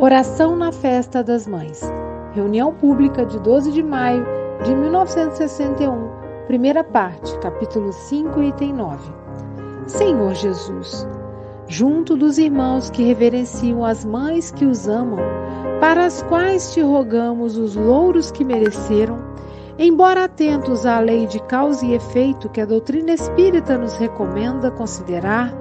Oração 0.00 0.54
na 0.54 0.70
Festa 0.70 1.24
das 1.24 1.44
Mães. 1.44 1.82
Reunião 2.32 2.72
pública 2.72 3.26
de 3.26 3.36
12 3.40 3.72
de 3.72 3.82
maio 3.82 4.24
de 4.62 4.72
1961, 4.72 6.08
primeira 6.46 6.84
parte, 6.84 7.36
capítulo 7.40 7.92
5, 7.92 8.40
item 8.40 8.74
9. 8.74 9.10
Senhor 9.88 10.34
Jesus, 10.34 11.04
junto 11.66 12.16
dos 12.16 12.38
irmãos 12.38 12.90
que 12.90 13.02
reverenciam 13.02 13.84
as 13.84 14.04
mães 14.04 14.52
que 14.52 14.64
os 14.64 14.86
amam, 14.86 15.18
para 15.80 16.06
as 16.06 16.22
quais 16.22 16.72
te 16.72 16.80
rogamos 16.80 17.56
os 17.56 17.74
louros 17.74 18.30
que 18.30 18.44
mereceram, 18.44 19.18
embora 19.76 20.26
atentos 20.26 20.86
à 20.86 21.00
lei 21.00 21.26
de 21.26 21.42
causa 21.42 21.84
e 21.84 21.94
efeito 21.94 22.48
que 22.48 22.60
a 22.60 22.66
doutrina 22.66 23.14
espírita 23.14 23.76
nos 23.76 23.96
recomenda 23.96 24.70
considerar, 24.70 25.52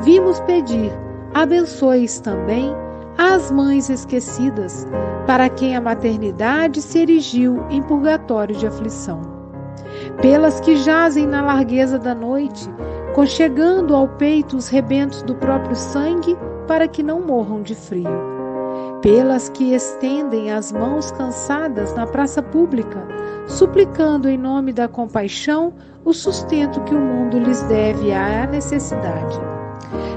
vimos 0.00 0.40
pedir, 0.40 0.90
abençoes 1.34 2.18
também 2.18 2.74
às 3.16 3.50
mães 3.50 3.88
esquecidas, 3.88 4.86
para 5.26 5.48
quem 5.48 5.76
a 5.76 5.80
maternidade 5.80 6.82
se 6.82 6.98
erigiu 6.98 7.64
em 7.70 7.82
purgatório 7.82 8.56
de 8.56 8.66
aflição. 8.66 9.20
Pelas 10.20 10.60
que 10.60 10.76
jazem 10.76 11.26
na 11.26 11.40
largueza 11.40 11.98
da 11.98 12.14
noite, 12.14 12.68
conchegando 13.14 13.94
ao 13.94 14.08
peito 14.08 14.56
os 14.56 14.68
rebentos 14.68 15.22
do 15.22 15.34
próprio 15.34 15.76
sangue, 15.76 16.36
para 16.66 16.88
que 16.88 17.02
não 17.02 17.20
morram 17.20 17.62
de 17.62 17.74
frio. 17.74 18.34
Pelas 19.00 19.48
que 19.48 19.74
estendem 19.74 20.50
as 20.50 20.72
mãos 20.72 21.12
cansadas 21.12 21.94
na 21.94 22.06
praça 22.06 22.42
pública, 22.42 23.06
suplicando 23.46 24.28
em 24.28 24.38
nome 24.38 24.72
da 24.72 24.88
compaixão 24.88 25.74
o 26.04 26.12
sustento 26.12 26.80
que 26.82 26.94
o 26.94 27.00
mundo 27.00 27.38
lhes 27.38 27.62
deve 27.62 28.12
à 28.12 28.46
necessidade 28.46 29.53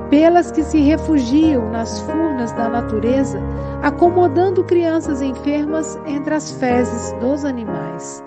pelas 0.09 0.51
que 0.51 0.63
se 0.63 0.79
refugiam 0.81 1.69
nas 1.69 1.99
furnas 2.01 2.51
da 2.53 2.69
natureza, 2.69 3.39
acomodando 3.81 4.63
crianças 4.63 5.21
enfermas 5.21 5.99
entre 6.05 6.33
as 6.33 6.51
fezes 6.51 7.11
dos 7.19 7.43
animais, 7.43 8.23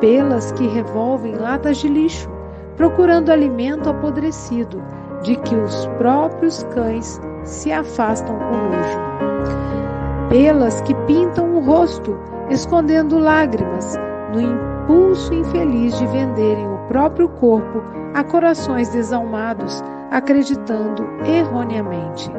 pelas 0.00 0.52
que 0.52 0.66
revolvem 0.66 1.34
latas 1.36 1.78
de 1.78 1.88
lixo, 1.88 2.28
procurando 2.76 3.30
alimento 3.30 3.88
apodrecido, 3.88 4.82
de 5.22 5.36
que 5.36 5.54
os 5.54 5.86
próprios 5.98 6.62
cães 6.74 7.20
se 7.44 7.72
afastam 7.72 8.36
com 8.36 8.56
nojo, 8.56 10.28
pelas 10.28 10.80
que 10.82 10.94
pintam 11.06 11.54
o 11.56 11.60
rosto, 11.60 12.18
escondendo 12.50 13.18
lágrimas, 13.18 13.96
no 14.32 14.40
impulso 14.40 15.32
infeliz 15.32 15.96
de 15.98 16.06
venderem 16.06 16.66
o 16.66 16.78
próprio 16.88 17.28
corpo 17.28 17.82
a 18.14 18.24
corações 18.24 18.88
desalmados 18.88 19.82
acreditando 20.12 21.04
erroneamente 21.24 22.30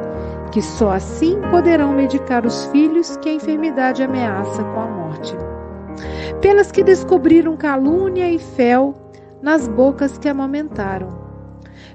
que 0.54 0.62
só 0.62 0.92
assim 0.92 1.40
poderão 1.50 1.92
medicar 1.92 2.46
os 2.46 2.66
filhos 2.66 3.16
que 3.16 3.28
a 3.28 3.32
enfermidade 3.32 4.04
ameaça 4.04 4.62
com 4.62 4.80
a 4.80 4.86
morte. 4.86 5.36
Pelas 6.40 6.70
que 6.70 6.84
descobriram 6.84 7.56
calúnia 7.56 8.30
e 8.30 8.38
fel 8.38 8.94
nas 9.42 9.66
bocas 9.66 10.16
que 10.16 10.28
amamentaram, 10.28 11.08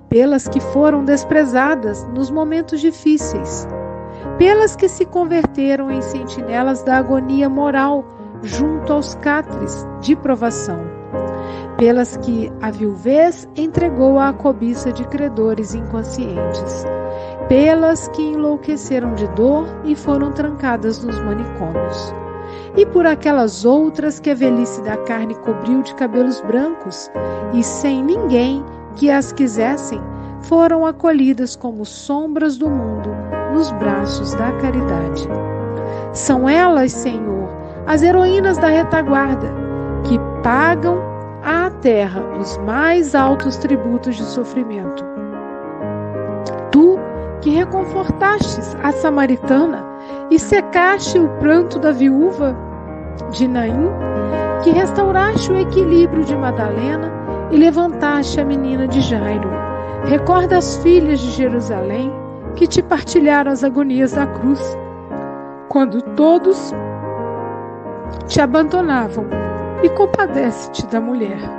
pelas 0.09 0.45
que 0.49 0.59
foram 0.59 1.05
desprezadas 1.05 2.05
nos 2.13 2.29
momentos 2.29 2.81
difíceis, 2.81 3.65
pelas 4.37 4.75
que 4.75 4.89
se 4.89 5.05
converteram 5.05 5.89
em 5.89 6.01
sentinelas 6.01 6.83
da 6.83 6.97
agonia 6.97 7.47
moral 7.47 8.03
junto 8.43 8.91
aos 8.91 9.15
catres 9.15 9.87
de 10.01 10.17
provação 10.17 10.88
pelas 11.79 12.17
que 12.17 12.51
a 12.61 12.69
viuvez 12.69 13.47
entregou 13.55 14.19
à 14.19 14.33
cobiça 14.33 14.91
de 14.91 15.05
credores 15.05 15.73
inconscientes, 15.73 16.85
pelas 17.47 18.09
que 18.09 18.21
enlouqueceram 18.21 19.15
de 19.15 19.25
dor 19.29 19.65
e 19.85 19.95
foram 19.95 20.29
trancadas 20.33 21.01
nos 21.01 21.17
manicômios, 21.21 22.13
e 22.75 22.85
por 22.85 23.05
aquelas 23.07 23.63
outras 23.63 24.19
que 24.19 24.29
a 24.29 24.35
velhice 24.35 24.81
da 24.81 24.97
carne 24.97 25.33
cobriu 25.35 25.81
de 25.81 25.95
cabelos 25.95 26.41
brancos, 26.41 27.09
e 27.53 27.63
sem 27.63 28.03
ninguém 28.03 28.63
que 28.97 29.09
as 29.09 29.31
quisessem, 29.31 30.01
foram 30.41 30.85
acolhidas 30.85 31.55
como 31.55 31.85
sombras 31.85 32.57
do 32.57 32.69
mundo 32.69 33.09
nos 33.53 33.71
braços 33.73 34.33
da 34.35 34.51
caridade. 34.53 35.27
São 36.11 36.47
elas, 36.47 36.91
Senhor, 36.91 37.49
as 37.87 38.01
heroínas 38.01 38.57
da 38.57 38.67
retaguarda, 38.67 39.47
que 40.03 40.19
pagam 40.43 41.18
terra 41.81 42.21
os 42.39 42.57
mais 42.59 43.15
altos 43.15 43.57
tributos 43.57 44.15
de 44.15 44.23
sofrimento. 44.23 45.03
Tu, 46.71 46.97
que 47.41 47.49
reconfortastes 47.49 48.75
a 48.83 48.91
samaritana 48.91 49.85
e 50.29 50.39
secaste 50.39 51.17
o 51.19 51.27
pranto 51.39 51.79
da 51.79 51.91
viúva 51.91 52.55
de 53.31 53.47
Naim, 53.47 53.89
que 54.63 54.71
restauraste 54.71 55.51
o 55.51 55.57
equilíbrio 55.57 56.23
de 56.23 56.35
Madalena 56.35 57.11
e 57.51 57.57
levantaste 57.57 58.39
a 58.39 58.45
menina 58.45 58.87
de 58.87 59.01
Jairo. 59.01 59.49
Recorda 60.05 60.57
as 60.57 60.77
filhas 60.77 61.19
de 61.19 61.31
Jerusalém 61.31 62.11
que 62.55 62.67
te 62.67 62.81
partilharam 62.81 63.51
as 63.51 63.63
agonias 63.63 64.13
da 64.13 64.27
cruz, 64.27 64.77
quando 65.69 66.01
todos 66.01 66.73
te 68.27 68.41
abandonavam 68.41 69.25
e 69.83 69.89
compadece-te 69.89 70.85
da 70.87 70.99
mulher. 70.99 71.58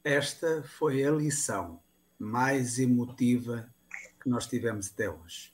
Esta 0.04 0.62
foi 0.64 1.04
a 1.04 1.12
lição 1.12 1.82
mais 2.20 2.78
emotiva 2.78 3.68
que 4.22 4.30
nós 4.30 4.46
tivemos 4.46 4.92
até 4.92 5.10
hoje. 5.10 5.54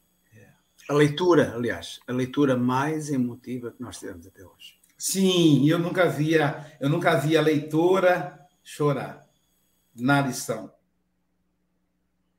A 0.89 0.93
leitura, 0.93 1.53
aliás, 1.53 1.99
a 2.07 2.13
leitura 2.13 2.55
mais 2.55 3.09
emotiva 3.09 3.71
que 3.71 3.81
nós 3.81 3.99
tivemos 3.99 4.25
até 4.25 4.43
hoje. 4.43 4.79
Sim, 4.97 5.69
eu 5.69 5.77
nunca 5.77 6.07
via, 6.07 6.77
eu 6.79 6.89
nunca 6.89 7.15
vi 7.15 7.35
a 7.37 7.41
leitora 7.41 8.39
chorar 8.63 9.27
na 9.93 10.21
lição. 10.21 10.71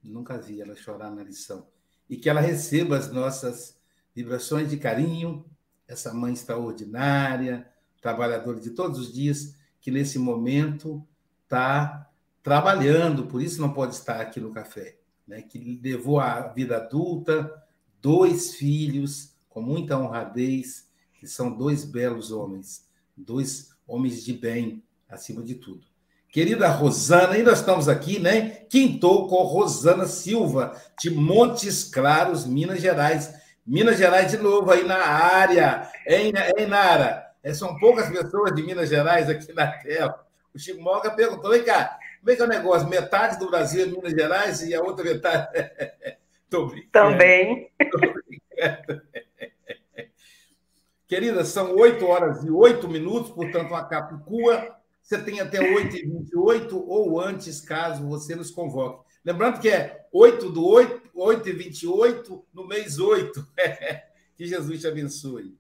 Nunca 0.02 0.38
vi 0.38 0.62
ela 0.62 0.74
chorar 0.74 1.10
na 1.10 1.22
lição. 1.22 1.68
E 2.08 2.16
que 2.16 2.28
ela 2.28 2.40
receba 2.40 2.96
as 2.96 3.12
nossas 3.12 3.78
vibrações 4.14 4.70
de 4.70 4.78
carinho, 4.78 5.44
essa 5.86 6.14
mãe 6.14 6.32
extraordinária, 6.32 7.70
trabalhadora 8.08 8.58
de 8.58 8.70
todos 8.70 8.98
os 8.98 9.12
dias, 9.12 9.54
que 9.80 9.90
nesse 9.90 10.18
momento 10.18 11.04
está 11.44 12.10
trabalhando, 12.42 13.26
por 13.26 13.42
isso 13.42 13.60
não 13.60 13.72
pode 13.72 13.94
estar 13.94 14.20
aqui 14.20 14.40
no 14.40 14.50
café, 14.50 14.96
né? 15.26 15.42
que 15.42 15.80
levou 15.82 16.18
a 16.18 16.40
vida 16.48 16.76
adulta, 16.76 17.52
dois 18.00 18.54
filhos 18.54 19.34
com 19.48 19.60
muita 19.60 19.98
honradez, 19.98 20.88
que 21.14 21.26
são 21.26 21.50
dois 21.50 21.84
belos 21.84 22.30
homens, 22.32 22.86
dois 23.16 23.70
homens 23.86 24.24
de 24.24 24.32
bem, 24.32 24.82
acima 25.08 25.42
de 25.42 25.56
tudo. 25.56 25.86
Querida 26.30 26.68
Rosana, 26.68 27.36
nós 27.42 27.60
estamos 27.60 27.88
aqui, 27.88 28.18
né? 28.18 28.50
Quintou 28.68 29.26
com 29.28 29.42
Rosana 29.42 30.06
Silva, 30.06 30.80
de 31.00 31.10
Montes 31.10 31.84
Claros, 31.84 32.46
Minas 32.46 32.80
Gerais. 32.80 33.34
Minas 33.66 33.96
Gerais 33.96 34.30
de 34.30 34.36
novo 34.36 34.70
aí 34.70 34.84
na 34.84 34.98
área, 34.98 35.90
hein, 36.06 36.32
hein 36.56 36.66
Nara? 36.66 37.27
É, 37.48 37.54
são 37.54 37.78
poucas 37.78 38.10
pessoas 38.10 38.54
de 38.54 38.62
Minas 38.62 38.90
Gerais 38.90 39.26
aqui 39.30 39.54
na 39.54 39.66
tela. 39.68 40.22
O 40.54 40.58
Chico 40.58 40.82
Moga 40.82 41.10
perguntou, 41.12 41.50
vem 41.50 41.64
cá, 41.64 41.98
como 42.20 42.30
é 42.30 42.36
que 42.36 42.42
é 42.42 42.44
o 42.44 42.48
negócio? 42.48 42.86
Metade 42.86 43.38
do 43.38 43.48
Brasil 43.48 43.84
é 43.84 43.86
Minas 43.86 44.12
Gerais 44.12 44.60
e 44.60 44.74
a 44.74 44.82
outra 44.82 45.02
metade 45.02 45.48
Também. 46.92 47.70
Querida, 51.06 51.42
são 51.42 51.74
8 51.74 52.04
horas 52.04 52.44
e 52.44 52.50
8 52.50 52.86
minutos, 52.86 53.30
portanto, 53.30 53.74
a 53.74 53.82
Capicua. 53.82 54.76
Você 55.00 55.16
tem 55.16 55.40
até 55.40 55.58
8 55.58 55.96
e 55.96 56.06
28 56.06 56.86
ou 56.86 57.18
antes, 57.18 57.62
caso 57.62 58.06
você 58.06 58.36
nos 58.36 58.50
convoque. 58.50 59.06
Lembrando 59.24 59.58
que 59.58 59.70
é 59.70 60.06
8 60.12 60.50
do 60.50 60.66
8, 60.66 61.10
8 61.14 61.48
e 61.48 61.52
28 61.52 62.44
no 62.52 62.68
mês 62.68 62.98
8. 62.98 63.42
que 64.36 64.46
Jesus 64.46 64.82
te 64.82 64.86
abençoe. 64.86 65.57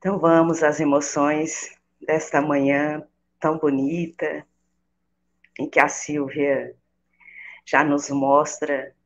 Então 0.00 0.18
vamos 0.18 0.62
às 0.62 0.80
emoções 0.80 1.78
desta 2.00 2.40
manhã 2.40 3.06
tão 3.38 3.58
bonita, 3.58 4.46
em 5.58 5.68
que 5.68 5.78
a 5.78 5.88
Silvia 5.88 6.74
já 7.66 7.84
nos 7.84 8.08
mostra 8.08 8.96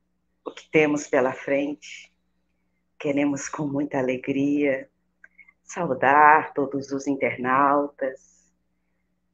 o 0.45 0.53
que 0.53 0.71
temos 0.71 1.09
pela 1.09 1.33
frente. 1.33 2.15
Queremos 2.97 3.49
com 3.49 3.67
muita 3.67 3.99
alegria 3.99 4.89
saudar 5.65 6.55
todos 6.55 6.93
os 6.93 7.09
internautas, 7.09 8.55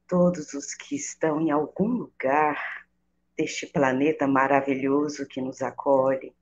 todos 0.07 0.55
os 0.55 0.73
que 0.73 0.95
estão 0.95 1.39
em 1.39 1.51
algum 1.51 1.89
lugar 1.89 2.87
deste 3.37 3.67
planeta 3.67 4.25
maravilhoso 4.25 5.27
que 5.27 5.39
nos 5.39 5.61
acolhe, 5.61 6.35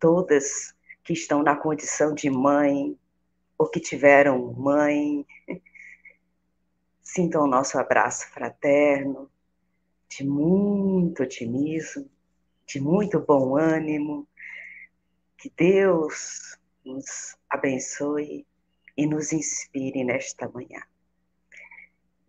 todas 0.00 0.74
que 1.04 1.12
estão 1.12 1.44
na 1.44 1.54
condição 1.54 2.12
de 2.12 2.28
mãe 2.28 2.98
ou 3.58 3.68
que 3.68 3.80
tiveram 3.80 4.52
mãe. 4.54 5.26
Sintam 7.02 7.44
o 7.44 7.46
nosso 7.46 7.78
abraço 7.78 8.28
fraterno, 8.30 9.30
de 10.08 10.24
muito 10.24 11.22
otimismo, 11.22 12.10
de 12.66 12.80
muito 12.80 13.20
bom 13.20 13.56
ânimo. 13.56 14.26
Que 15.36 15.52
Deus 15.56 16.58
nos 16.84 17.36
abençoe 17.48 18.46
e 18.96 19.06
nos 19.06 19.32
inspire 19.32 20.04
nesta 20.04 20.48
manhã. 20.48 20.82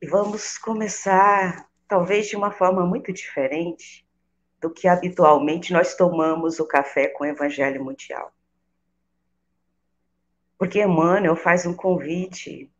E 0.01 0.07
vamos 0.07 0.57
começar, 0.57 1.69
talvez 1.87 2.27
de 2.27 2.35
uma 2.35 2.51
forma 2.51 2.85
muito 2.85 3.13
diferente 3.13 4.05
do 4.59 4.69
que 4.69 4.87
habitualmente 4.87 5.73
nós 5.73 5.95
tomamos 5.95 6.59
o 6.59 6.65
café 6.65 7.07
com 7.07 7.23
o 7.23 7.27
Evangelho 7.27 7.83
Mundial. 7.83 8.33
Porque 10.63 10.81
Emmanuel 10.81 11.35
faz 11.35 11.65
um 11.65 11.73
convite 11.73 12.71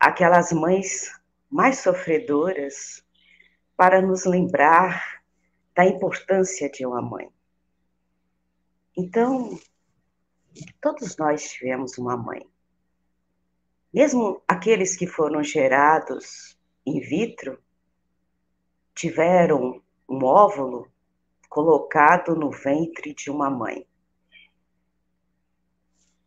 àquelas 0.00 0.50
mães 0.50 1.08
mais 1.48 1.78
sofredoras 1.78 3.06
para 3.76 4.02
nos 4.02 4.24
lembrar 4.24 5.22
da 5.76 5.86
importância 5.86 6.68
de 6.68 6.84
uma 6.84 7.00
mãe. 7.00 7.30
Então, 8.96 9.56
todos 10.80 11.16
nós 11.16 11.48
tivemos 11.52 11.96
uma 11.98 12.16
mãe. 12.16 12.44
Mesmo 13.94 14.42
aqueles 14.48 14.96
que 14.96 15.06
foram 15.06 15.40
gerados 15.40 16.58
in 16.84 16.98
vitro 16.98 17.62
tiveram 18.92 19.80
um 20.08 20.24
óvulo 20.24 20.90
colocado 21.48 22.34
no 22.34 22.50
ventre 22.50 23.14
de 23.14 23.30
uma 23.30 23.48
mãe. 23.48 23.86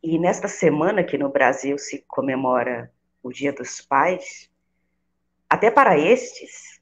E 0.03 0.17
nesta 0.17 0.47
semana 0.47 1.03
que 1.03 1.17
no 1.17 1.29
Brasil 1.29 1.77
se 1.77 2.03
comemora 2.07 2.91
o 3.21 3.31
Dia 3.31 3.53
dos 3.53 3.81
Pais, 3.81 4.49
até 5.47 5.69
para 5.69 5.97
estes, 5.97 6.81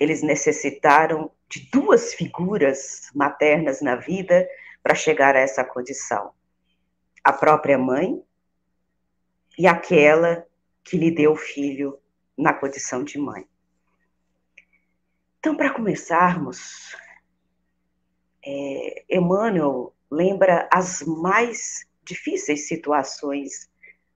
eles 0.00 0.22
necessitaram 0.22 1.30
de 1.48 1.68
duas 1.70 2.14
figuras 2.14 3.10
maternas 3.14 3.82
na 3.82 3.96
vida 3.96 4.48
para 4.82 4.94
chegar 4.94 5.36
a 5.36 5.40
essa 5.40 5.64
condição: 5.64 6.32
a 7.22 7.32
própria 7.32 7.76
mãe 7.76 8.22
e 9.58 9.66
aquela 9.66 10.46
que 10.84 10.96
lhe 10.96 11.10
deu 11.10 11.32
o 11.32 11.36
filho 11.36 11.98
na 12.36 12.54
condição 12.54 13.02
de 13.02 13.18
mãe. 13.18 13.46
Então, 15.38 15.56
para 15.56 15.74
começarmos, 15.74 16.96
é, 18.44 19.04
Emmanuel 19.10 19.94
lembra 20.10 20.68
as 20.72 21.02
mais 21.02 21.87
difíceis 22.08 22.66
situações 22.66 23.70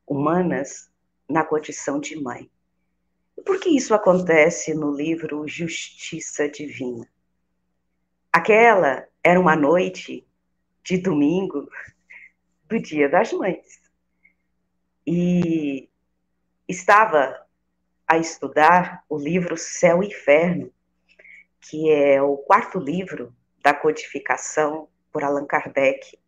humanas 0.07 0.91
na 1.29 1.45
condição 1.45 2.01
de 2.01 2.17
mãe. 2.21 2.51
Por 3.45 3.61
que 3.61 3.71
isso 3.71 3.95
acontece 3.95 4.75
no 4.75 4.95
livro 4.95 5.47
Justiça 5.47 6.49
Divina? 6.49 7.07
Aquela 8.33 9.07
era 9.23 9.39
uma 9.39 9.55
noite 9.55 10.27
de 10.83 10.99
domingo 10.99 11.69
do 12.69 12.81
Dia 12.81 13.09
das 13.09 13.33
Mães. 13.33 13.81
E 15.07 15.89
estava 16.67 17.47
a 18.07 18.19
estudar 18.19 19.05
o 19.09 19.19
livro 19.19 19.57
Céu 19.57 20.03
e 20.03 20.09
Inferno, 20.09 20.73
que 21.61 21.91
é 21.91 22.23
o 22.23 22.37
quarto 22.37 22.79
livro 22.79 23.35
da 23.63 23.75
codificação 23.75 24.89
por 25.13 25.23
Allan 25.23 25.47
Kardec. 25.47 26.19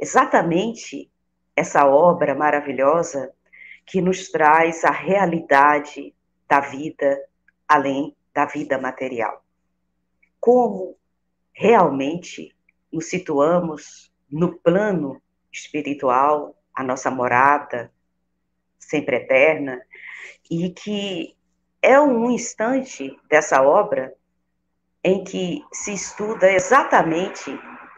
Exatamente 0.00 1.10
essa 1.54 1.86
obra 1.86 2.34
maravilhosa 2.34 3.32
que 3.84 4.00
nos 4.00 4.30
traz 4.30 4.82
a 4.82 4.90
realidade 4.90 6.14
da 6.48 6.60
vida 6.60 7.22
além 7.68 8.16
da 8.32 8.46
vida 8.46 8.78
material. 8.78 9.44
Como 10.40 10.96
realmente 11.52 12.56
nos 12.90 13.10
situamos 13.10 14.10
no 14.30 14.56
plano 14.58 15.20
espiritual, 15.52 16.56
a 16.74 16.82
nossa 16.82 17.10
morada 17.10 17.92
sempre 18.78 19.16
eterna, 19.16 19.82
e 20.50 20.70
que 20.70 21.36
é 21.82 22.00
um 22.00 22.30
instante 22.30 23.14
dessa 23.28 23.62
obra 23.62 24.14
em 25.04 25.22
que 25.24 25.62
se 25.72 25.92
estuda 25.92 26.50
exatamente 26.50 27.50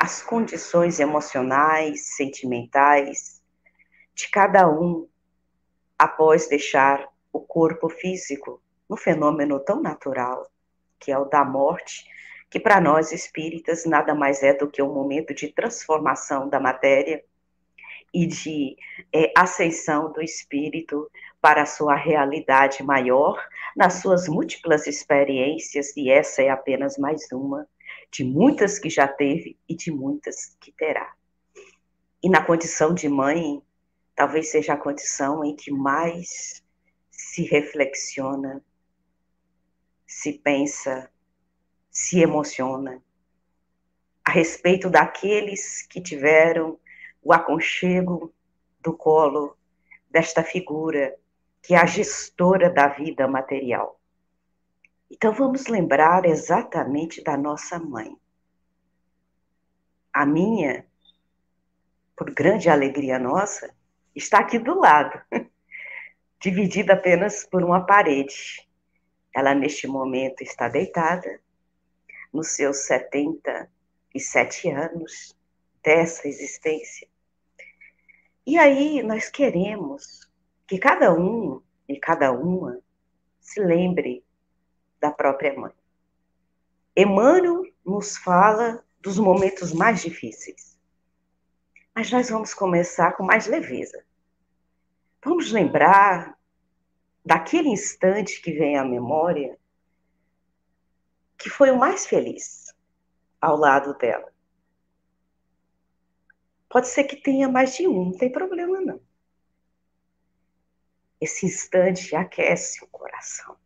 as 0.03 0.21
condições 0.21 0.99
emocionais, 0.99 2.17
sentimentais 2.17 3.41
de 4.13 4.29
cada 4.29 4.69
um 4.69 5.07
após 5.97 6.49
deixar 6.49 7.09
o 7.33 7.39
corpo 7.39 7.89
físico 7.89 8.61
no 8.91 8.97
fenômeno 8.97 9.61
tão 9.61 9.81
natural 9.81 10.51
que 10.99 11.13
é 11.13 11.19
o 11.19 11.27
da 11.27 11.45
morte, 11.45 12.05
que 12.51 12.59
para 12.59 12.81
nós 12.81 13.13
espíritas 13.13 13.85
nada 13.85 14.13
mais 14.13 14.43
é 14.43 14.53
do 14.53 14.69
que 14.69 14.83
um 14.83 14.93
momento 14.93 15.33
de 15.33 15.53
transformação 15.53 16.49
da 16.49 16.59
matéria 16.59 17.25
e 18.13 18.27
de 18.27 18.77
é, 19.15 19.33
ascensão 19.37 20.13
do 20.13 20.21
espírito 20.21 21.09
para 21.41 21.63
a 21.63 21.67
sua 21.67 21.95
realidade 21.95 22.83
maior, 22.83 23.41
nas 23.77 23.95
suas 23.95 24.27
múltiplas 24.27 24.89
experiências, 24.89 25.97
e 25.97 26.11
essa 26.11 26.43
é 26.43 26.51
apenas 26.51 26.99
mais 26.99 27.31
uma 27.33 27.69
de 28.13 28.23
muitas 28.23 28.79
que 28.79 28.91
já 28.91 29.09
teve 29.09 29.59
e 29.67 29.75
de 29.75 29.91
muitas 29.91 30.55
que 30.61 30.71
terá. 30.71 31.15
E 32.23 32.29
na 32.29 32.45
condição 32.45 32.93
de 32.93 33.09
mãe, 33.09 33.63
talvez 34.15 34.51
seja 34.51 34.75
a 34.75 34.77
condição 34.77 35.43
em 35.43 35.57
que 35.57 35.73
mais 35.73 36.63
se 37.11 37.43
reflexiona, 37.43 38.63
se 40.07 40.35
pensa, 40.35 41.11
se 41.91 42.21
emociona 42.21 43.03
a 44.25 44.31
respeito 44.31 44.91
daqueles 44.91 45.83
que 45.83 46.01
tiveram 46.01 46.79
o 47.23 47.33
aconchego 47.33 48.33
do 48.81 48.93
colo 48.93 49.57
desta 50.11 50.45
figura 50.45 51.17
que 51.63 51.75
é 51.75 51.79
a 51.79 51.87
gestora 51.87 52.69
da 52.69 52.89
vida 52.89 53.27
material. 53.27 54.02
Então 55.13 55.31
vamos 55.35 55.67
lembrar 55.67 56.25
exatamente 56.25 57.23
da 57.23 57.37
nossa 57.37 57.79
mãe. 57.79 58.17
A 60.11 60.25
minha, 60.25 60.87
por 62.17 62.33
grande 62.33 62.71
alegria 62.71 63.19
nossa, 63.19 63.77
está 64.17 64.39
aqui 64.39 64.59
do 64.59 64.75
lado, 64.75 65.21
dividida 66.41 66.95
apenas 66.95 67.45
por 67.45 67.63
uma 67.63 67.85
parede. 67.85 68.67
Ela 69.35 69.55
neste 69.55 69.87
momento 69.87 70.41
está 70.41 70.67
deitada 70.67 71.43
nos 72.33 72.49
seus 72.49 72.87
77 72.87 74.71
anos 74.71 75.39
dessa 75.83 76.27
existência. 76.27 77.07
E 78.47 78.57
aí 78.59 79.03
nós 79.03 79.29
queremos 79.29 80.27
que 80.67 80.79
cada 80.79 81.13
um 81.13 81.63
e 81.87 82.01
cada 82.01 82.33
uma 82.33 82.81
se 83.41 83.61
lembre 83.61 84.25
da 85.03 85.11
própria 85.11 85.53
mãe. 85.59 85.73
Emmanuel 86.97 87.65
nos 87.85 88.17
fala 88.17 88.85
dos 89.01 89.19
momentos 89.19 89.73
mais 89.73 90.01
difíceis. 90.01 90.79
Mas 91.93 92.11
nós 92.13 92.31
vamos 92.31 92.55
começar 92.55 93.13
com 93.17 93.25
mais 93.25 93.49
leveza. 93.49 94.05
Vamos 95.25 95.51
lembrar 95.51 96.39
daquele 97.25 97.69
instante 97.69 98.41
que 98.41 98.53
vem 98.53 98.79
à 98.79 98.85
memória 98.85 99.59
que 101.37 101.51
foi 101.51 101.73
o 101.73 101.79
mais 101.79 102.07
feliz 102.07 102.73
ao 103.41 103.57
lado 103.57 103.99
dela. 103.99 104.33
Pode 106.69 106.87
ser 106.87 107.05
que 107.05 107.17
tenha 107.17 107.49
mais 107.49 107.75
de 107.75 107.89
um, 107.89 108.05
não 108.07 108.17
tem 108.17 108.31
problema 108.31 108.81
não. 108.81 109.01
Esse 111.21 111.45
instante 111.45 112.15
aquece 112.15 112.85
o 112.85 112.87
coração. 112.87 113.57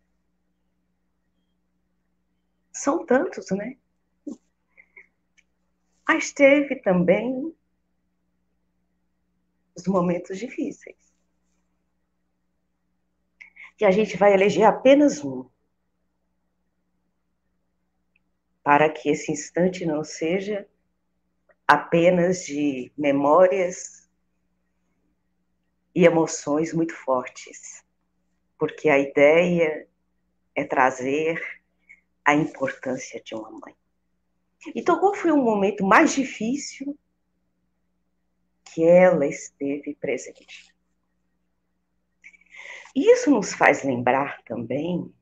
São 2.77 3.07
tantos, 3.07 3.51
né? 3.53 3.79
Mas 6.07 6.31
teve 6.31 6.77
também 6.77 7.57
os 9.75 9.87
momentos 9.87 10.39
difíceis. 10.39 10.97
E 13.81 13.85
a 13.87 13.91
gente 13.91 14.19
vai 14.19 14.35
eleger 14.35 14.65
apenas 14.65 15.25
um. 15.25 15.49
Para 18.63 18.91
que 18.93 19.09
esse 19.09 19.33
instante 19.33 19.87
não 19.87 20.05
seja 20.05 20.69
apenas 21.67 22.45
de 22.45 22.93
memórias 22.97 24.07
e 25.95 26.05
emoções 26.05 26.75
muito 26.75 26.95
fortes, 26.95 27.83
porque 28.59 28.91
a 28.91 28.99
ideia 28.99 29.89
é 30.55 30.63
trazer 30.63 31.56
a 32.27 32.35
importância 32.35 33.23
de 33.23 33.35
uma 33.35 33.51
mãe. 33.51 33.75
Então, 34.75 34.99
qual 34.99 35.15
foi 35.15 35.31
o 35.31 35.37
momento 35.37 35.87
mais 35.87 36.13
difícil 36.13 36.99
que 38.65 38.85
ela 38.85 39.25
esteve 39.27 39.95
presente? 39.95 40.75
E 42.95 43.13
isso 43.13 43.31
nos 43.31 43.53
faz 43.53 43.85
lembrar 43.85 44.43
também, 44.43 45.15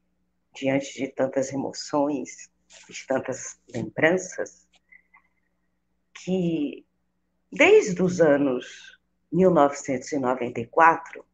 diante 0.54 0.94
de 0.94 1.08
tantas 1.08 1.52
emoções, 1.52 2.50
de 2.88 3.06
tantas 3.06 3.60
lembranças, 3.68 4.66
que 6.14 6.86
desde 7.52 8.02
os 8.02 8.20
anos 8.20 8.98
1994, 9.30 11.24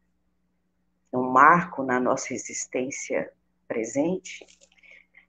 é 1.13 1.17
um 1.17 1.29
marco 1.29 1.83
na 1.83 1.99
nossa 1.99 2.33
existência 2.33 3.31
presente, 3.67 4.45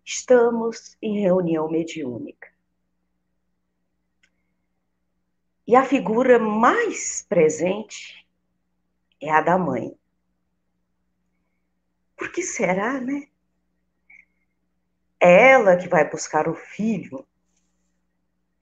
estamos 0.05 0.97
em 1.01 1.21
reunião 1.21 1.71
mediúnica. 1.71 2.53
E 5.67 5.77
a 5.77 5.85
figura 5.85 6.39
mais 6.39 7.25
presente 7.29 8.27
é 9.21 9.31
a 9.31 9.41
da 9.41 9.57
mãe. 9.57 9.97
Por 12.17 12.31
que 12.31 12.43
será, 12.43 13.01
né? 13.01 13.29
É 15.21 15.53
ela 15.53 15.77
que 15.77 15.89
vai 15.89 16.09
buscar 16.11 16.49
o 16.49 16.55
filho 16.55 17.27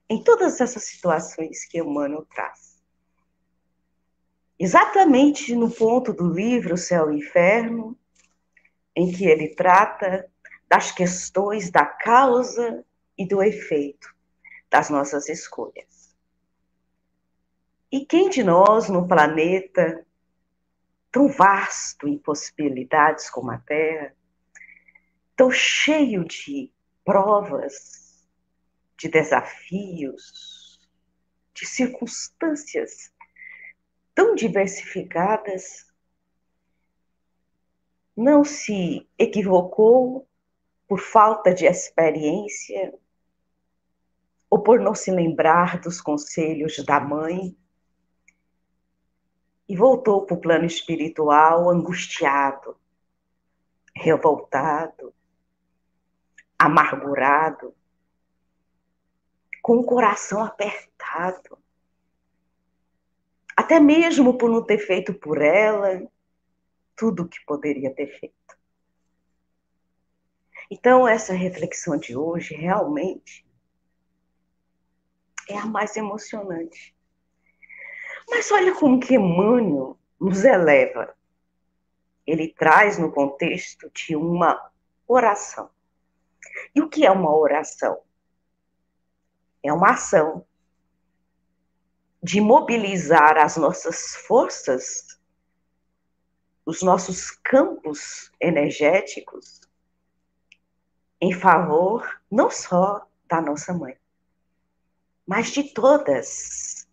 em 0.07 0.23
todas 0.23 0.61
essas 0.61 0.83
situações 0.83 1.65
que 1.65 1.79
Emmanuel 1.79 2.25
traz. 2.25 2.81
Exatamente 4.59 5.55
no 5.55 5.71
ponto 5.71 6.13
do 6.13 6.31
livro 6.31 6.77
Céu 6.77 7.11
e 7.11 7.17
Inferno, 7.17 7.97
em 8.95 9.11
que 9.11 9.25
ele 9.25 9.55
trata 9.55 10.30
das 10.71 10.89
questões 10.89 11.69
da 11.69 11.85
causa 11.85 12.85
e 13.17 13.27
do 13.27 13.43
efeito 13.43 14.07
das 14.69 14.89
nossas 14.89 15.27
escolhas. 15.27 16.15
E 17.91 18.05
quem 18.05 18.29
de 18.29 18.41
nós 18.41 18.87
no 18.87 19.05
planeta 19.05 20.07
tão 21.11 21.27
vasto 21.27 22.07
em 22.07 22.17
possibilidades 22.17 23.29
como 23.29 23.51
a 23.51 23.57
Terra, 23.57 24.15
tão 25.35 25.51
cheio 25.51 26.23
de 26.23 26.71
provas, 27.03 28.25
de 28.97 29.09
desafios, 29.09 30.79
de 31.53 31.65
circunstâncias 31.65 33.11
tão 34.15 34.35
diversificadas, 34.35 35.85
não 38.15 38.45
se 38.45 39.05
equivocou 39.19 40.29
por 40.91 40.99
falta 40.99 41.53
de 41.53 41.65
experiência 41.65 42.93
ou 44.49 44.61
por 44.61 44.77
não 44.77 44.93
se 44.93 45.09
lembrar 45.09 45.79
dos 45.79 46.01
conselhos 46.01 46.83
da 46.83 46.99
mãe 46.99 47.57
e 49.69 49.73
voltou 49.73 50.25
para 50.25 50.35
o 50.35 50.41
plano 50.41 50.65
espiritual 50.65 51.69
angustiado, 51.69 52.77
revoltado, 53.95 55.13
amargurado, 56.59 57.73
com 59.61 59.77
o 59.77 59.85
coração 59.85 60.43
apertado, 60.43 61.57
até 63.55 63.79
mesmo 63.79 64.37
por 64.37 64.49
não 64.49 64.61
ter 64.61 64.79
feito 64.79 65.13
por 65.13 65.41
ela 65.41 66.05
tudo 66.97 67.23
o 67.23 67.29
que 67.29 67.39
poderia 67.45 67.95
ter 67.95 68.07
feito. 68.19 68.60
Então, 70.73 71.05
essa 71.05 71.33
reflexão 71.33 71.97
de 71.97 72.15
hoje 72.15 72.55
realmente 72.55 73.45
é 75.49 75.57
a 75.57 75.65
mais 75.65 75.97
emocionante. 75.97 76.95
Mas 78.29 78.49
olha 78.51 78.73
como 78.73 78.97
que 78.97 79.15
Emmanuel 79.15 79.99
nos 80.17 80.45
eleva. 80.45 81.13
Ele 82.25 82.53
traz 82.53 82.97
no 82.97 83.11
contexto 83.11 83.91
de 83.93 84.15
uma 84.15 84.71
oração. 85.05 85.69
E 86.73 86.81
o 86.81 86.87
que 86.87 87.05
é 87.05 87.11
uma 87.11 87.35
oração? 87.35 88.01
É 89.61 89.73
uma 89.73 89.91
ação 89.91 90.47
de 92.23 92.39
mobilizar 92.39 93.37
as 93.37 93.57
nossas 93.57 94.15
forças, 94.25 95.19
os 96.65 96.81
nossos 96.81 97.29
campos 97.29 98.31
energéticos 98.39 99.60
em 101.21 101.31
favor 101.31 102.19
não 102.29 102.49
só 102.49 103.07
da 103.27 103.39
nossa 103.39 103.71
mãe, 103.73 103.95
mas 105.25 105.51
de 105.51 105.63
todas. 105.71 106.87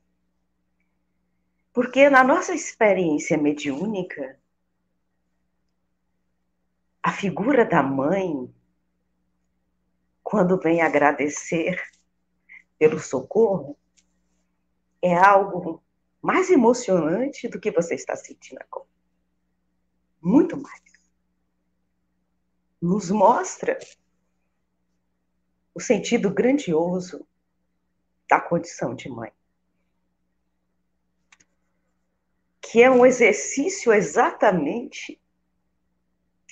Porque 1.72 2.10
na 2.10 2.22
nossa 2.22 2.54
experiência 2.54 3.38
mediúnica, 3.38 4.38
a 7.02 7.10
figura 7.10 7.64
da 7.64 7.82
mãe, 7.82 8.54
quando 10.22 10.60
vem 10.60 10.82
agradecer 10.82 11.82
pelo 12.78 12.98
socorro, 12.98 13.78
é 15.00 15.14
algo 15.16 15.82
mais 16.20 16.50
emocionante 16.50 17.48
do 17.48 17.58
que 17.58 17.70
você 17.70 17.94
está 17.94 18.14
sentindo 18.14 18.60
agora. 18.60 18.86
Muito 20.20 20.56
mais. 20.56 20.82
Nos 22.82 23.10
mostra 23.10 23.78
o 25.74 25.80
sentido 25.80 26.30
grandioso 26.30 27.26
da 28.28 28.40
condição 28.40 28.94
de 28.94 29.08
mãe. 29.08 29.32
Que 32.60 32.82
é 32.82 32.90
um 32.90 33.06
exercício 33.06 33.92
exatamente 33.92 35.20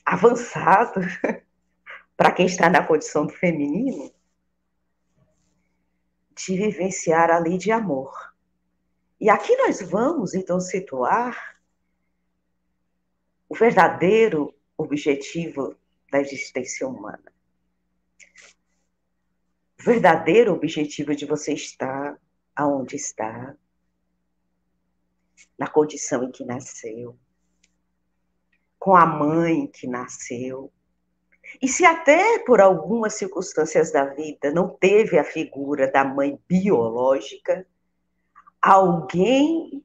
avançado 0.04 1.00
para 2.16 2.32
quem 2.32 2.46
está 2.46 2.70
na 2.70 2.87
condição 2.87 3.26
do 3.26 3.32
feminino 3.32 4.12
de 6.35 6.57
vivenciar 6.57 7.31
a 7.31 7.38
lei 7.38 7.59
de 7.59 7.70
amor. 7.70 8.35
E 9.20 9.29
aqui 9.29 9.57
nós 9.57 9.81
vamos 9.83 10.35
então 10.35 10.61
situar 10.61 11.59
o 13.48 13.55
verdadeiro 13.55 14.55
objetivo 14.76 15.76
da 16.11 16.20
existência 16.20 16.87
humana 16.87 17.36
verdadeiro 19.79 20.53
objetivo 20.53 21.15
de 21.15 21.27
você 21.27 21.53
estar 21.53 22.19
aonde 22.55 22.97
está, 22.97 23.55
na 25.59 25.69
condição 25.69 26.25
em 26.25 26.31
que 26.31 26.45
nasceu, 26.45 27.17
com 28.79 28.97
a 28.97 29.07
mãe 29.07 29.67
que 29.67 29.87
nasceu. 29.87 30.73
E 31.61 31.69
se 31.69 31.85
até 31.85 32.39
por 32.41 32.61
algumas 32.61 33.15
circunstâncias 33.15 33.93
da 33.93 34.05
vida 34.07 34.51
não 34.51 34.69
teve 34.69 35.19
a 35.19 35.25
figura 35.25 35.91
da 35.91 36.05
mãe 36.05 36.41
biológica, 36.49 37.67
alguém, 38.61 39.85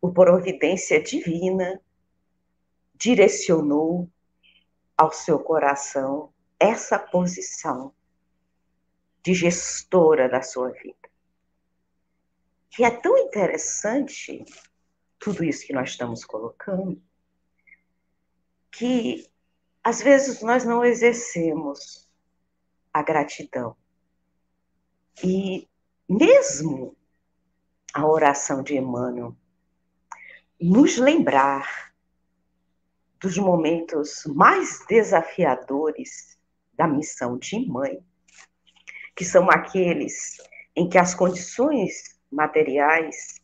por 0.00 0.12
providência 0.12 1.02
divina, 1.02 1.80
direcionou 2.94 4.08
ao 4.96 5.12
seu 5.12 5.38
coração 5.38 6.32
essa 6.58 6.98
posição 6.98 7.94
de 9.28 9.34
gestora 9.34 10.26
da 10.26 10.40
sua 10.40 10.70
vida. 10.70 11.10
E 12.78 12.82
é 12.82 12.90
tão 12.90 13.18
interessante 13.18 14.42
tudo 15.18 15.44
isso 15.44 15.66
que 15.66 15.74
nós 15.74 15.90
estamos 15.90 16.24
colocando, 16.24 16.98
que 18.70 19.30
às 19.84 20.00
vezes 20.00 20.40
nós 20.40 20.64
não 20.64 20.82
exercemos 20.82 22.08
a 22.90 23.02
gratidão. 23.02 23.76
E 25.22 25.68
mesmo 26.08 26.96
a 27.92 28.06
oração 28.06 28.62
de 28.62 28.76
Emmanuel 28.76 29.36
nos 30.58 30.96
lembrar 30.96 31.92
dos 33.20 33.36
momentos 33.36 34.24
mais 34.24 34.86
desafiadores 34.88 36.38
da 36.72 36.88
missão 36.88 37.36
de 37.36 37.68
mãe, 37.68 38.02
que 39.18 39.24
são 39.24 39.50
aqueles 39.50 40.36
em 40.76 40.88
que 40.88 40.96
as 40.96 41.12
condições 41.12 42.16
materiais 42.30 43.34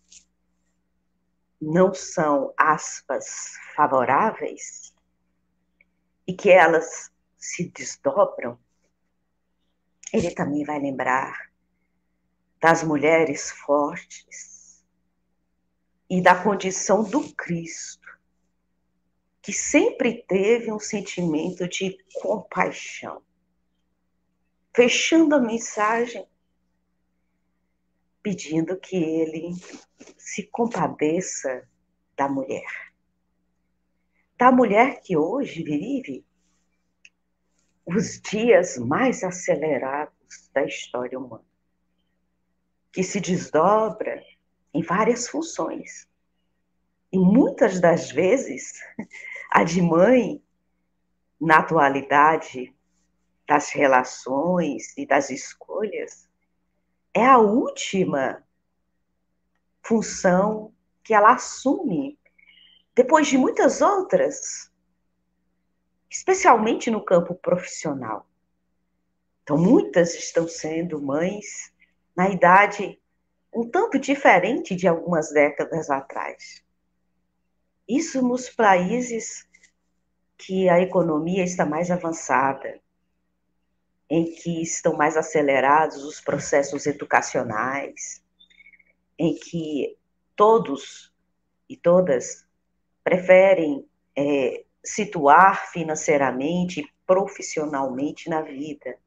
não 1.61 1.93
são, 1.93 2.55
aspas, 2.57 3.57
favoráveis, 3.75 4.95
e 6.29 6.33
que 6.33 6.49
elas 6.49 7.11
se 7.37 7.69
desdobram, 7.71 8.57
ele 10.13 10.31
também 10.31 10.63
vai 10.65 10.79
lembrar 10.79 11.51
das 12.61 12.85
mulheres 12.85 13.51
fortes 13.51 14.87
e 16.09 16.23
da 16.23 16.41
condição 16.41 17.03
do 17.03 17.35
Cristo, 17.35 18.07
que 19.43 19.53
sempre 19.53 20.25
teve 20.29 20.71
um 20.71 20.79
sentimento 20.79 21.67
de 21.67 21.99
compaixão 22.23 23.21
fechando 24.75 25.37
a 25.37 25.41
mensagem, 25.41 26.27
pedindo 28.21 28.77
que 28.77 28.97
ele 28.97 29.53
se 30.19 30.43
compadeça 30.49 31.69
da 32.17 32.29
mulher. 32.29 32.93
Da 34.37 34.51
mulher 34.51 35.01
que 35.01 35.17
hoje 35.17 35.63
vive 35.63 36.27
os 37.87 38.21
dias 38.21 38.77
mais 38.77 39.23
acelerados 39.23 40.51
da 40.53 40.65
história 40.65 41.19
humana, 41.19 41.45
que 42.91 43.05
se 43.05 43.21
desdobra 43.21 44.25
em 44.73 44.83
várias 44.83 45.29
funções. 45.29 46.09
E 47.13 47.19
muitas 47.19 47.81
das 47.81 48.11
vezes, 48.11 48.73
a 49.53 49.63
de 49.63 49.81
mãe, 49.81 50.43
na 51.41 51.59
atualidade, 51.59 52.75
das 53.47 53.71
relações 53.71 54.97
e 54.97 55.07
das 55.07 55.31
escolhas 55.31 56.29
é 57.13 57.25
a 57.25 57.39
última 57.39 58.43
função 59.83 60.73
que 61.03 61.13
ela 61.13 61.35
assume 61.35 62.19
depois 62.95 63.27
de 63.27 63.37
muitas 63.37 63.81
outras, 63.81 64.73
especialmente 66.11 66.91
no 66.91 67.05
campo 67.05 67.35
profissional. 67.35 68.27
Então, 69.43 69.59
muitas 69.59 70.15
estão 70.15 70.49
sendo 70.49 71.03
mães 71.03 71.73
na 72.17 72.31
idade 72.31 73.01
um 73.53 73.69
tanto 73.69 73.99
diferente 73.99 74.75
de 74.75 74.89
algumas 74.89 75.31
décadas 75.31 75.91
atrás. 75.91 76.65
Isso 77.87 78.27
nos 78.27 78.49
países 78.49 79.47
que 80.37 80.69
a 80.69 80.81
economia 80.81 81.45
está 81.45 81.65
mais 81.67 81.91
avançada, 81.91 82.81
em 84.09 84.25
que 84.25 84.63
estão 84.63 84.97
mais 84.97 85.17
acelerados 85.17 86.05
os 86.05 86.21
processos 86.21 86.87
educacionais, 86.87 88.23
em 89.19 89.35
que 89.35 89.97
todos 90.37 91.13
e 91.69 91.77
todas 91.77 92.47
preferem 93.03 93.89
é, 94.17 94.65
situar 94.85 95.71
financeiramente 95.71 96.81
e 96.81 96.89
profissionalmente 97.07 98.29
na 98.29 98.43
vida. 98.43 98.99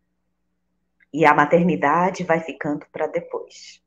E 1.14 1.26
a 1.26 1.34
maternidade 1.34 2.24
vai 2.24 2.40
ficando 2.40 2.86
para 2.92 3.08
depois. 3.08 3.84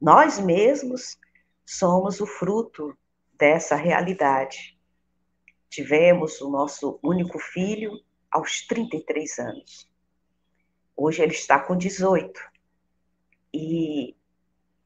Nós 0.00 0.38
mesmos 0.38 1.18
somos 1.64 2.20
o 2.20 2.26
fruto 2.26 2.96
dessa 3.34 3.74
realidade. 3.74 4.78
Tivemos 5.68 6.40
o 6.40 6.50
nosso 6.50 6.98
único 7.02 7.38
filho 7.38 7.92
aos 8.30 8.66
33 8.66 9.38
anos. 9.38 9.95
Hoje 10.96 11.22
ele 11.22 11.32
está 11.32 11.58
com 11.58 11.76
18. 11.76 12.40
E 13.52 14.16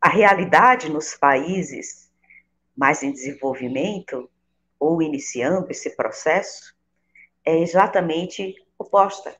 a 0.00 0.08
realidade 0.08 0.90
nos 0.90 1.14
países 1.14 2.10
mais 2.76 3.02
em 3.02 3.12
desenvolvimento 3.12 4.30
ou 4.78 5.02
iniciando 5.02 5.70
esse 5.70 5.94
processo 5.94 6.74
é 7.44 7.58
exatamente 7.58 8.54
oposta. 8.78 9.36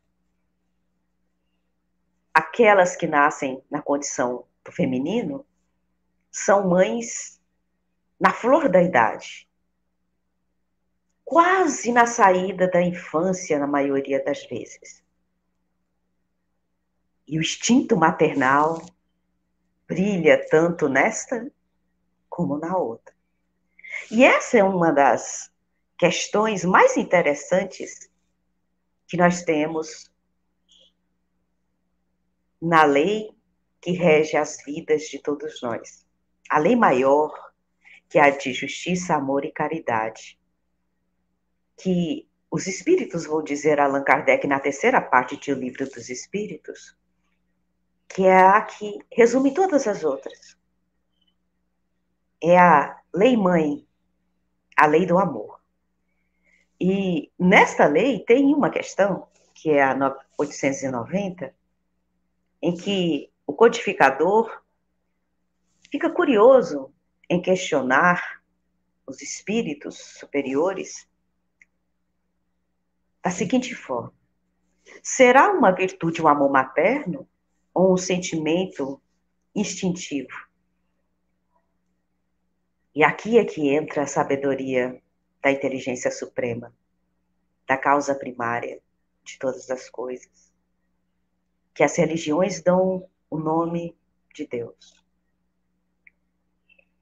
Aquelas 2.33 2.95
que 2.95 3.07
nascem 3.07 3.63
na 3.71 3.81
condição 3.81 4.45
do 4.65 4.71
feminino 4.71 5.47
são 6.31 6.69
mães 6.69 7.41
na 8.19 8.33
flor 8.33 8.69
da 8.69 8.83
idade, 8.83 9.49
quase 11.25 11.91
na 11.91 12.07
saída 12.07 12.69
da 12.69 12.83
infância, 12.83 13.59
na 13.59 13.67
maioria 13.67 14.23
das 14.23 14.45
vezes. 14.45 15.00
E 17.31 17.39
o 17.39 17.43
instinto 17.43 17.97
maternal 17.97 18.85
brilha 19.87 20.45
tanto 20.51 20.89
nesta 20.89 21.49
como 22.29 22.59
na 22.59 22.77
outra. 22.77 23.15
E 24.11 24.25
essa 24.25 24.59
é 24.59 24.65
uma 24.65 24.91
das 24.91 25.49
questões 25.97 26.65
mais 26.65 26.97
interessantes 26.97 28.11
que 29.07 29.17
nós 29.17 29.45
temos 29.45 30.11
na 32.61 32.83
lei 32.83 33.31
que 33.81 33.93
rege 33.93 34.37
as 34.37 34.57
vidas 34.65 35.03
de 35.03 35.21
todos 35.21 35.63
nós. 35.63 36.05
A 36.51 36.59
lei 36.59 36.75
maior, 36.75 37.33
que 38.09 38.19
é 38.19 38.23
a 38.23 38.31
de 38.31 38.53
justiça, 38.53 39.15
amor 39.15 39.45
e 39.45 39.53
caridade. 39.53 40.37
Que 41.77 42.29
os 42.51 42.67
espíritos 42.67 43.25
vão 43.25 43.41
dizer 43.41 43.79
Allan 43.79 44.03
Kardec 44.03 44.49
na 44.49 44.59
terceira 44.59 45.01
parte 45.01 45.37
do 45.37 45.61
Livro 45.61 45.89
dos 45.89 46.09
Espíritos, 46.11 46.99
que 48.15 48.27
é 48.27 48.41
a 48.41 48.61
que 48.63 48.99
resume 49.11 49.55
todas 49.55 49.87
as 49.87 50.05
outras. 50.05 50.57
É 52.43 52.59
a 52.59 53.01
lei 53.15 53.37
mãe 53.37 53.87
a 54.81 54.87
lei 54.87 55.05
do 55.05 55.19
amor. 55.19 55.61
E 56.81 57.31
nesta 57.39 57.87
lei 57.87 58.21
tem 58.21 58.55
uma 58.55 58.71
questão, 58.71 59.29
que 59.55 59.71
é 59.71 59.83
a 59.83 59.95
890, 60.39 61.55
em 62.63 62.75
que 62.75 63.31
o 63.47 63.53
codificador 63.53 64.63
fica 65.91 66.09
curioso 66.09 66.91
em 67.29 67.43
questionar 67.43 68.43
os 69.07 69.21
espíritos 69.21 69.99
superiores 69.99 71.07
da 73.23 73.31
seguinte 73.31 73.75
forma: 73.75 74.15
será 75.03 75.53
uma 75.53 75.73
virtude 75.73 76.23
o 76.23 76.29
amor 76.29 76.51
materno 76.51 77.29
ou 77.75 77.95
um 77.95 77.97
sentimento 77.97 79.01
instintivo? 79.55 80.51
E 82.95 83.05
aqui 83.05 83.39
é 83.39 83.45
que 83.45 83.69
entra 83.69 84.03
a 84.03 84.07
sabedoria 84.07 85.01
da 85.43 85.51
inteligência 85.51 86.11
suprema, 86.11 86.75
da 87.67 87.77
causa 87.77 88.15
primária 88.15 88.81
de 89.25 89.39
todas 89.39 89.71
as 89.71 89.89
coisas. 89.89 90.53
Que 91.73 91.85
as 91.85 91.97
religiões 91.97 92.61
dão 92.61 93.09
o 93.31 93.39
nome 93.39 93.97
de 94.35 94.47
Deus. 94.47 95.05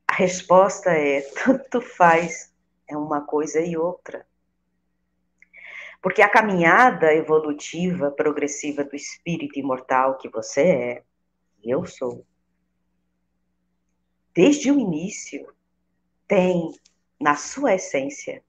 A 0.06 0.14
resposta 0.14 0.90
é: 0.90 1.22
tanto 1.44 1.80
faz, 1.80 2.52
é 2.86 2.96
uma 2.96 3.22
coisa 3.22 3.60
e 3.60 3.76
outra. 3.76 4.26
Porque 6.00 6.22
a 6.22 6.30
caminhada 6.30 7.12
evolutiva, 7.12 8.10
progressiva 8.10 8.84
do 8.84 8.94
espírito 8.94 9.58
imortal 9.58 10.16
que 10.16 10.28
você 10.28 10.62
é, 10.62 11.04
eu 11.62 11.84
sou, 11.84 12.24
desde 14.32 14.70
o 14.70 14.78
início, 14.78 15.52
tem 16.26 16.72
na 17.20 17.34
sua 17.34 17.74
essência 17.74 18.44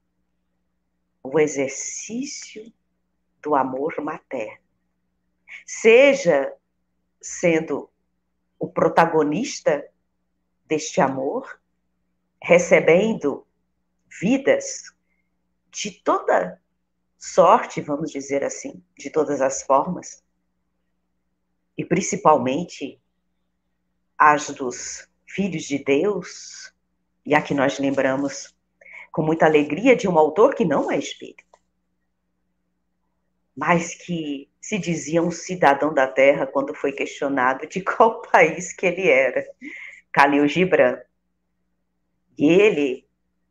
o 1.23 1.39
exercício 1.39 2.71
do 3.41 3.55
amor 3.55 3.95
materno. 3.99 4.63
Seja 5.65 6.53
sendo 7.19 7.89
o 8.59 8.67
protagonista 8.67 9.89
deste 10.65 11.01
amor, 11.01 11.59
recebendo 12.41 13.47
vidas 14.21 14.93
de 15.71 15.91
toda 15.91 16.62
sorte, 17.19 17.82
vamos 17.82 18.12
dizer 18.12 18.45
assim, 18.45 18.82
de 18.97 19.10
todas 19.10 19.41
as 19.41 19.62
formas, 19.62 20.23
e 21.77 21.84
principalmente 21.84 22.99
as 24.17 24.49
dos 24.49 25.08
filhos 25.27 25.63
de 25.63 25.84
Deus, 25.84 26.73
e 27.25 27.36
aqui 27.36 27.53
nós 27.53 27.77
lembramos 27.77 28.55
com 29.12 29.21
muita 29.21 29.45
alegria 29.45 29.95
de 29.95 30.08
um 30.08 30.17
autor 30.17 30.55
que 30.55 30.63
não 30.63 30.89
é 30.89 30.97
espírita, 30.97 31.43
mas 33.55 33.93
que 33.93 34.49
se 34.62 34.77
dizia 34.77 35.21
um 35.21 35.32
cidadão 35.32 35.93
da 35.93 36.08
terra 36.08 36.47
quando 36.47 36.73
foi 36.73 36.93
questionado 36.93 37.67
de 37.67 37.82
qual 37.84 38.21
país 38.21 38.71
que 38.71 38.86
ele 38.86 39.10
era, 39.10 39.45
Khalil 40.13 40.47
Gibran. 40.47 40.97
E 42.38 42.47
ele, 42.47 43.05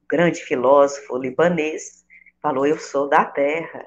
grande 0.08 0.40
filósofo 0.40 1.18
libanês, 1.18 1.97
falou: 2.42 2.66
Eu 2.66 2.78
sou 2.78 3.08
da 3.08 3.24
terra, 3.24 3.86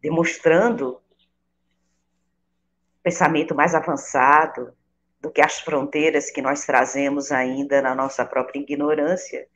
demonstrando 0.00 1.00
pensamento 3.02 3.54
mais 3.54 3.74
avançado, 3.74 4.76
do 5.20 5.30
que 5.30 5.40
as 5.40 5.58
fronteiras 5.60 6.30
que 6.30 6.40
nós 6.40 6.64
trazemos 6.64 7.32
ainda 7.32 7.82
na 7.82 7.94
nossa 7.94 8.24
própria 8.24 8.60
ignorância, 8.60 9.48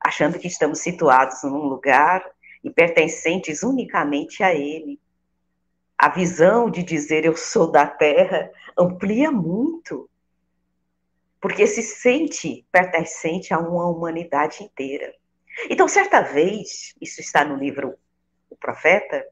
achando 0.00 0.38
que 0.38 0.46
estamos 0.46 0.80
situados 0.80 1.42
num 1.42 1.64
lugar 1.64 2.24
e 2.62 2.70
pertencentes 2.70 3.62
unicamente 3.62 4.42
a 4.42 4.54
ele. 4.54 5.00
A 5.96 6.08
visão 6.08 6.70
de 6.70 6.82
dizer 6.82 7.24
eu 7.24 7.36
sou 7.36 7.70
da 7.70 7.86
terra 7.86 8.50
amplia 8.78 9.30
muito, 9.32 10.08
porque 11.40 11.66
se 11.66 11.82
sente 11.82 12.66
pertencente 12.70 13.54
a 13.54 13.58
uma 13.58 13.88
humanidade 13.88 14.62
inteira. 14.62 15.14
Então, 15.68 15.88
certa 15.88 16.20
vez, 16.20 16.94
isso 17.00 17.20
está 17.20 17.44
no 17.44 17.56
livro 17.56 17.98
O 18.50 18.56
Profeta, 18.56 19.26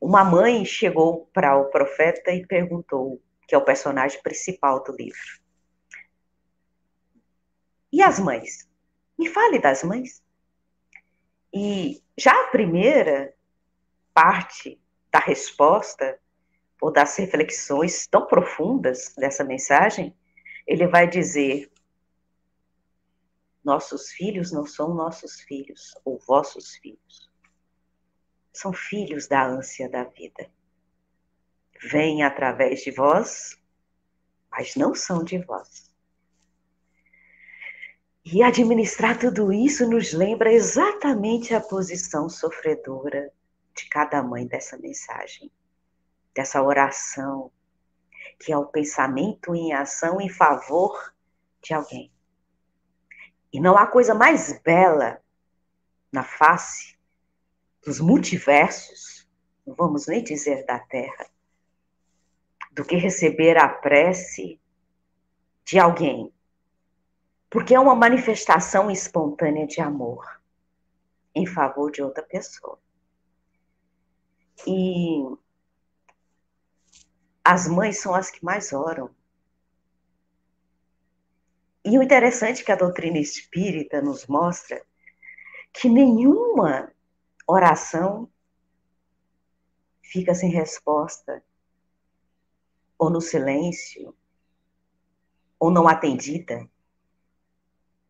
uma 0.00 0.24
mãe 0.24 0.64
chegou 0.64 1.26
para 1.32 1.56
o 1.56 1.70
profeta 1.70 2.32
e 2.32 2.46
perguntou: 2.46 3.22
que 3.46 3.54
é 3.54 3.58
o 3.58 3.64
personagem 3.64 4.20
principal 4.22 4.82
do 4.82 4.96
livro. 4.96 5.40
E 7.92 8.02
as 8.02 8.18
mães? 8.18 8.68
Me 9.18 9.28
fale 9.28 9.58
das 9.58 9.82
mães. 9.82 10.22
E 11.52 12.02
já 12.16 12.32
a 12.32 12.48
primeira 12.48 13.34
parte 14.14 14.80
da 15.10 15.18
resposta, 15.18 16.18
ou 16.80 16.90
das 16.90 17.16
reflexões 17.16 18.06
tão 18.08 18.26
profundas 18.26 19.14
dessa 19.16 19.44
mensagem, 19.44 20.16
ele 20.66 20.86
vai 20.86 21.06
dizer: 21.06 21.70
Nossos 23.64 24.10
filhos 24.10 24.52
não 24.52 24.66
são 24.66 24.94
nossos 24.94 25.40
filhos, 25.40 25.92
ou 26.04 26.18
vossos 26.18 26.76
filhos. 26.76 27.30
São 28.52 28.72
filhos 28.72 29.26
da 29.28 29.46
ânsia 29.46 29.88
da 29.88 30.04
vida 30.04 30.50
vêm 31.82 32.22
através 32.22 32.80
de 32.82 32.90
vós, 32.90 33.58
mas 34.50 34.76
não 34.76 34.94
são 34.94 35.24
de 35.24 35.38
vós. 35.38 35.90
E 38.24 38.42
administrar 38.42 39.18
tudo 39.18 39.52
isso 39.52 39.88
nos 39.88 40.12
lembra 40.12 40.52
exatamente 40.52 41.54
a 41.54 41.60
posição 41.60 42.28
sofredora 42.28 43.32
de 43.74 43.88
cada 43.88 44.22
mãe 44.22 44.46
dessa 44.46 44.76
mensagem, 44.78 45.50
dessa 46.32 46.62
oração, 46.62 47.50
que 48.38 48.52
é 48.52 48.56
o 48.56 48.66
pensamento 48.66 49.54
em 49.54 49.72
ação 49.72 50.20
em 50.20 50.28
favor 50.28 51.12
de 51.60 51.74
alguém. 51.74 52.12
E 53.52 53.60
não 53.60 53.76
há 53.76 53.86
coisa 53.86 54.14
mais 54.14 54.58
bela 54.62 55.22
na 56.10 56.22
face 56.22 56.96
dos 57.84 58.00
multiversos, 58.00 59.28
não 59.66 59.74
vamos 59.74 60.06
nem 60.06 60.22
dizer 60.22 60.64
da 60.64 60.78
Terra, 60.78 61.26
do 62.70 62.84
que 62.84 62.96
receber 62.96 63.58
a 63.58 63.68
prece 63.68 64.60
de 65.64 65.78
alguém. 65.78 66.32
Porque 67.50 67.74
é 67.74 67.80
uma 67.80 67.94
manifestação 67.94 68.90
espontânea 68.90 69.66
de 69.66 69.80
amor 69.80 70.40
em 71.34 71.46
favor 71.46 71.90
de 71.90 72.02
outra 72.02 72.22
pessoa. 72.22 72.78
E 74.66 75.24
as 77.44 77.66
mães 77.66 78.00
são 78.00 78.14
as 78.14 78.30
que 78.30 78.44
mais 78.44 78.72
oram. 78.72 79.10
E 81.84 81.98
o 81.98 82.02
interessante 82.02 82.62
é 82.62 82.64
que 82.64 82.72
a 82.72 82.76
doutrina 82.76 83.18
espírita 83.18 84.00
nos 84.00 84.26
mostra 84.26 84.84
que 85.72 85.88
nenhuma 85.88 86.92
oração 87.46 88.30
fica 90.02 90.34
sem 90.34 90.50
resposta 90.50 91.42
ou 92.98 93.10
no 93.10 93.20
silêncio, 93.20 94.14
ou 95.58 95.70
não 95.70 95.88
atendida. 95.88 96.68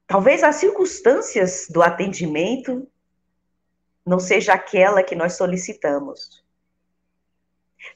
Talvez 0.07 0.43
as 0.43 0.57
circunstâncias 0.57 1.67
do 1.71 1.83
atendimento 1.83 2.87
não 4.05 4.19
seja 4.19 4.53
aquela 4.53 5.03
que 5.03 5.15
nós 5.15 5.35
solicitamos. 5.35 6.45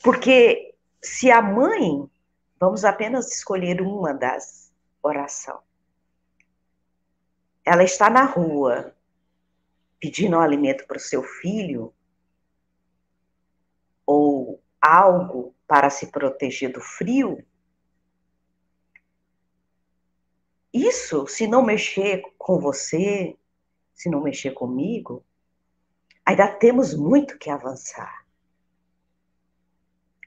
Porque 0.02 0.74
se 1.02 1.30
a 1.30 1.42
mãe, 1.42 2.08
vamos 2.58 2.84
apenas 2.84 3.30
escolher 3.30 3.82
uma 3.82 4.14
das 4.14 4.72
orações, 5.02 5.65
ela 7.66 7.82
está 7.82 8.08
na 8.08 8.24
rua 8.24 8.94
pedindo 9.98 10.36
um 10.36 10.40
alimento 10.40 10.86
para 10.86 10.98
o 10.98 11.00
seu 11.00 11.22
filho, 11.22 11.92
ou 14.06 14.62
algo 14.80 15.52
para 15.66 15.90
se 15.90 16.06
proteger 16.12 16.72
do 16.72 16.80
frio, 16.80 17.44
isso, 20.72 21.26
se 21.26 21.46
não 21.46 21.62
mexer 21.62 22.22
com 22.36 22.60
você, 22.60 23.36
se 23.94 24.10
não 24.10 24.22
mexer 24.22 24.52
comigo, 24.52 25.24
ainda 26.24 26.46
temos 26.46 26.94
muito 26.94 27.38
que 27.38 27.48
avançar. 27.48 28.26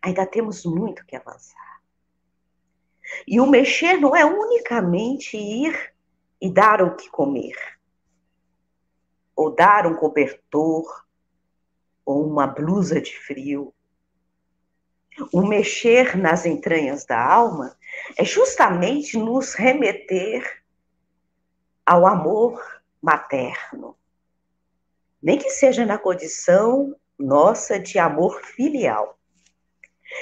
Ainda 0.02 0.25
temos 0.25 0.65
muito 0.65 1.06
que 1.06 1.15
avançar. 1.15 1.82
E 3.28 3.39
o 3.39 3.45
mexer 3.45 3.97
não 3.97 4.15
é 4.15 4.25
unicamente 4.25 5.38
ir 5.38 5.93
e 6.41 6.49
dar 6.52 6.82
o 6.82 6.95
que 6.95 7.10
comer, 7.10 7.56
ou 9.36 9.54
dar 9.54 9.86
um 9.86 9.95
cobertor, 9.95 11.06
ou 12.06 12.25
uma 12.25 12.47
blusa 12.47 12.99
de 12.99 13.17
frio. 13.17 13.73
O 15.34 15.45
mexer 15.45 16.17
nas 16.17 16.45
entranhas 16.45 17.06
da 17.06 17.21
alma 17.21 17.78
é 18.17 18.23
justamente 18.23 19.17
nos 19.17 19.54
remeter 19.54 20.63
ao 21.86 22.06
amor 22.06 22.62
materno, 23.02 23.97
nem 25.21 25.38
que 25.38 25.49
seja 25.49 25.86
na 25.86 25.97
condição 25.97 26.95
nossa 27.17 27.80
de 27.80 27.99
amor 27.99 28.41
filial. 28.43 29.19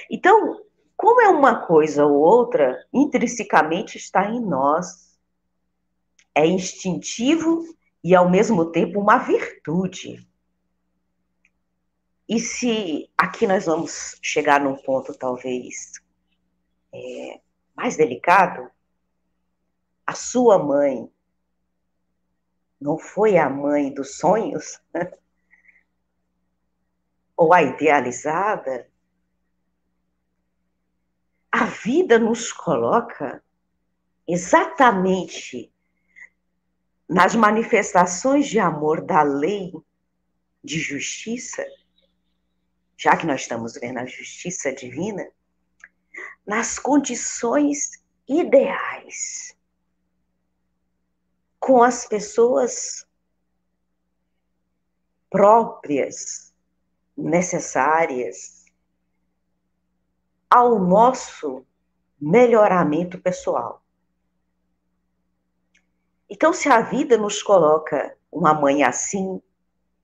Então, 0.09 0.61
como 0.95 1.21
é 1.21 1.29
uma 1.29 1.65
coisa 1.67 2.05
ou 2.05 2.19
outra, 2.19 2.83
intrinsecamente 2.91 3.97
está 3.97 4.27
em 4.29 4.41
nós. 4.41 5.16
É 6.37 6.45
instintivo 6.45 7.63
e, 8.03 8.13
ao 8.13 8.29
mesmo 8.29 8.71
tempo, 8.71 8.99
uma 8.99 9.17
virtude. 9.17 10.29
E 12.29 12.39
se 12.39 13.09
aqui 13.17 13.47
nós 13.47 13.65
vamos 13.65 14.19
chegar 14.21 14.61
num 14.61 14.75
ponto 14.75 15.17
talvez 15.17 15.93
é, 16.93 17.41
mais 17.75 17.97
delicado, 17.97 18.69
a 20.05 20.13
sua 20.13 20.63
mãe 20.63 21.11
não 22.79 22.99
foi 22.99 23.39
a 23.39 23.49
mãe 23.49 23.91
dos 23.91 24.19
sonhos? 24.19 24.79
Ou 27.35 27.51
a 27.51 27.63
idealizada? 27.63 28.87
A 31.51 31.65
vida 31.65 32.19
nos 32.19 32.53
coloca 32.53 33.43
exatamente 34.27 35.73
nas 37.07 37.35
manifestações 37.35 38.47
de 38.47 38.59
amor 38.59 39.01
da 39.01 39.23
lei 39.23 39.71
de 40.63 40.79
justiça 40.79 41.65
já 42.97 43.15
que 43.15 43.27
nós 43.27 43.41
estamos 43.41 43.75
vendo 43.75 43.99
a 43.99 44.05
justiça 44.05 44.73
divina, 44.73 45.29
nas 46.45 46.79
condições 46.79 48.03
ideais, 48.27 49.55
com 51.59 51.83
as 51.83 52.07
pessoas 52.07 53.05
próprias, 55.29 56.53
necessárias 57.15 58.65
ao 60.49 60.79
nosso 60.79 61.65
melhoramento 62.19 63.19
pessoal. 63.19 63.83
Então, 66.29 66.51
se 66.51 66.67
a 66.67 66.81
vida 66.81 67.17
nos 67.17 67.41
coloca 67.41 68.15
uma 68.31 68.53
mãe 68.53 68.83
assim, 68.83 69.41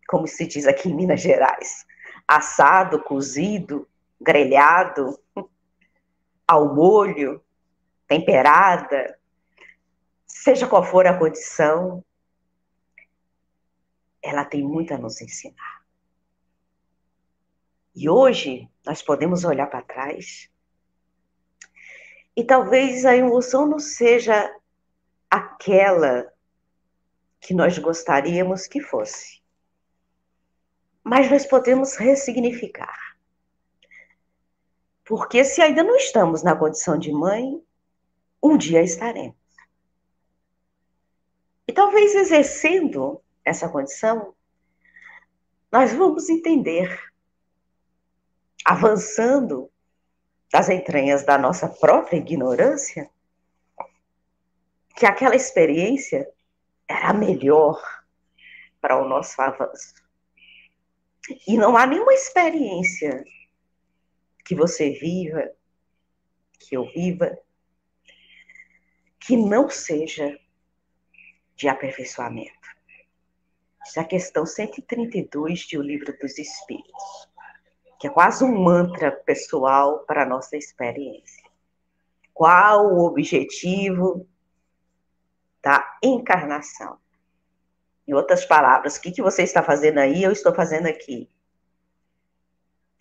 como 0.07 0.27
se 0.27 0.45
diz 0.45 0.65
aqui 0.65 0.89
em 0.89 0.95
Minas 0.95 1.21
Gerais, 1.21 1.85
assado, 2.27 3.03
cozido, 3.03 3.87
grelhado, 4.19 5.19
ao 6.47 6.73
molho, 6.73 7.43
temperada, 8.07 9.17
seja 10.25 10.67
qual 10.67 10.83
for 10.83 11.05
a 11.07 11.17
condição, 11.17 12.03
ela 14.21 14.45
tem 14.45 14.63
muito 14.63 14.93
a 14.93 14.97
nos 14.97 15.21
ensinar. 15.21 15.83
E 17.95 18.09
hoje 18.09 18.69
nós 18.85 19.01
podemos 19.01 19.43
olhar 19.43 19.67
para 19.67 19.81
trás 19.81 20.49
e 22.35 22.43
talvez 22.43 23.05
a 23.05 23.15
emoção 23.15 23.67
não 23.67 23.77
seja 23.77 24.51
aquela 25.35 26.31
que 27.39 27.53
nós 27.53 27.77
gostaríamos 27.77 28.67
que 28.67 28.81
fosse 28.81 29.43
mas 31.03 31.29
nós 31.29 31.45
podemos 31.45 31.95
ressignificar. 31.95 32.97
Porque 35.03 35.43
se 35.43 35.61
ainda 35.61 35.83
não 35.83 35.97
estamos 35.97 36.43
na 36.43 36.55
condição 36.55 36.97
de 36.97 37.11
mãe, 37.11 37.61
um 38.41 38.57
dia 38.57 38.81
estaremos. 38.81 39.35
E 41.67 41.73
talvez 41.73 42.15
exercendo 42.15 43.21
essa 43.43 43.67
condição, 43.67 44.33
nós 45.71 45.91
vamos 45.91 46.29
entender, 46.29 47.11
avançando 48.63 49.69
das 50.51 50.69
entranhas 50.69 51.25
da 51.25 51.37
nossa 51.37 51.67
própria 51.67 52.17
ignorância, 52.17 53.09
que 54.95 55.05
aquela 55.05 55.35
experiência 55.35 56.27
era 56.87 57.13
melhor 57.13 57.81
para 58.79 59.01
o 59.01 59.07
nosso 59.07 59.41
avanço. 59.41 59.95
E 61.47 61.57
não 61.57 61.77
há 61.77 61.87
nenhuma 61.87 62.13
experiência 62.13 63.23
que 64.43 64.53
você 64.53 64.91
viva, 64.91 65.49
que 66.59 66.75
eu 66.75 66.85
viva, 66.91 67.37
que 69.19 69.37
não 69.37 69.69
seja 69.69 70.37
de 71.55 71.67
aperfeiçoamento. 71.69 72.51
Essa 73.81 74.01
é 74.01 74.03
a 74.03 74.07
questão 74.07 74.45
132 74.45 75.59
de 75.61 75.77
O 75.77 75.81
Livro 75.81 76.17
dos 76.19 76.37
Espíritos, 76.37 77.29
que 77.99 78.07
é 78.07 78.09
quase 78.09 78.43
um 78.43 78.63
mantra 78.63 79.11
pessoal 79.11 79.99
para 80.05 80.23
a 80.23 80.25
nossa 80.25 80.57
experiência. 80.57 81.43
Qual 82.33 82.93
o 82.93 83.05
objetivo 83.05 84.27
da 85.63 85.97
encarnação? 86.03 86.99
Em 88.05 88.13
outras 88.13 88.45
palavras, 88.45 88.97
o 88.97 89.01
que, 89.01 89.11
que 89.11 89.21
você 89.21 89.43
está 89.43 89.63
fazendo 89.63 89.99
aí, 89.99 90.21
eu 90.21 90.31
estou 90.31 90.53
fazendo 90.53 90.87
aqui. 90.87 91.29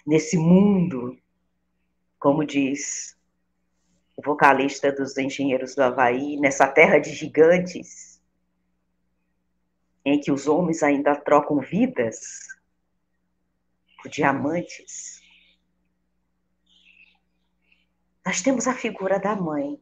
Nesse 0.06 0.38
mundo, 0.38 1.18
como 2.18 2.44
diz 2.44 3.18
o 4.16 4.22
vocalista 4.22 4.92
dos 4.92 5.18
Engenheiros 5.18 5.74
do 5.74 5.82
Havaí, 5.82 6.36
nessa 6.38 6.68
terra 6.68 6.98
de 6.98 7.12
gigantes, 7.12 8.22
em 10.04 10.20
que 10.20 10.30
os 10.30 10.46
homens 10.46 10.82
ainda 10.82 11.16
trocam 11.16 11.58
vidas 11.58 12.46
por 14.00 14.08
diamantes. 14.08 15.20
Nós 18.24 18.40
temos 18.40 18.68
a 18.68 18.74
figura 18.74 19.18
da 19.18 19.34
mãe, 19.34 19.81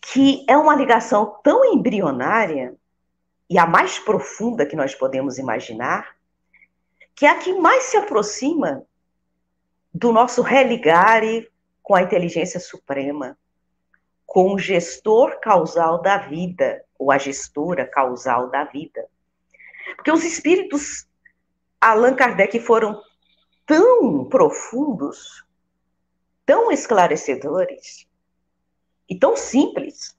que 0.00 0.44
é 0.48 0.56
uma 0.56 0.74
ligação 0.74 1.38
tão 1.42 1.64
embrionária 1.64 2.74
e 3.48 3.58
a 3.58 3.66
mais 3.66 3.98
profunda 3.98 4.66
que 4.66 4.76
nós 4.76 4.94
podemos 4.94 5.38
imaginar, 5.38 6.16
que 7.14 7.26
é 7.26 7.30
a 7.30 7.38
que 7.38 7.52
mais 7.54 7.84
se 7.84 7.96
aproxima 7.96 8.84
do 9.92 10.12
nosso 10.12 10.42
religare 10.42 11.50
com 11.82 11.94
a 11.94 12.02
inteligência 12.02 12.60
suprema, 12.60 13.38
com 14.26 14.52
o 14.52 14.58
gestor 14.58 15.38
causal 15.40 16.02
da 16.02 16.18
vida, 16.18 16.84
ou 16.98 17.10
a 17.10 17.18
gestora 17.18 17.86
causal 17.86 18.50
da 18.50 18.64
vida. 18.64 19.06
Porque 19.94 20.10
os 20.10 20.24
espíritos 20.24 21.06
Allan 21.80 22.14
Kardec 22.14 22.58
foram 22.60 23.00
tão 23.64 24.24
profundos, 24.24 25.44
tão 26.44 26.70
esclarecedores 26.70 28.06
e 29.08 29.18
tão 29.18 29.36
simples, 29.36 30.16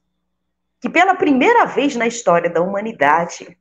que 0.80 0.90
pela 0.90 1.16
primeira 1.16 1.66
vez 1.66 1.96
na 1.96 2.08
história 2.08 2.50
da 2.50 2.62
humanidade 2.62 3.58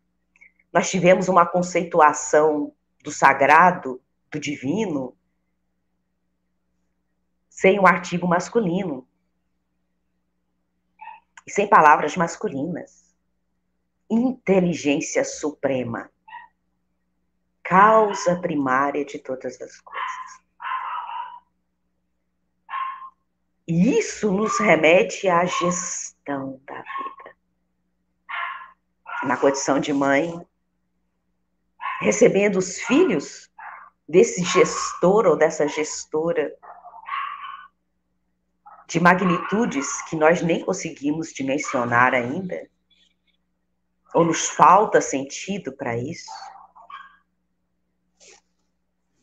nós 0.72 0.90
tivemos 0.90 1.28
uma 1.28 1.46
conceituação 1.46 2.74
do 3.02 3.10
sagrado, 3.10 4.00
do 4.30 4.38
divino, 4.38 5.16
sem 7.48 7.80
um 7.80 7.86
artigo 7.86 8.28
masculino 8.28 9.08
e 11.46 11.50
sem 11.50 11.66
palavras 11.66 12.16
masculinas. 12.16 13.14
Inteligência 14.10 15.24
suprema. 15.24 16.10
causa 17.62 18.40
primária 18.40 19.04
de 19.04 19.18
todas 19.18 19.60
as 19.60 19.80
coisas. 19.80 20.35
E 23.68 23.98
isso 23.98 24.30
nos 24.30 24.58
remete 24.60 25.28
à 25.28 25.44
gestão 25.44 26.60
da 26.64 26.76
vida. 26.76 27.36
Na 29.24 29.36
condição 29.36 29.80
de 29.80 29.92
mãe, 29.92 30.46
recebendo 32.00 32.56
os 32.58 32.78
filhos 32.80 33.50
desse 34.08 34.44
gestor 34.44 35.26
ou 35.26 35.36
dessa 35.36 35.66
gestora 35.66 36.56
de 38.86 39.00
magnitudes 39.00 40.00
que 40.02 40.14
nós 40.14 40.40
nem 40.42 40.64
conseguimos 40.64 41.32
dimensionar 41.32 42.14
ainda, 42.14 42.70
ou 44.14 44.24
nos 44.24 44.48
falta 44.48 45.00
sentido 45.00 45.72
para 45.72 45.96
isso, 45.96 46.30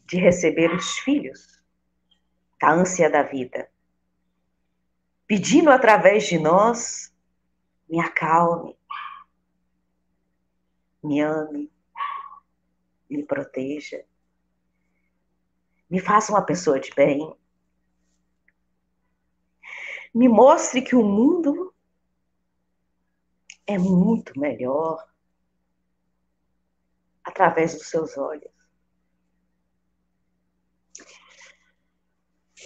de 0.05 0.17
receber 0.17 0.69
os 0.73 0.99
filhos 0.99 1.63
da 2.59 2.71
ânsia 2.71 3.09
da 3.09 3.23
vida, 3.23 3.71
pedindo 5.33 5.71
através 5.71 6.27
de 6.27 6.37
nós, 6.37 7.11
me 7.89 7.99
acalme, 7.99 8.77
me 11.03 11.21
ame, 11.21 11.73
me 13.09 13.23
proteja, 13.23 14.05
me 15.89 15.99
faça 15.99 16.31
uma 16.31 16.45
pessoa 16.45 16.79
de 16.79 16.91
bem, 16.93 17.35
me 20.13 20.29
mostre 20.29 20.83
que 20.83 20.95
o 20.95 21.03
mundo 21.03 21.73
é 23.65 23.79
muito 23.79 24.39
melhor 24.39 25.03
através 27.23 27.73
dos 27.73 27.87
seus 27.87 28.15
olhos. 28.19 28.53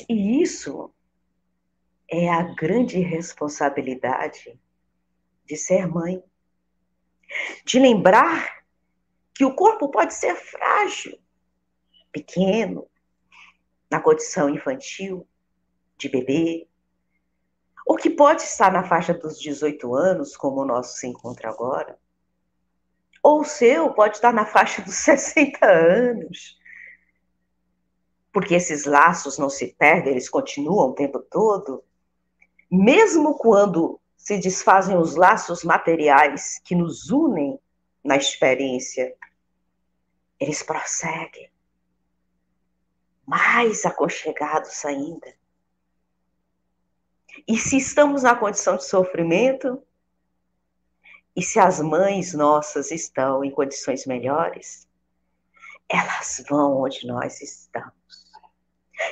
E 0.09 0.41
isso 0.41 0.93
é 2.09 2.29
a 2.29 2.41
grande 2.41 2.99
responsabilidade 2.99 4.59
de 5.45 5.57
ser 5.57 5.87
mãe. 5.87 6.23
De 7.65 7.79
lembrar 7.79 8.63
que 9.33 9.43
o 9.43 9.53
corpo 9.53 9.89
pode 9.89 10.13
ser 10.13 10.35
frágil, 10.35 11.19
pequeno, 12.11 12.87
na 13.89 13.99
condição 13.99 14.49
infantil, 14.49 15.27
de 15.97 16.09
bebê, 16.09 16.67
ou 17.85 17.95
que 17.95 18.09
pode 18.09 18.41
estar 18.41 18.71
na 18.71 18.83
faixa 18.83 19.13
dos 19.13 19.39
18 19.39 19.95
anos, 19.95 20.35
como 20.35 20.61
o 20.61 20.65
nosso 20.65 20.97
se 20.97 21.07
encontra 21.07 21.49
agora, 21.49 21.97
ou 23.23 23.41
o 23.41 23.45
seu 23.45 23.93
pode 23.93 24.15
estar 24.15 24.33
na 24.33 24.45
faixa 24.45 24.81
dos 24.81 24.95
60 25.03 25.65
anos. 25.65 26.57
Porque 28.31 28.55
esses 28.55 28.85
laços 28.85 29.37
não 29.37 29.49
se 29.49 29.73
perdem, 29.73 30.11
eles 30.11 30.29
continuam 30.29 30.89
o 30.89 30.93
tempo 30.93 31.19
todo. 31.19 31.83
Mesmo 32.69 33.37
quando 33.37 33.99
se 34.17 34.37
desfazem 34.37 34.97
os 34.97 35.15
laços 35.15 35.63
materiais 35.63 36.59
que 36.63 36.75
nos 36.75 37.09
unem 37.09 37.59
na 38.03 38.17
experiência, 38.17 39.15
eles 40.39 40.61
prosseguem 40.61 41.49
mais 43.25 43.85
aconchegados 43.85 44.85
ainda. 44.85 45.33
E 47.47 47.57
se 47.57 47.77
estamos 47.77 48.23
na 48.23 48.35
condição 48.35 48.77
de 48.77 48.85
sofrimento, 48.85 49.81
e 51.35 51.41
se 51.41 51.59
as 51.59 51.79
mães 51.79 52.33
nossas 52.33 52.89
estão 52.89 53.43
em 53.43 53.51
condições 53.51 54.05
melhores, 54.05 54.87
elas 55.87 56.43
vão 56.49 56.81
onde 56.81 57.05
nós 57.05 57.41
estamos. 57.41 57.93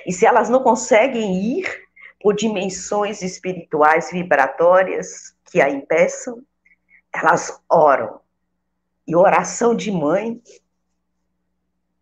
E 0.06 0.12
se 0.12 0.26
elas 0.26 0.50
não 0.50 0.64
conseguem 0.64 1.60
ir 1.60 1.85
por 2.26 2.34
dimensões 2.34 3.22
espirituais 3.22 4.10
vibratórias 4.12 5.38
que 5.44 5.62
a 5.62 5.70
impeçam, 5.70 6.44
elas 7.14 7.62
oram. 7.70 8.20
E 9.08 9.16
oração 9.16 9.76
de 9.76 9.92
mãe 9.92 10.42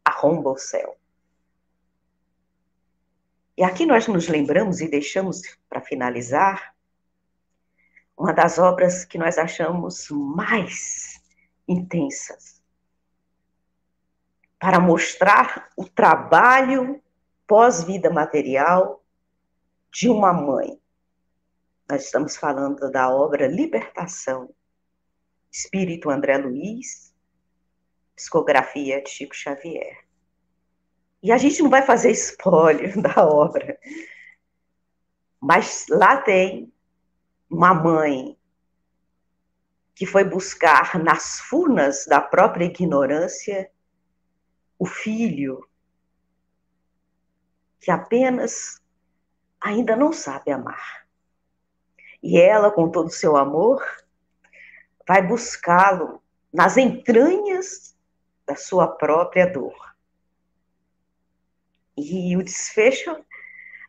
arromba 0.06 0.52
o 0.52 0.58
céu. 0.58 0.98
E 3.58 3.66
aqui 3.66 3.86
nós 3.86 4.08
nos 4.08 4.30
lembramos 4.30 4.80
e 4.80 4.88
deixamos 4.88 5.42
para 5.68 5.82
finalizar 5.82 6.74
uma 8.18 8.32
das 8.32 8.58
obras 8.58 9.04
que 9.04 9.18
nós 9.18 9.38
achamos 9.38 10.08
mais 10.10 11.22
intensas 11.68 12.64
para 14.58 14.80
mostrar 14.80 15.70
o 15.76 15.84
trabalho 15.84 17.04
pós-vida 17.46 18.10
material 18.10 19.03
de 19.94 20.10
uma 20.10 20.34
mãe. 20.34 20.82
Nós 21.88 22.06
estamos 22.06 22.36
falando 22.36 22.90
da 22.90 23.14
obra 23.14 23.48
Libertação, 23.48 24.54
Espírito 25.52 26.10
André 26.10 26.38
Luiz, 26.38 27.14
psicografia 28.16 29.02
de 29.04 29.10
Chico 29.10 29.36
Xavier. 29.36 30.04
E 31.22 31.32
a 31.32 31.38
gente 31.38 31.62
não 31.62 31.70
vai 31.70 31.84
fazer 31.84 32.10
espólio 32.10 32.92
da 33.02 33.24
obra. 33.24 33.78
Mas 35.40 35.86
lá 35.90 36.18
tem 36.18 36.74
uma 37.50 37.74
mãe 37.74 38.38
que 39.94 40.08
foi 40.08 40.24
buscar 40.24 40.98
nas 41.04 41.40
furnas 41.42 42.06
da 42.08 42.20
própria 42.20 42.66
ignorância 42.66 43.72
o 44.80 44.88
filho 44.88 45.68
que 47.80 47.92
apenas 47.92 48.83
ainda 49.64 49.96
não 49.96 50.12
sabe 50.12 50.52
amar. 50.52 51.08
E 52.22 52.40
ela, 52.40 52.70
com 52.70 52.92
todo 52.92 53.08
o 53.08 53.12
seu 53.12 53.38
amor, 53.38 53.82
vai 55.08 55.26
buscá-lo 55.26 56.22
nas 56.54 56.76
entranhas 56.78 57.98
da 58.46 58.56
sua 58.56 58.88
própria 58.88 59.46
dor. 59.46 59.76
E 61.96 62.36
o 62.36 62.44
desfecho 62.44 63.16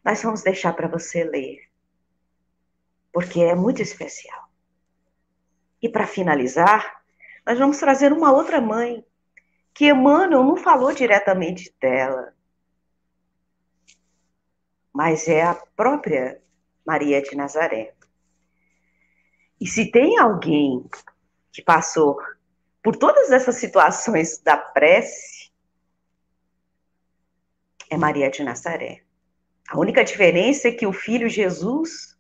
nós 0.05 0.23
vamos 0.23 0.43
deixar 0.43 0.75
para 0.75 0.87
você 0.87 1.25
ler, 1.25 1.61
porque 3.13 3.41
é 3.41 3.55
muito 3.55 3.81
especial. 3.81 4.49
E 5.81 5.89
para 5.89 6.07
finalizar, 6.07 7.03
nós 7.47 7.59
vamos 7.59 7.79
trazer 7.79 8.13
uma 8.13 8.31
outra 8.31 8.61
mãe, 8.61 9.05
que 9.73 9.87
Emmanuel 9.87 10.45
não 10.45 10.57
falou 10.57 10.93
diretamente 10.93 11.75
dela, 11.81 12.34
mas 14.95 15.27
é 15.27 15.43
a 15.43 15.55
própria 15.55 16.41
Maria 16.87 17.21
de 17.21 17.35
Nazaré. 17.35 17.95
E 19.61 19.67
se 19.67 19.91
tem 19.91 20.19
alguém 20.19 20.89
que 21.53 21.61
passou 21.61 22.17
por 22.81 22.97
todas 22.97 23.31
essas 23.33 23.57
situações 23.57 24.39
da 24.39 24.57
prece, 24.57 25.51
é 27.91 27.97
Maria 27.97 28.31
de 28.31 28.45
Nazaré. 28.45 29.03
A 29.69 29.79
única 29.79 30.05
diferença 30.05 30.69
é 30.69 30.73
que 30.73 30.87
o 30.87 30.93
filho 30.93 31.29
Jesus 31.29 32.17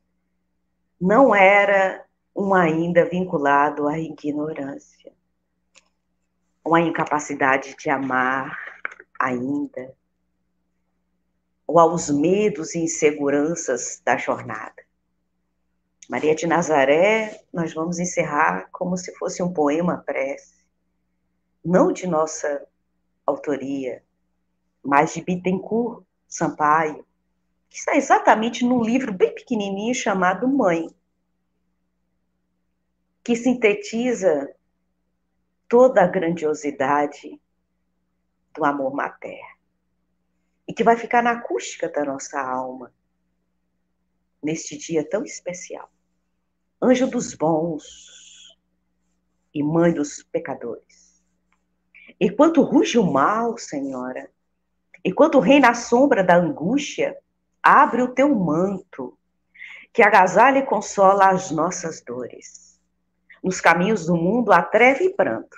não 1.00 1.34
era 1.34 2.04
um 2.34 2.54
ainda 2.54 3.04
vinculado 3.04 3.86
à 3.86 3.98
ignorância, 3.98 5.12
uma 6.64 6.80
incapacidade 6.80 7.76
de 7.78 7.90
amar 7.90 8.58
ainda, 9.20 9.94
ou 11.66 11.78
aos 11.78 12.10
medos 12.10 12.74
e 12.74 12.80
inseguranças 12.80 14.00
da 14.04 14.16
jornada. 14.16 14.82
Maria 16.08 16.34
de 16.34 16.46
Nazaré, 16.46 17.42
nós 17.52 17.72
vamos 17.72 17.98
encerrar 17.98 18.68
como 18.70 18.96
se 18.96 19.14
fosse 19.16 19.42
um 19.42 19.52
poema 19.52 20.02
prece, 20.04 20.64
não 21.64 21.92
de 21.92 22.06
nossa 22.06 22.66
autoria, 23.26 24.02
mas 24.82 25.14
de 25.14 25.22
Bittencourt 25.22 26.04
Sampaio, 26.28 27.06
que 27.70 27.78
está 27.78 27.96
exatamente 27.96 28.64
num 28.64 28.82
livro 28.82 29.12
bem 29.12 29.34
pequenininho 29.34 29.94
chamado 29.94 30.46
Mãe, 30.46 30.88
que 33.22 33.34
sintetiza 33.34 34.54
toda 35.66 36.04
a 36.04 36.06
grandiosidade 36.06 37.40
do 38.54 38.62
amor 38.62 38.94
materno 38.94 39.53
e 40.66 40.72
que 40.72 40.84
vai 40.84 40.96
ficar 40.96 41.22
na 41.22 41.32
acústica 41.32 41.88
da 41.88 42.04
nossa 42.04 42.40
alma 42.40 42.92
neste 44.42 44.76
dia 44.76 45.08
tão 45.08 45.24
especial. 45.24 45.90
Anjo 46.80 47.06
dos 47.06 47.34
bons 47.34 48.56
e 49.54 49.62
mãe 49.62 49.92
dos 49.92 50.22
pecadores. 50.22 51.22
Enquanto 52.20 52.62
ruge 52.62 52.98
o 52.98 53.10
mal, 53.10 53.56
Senhora, 53.56 54.30
Enquanto 55.04 55.38
reina 55.38 55.68
a 55.68 55.74
sombra 55.74 56.24
da 56.24 56.34
angústia, 56.34 57.18
abre 57.62 58.00
o 58.00 58.14
teu 58.14 58.34
manto, 58.34 59.18
que 59.92 60.02
agasalha 60.02 60.60
e 60.60 60.66
consola 60.66 61.28
as 61.28 61.50
nossas 61.50 62.00
dores. 62.00 62.80
Nos 63.42 63.60
caminhos 63.60 64.06
do 64.06 64.16
mundo 64.16 64.50
há 64.50 64.62
treva 64.62 65.02
e 65.02 65.10
pranto. 65.10 65.56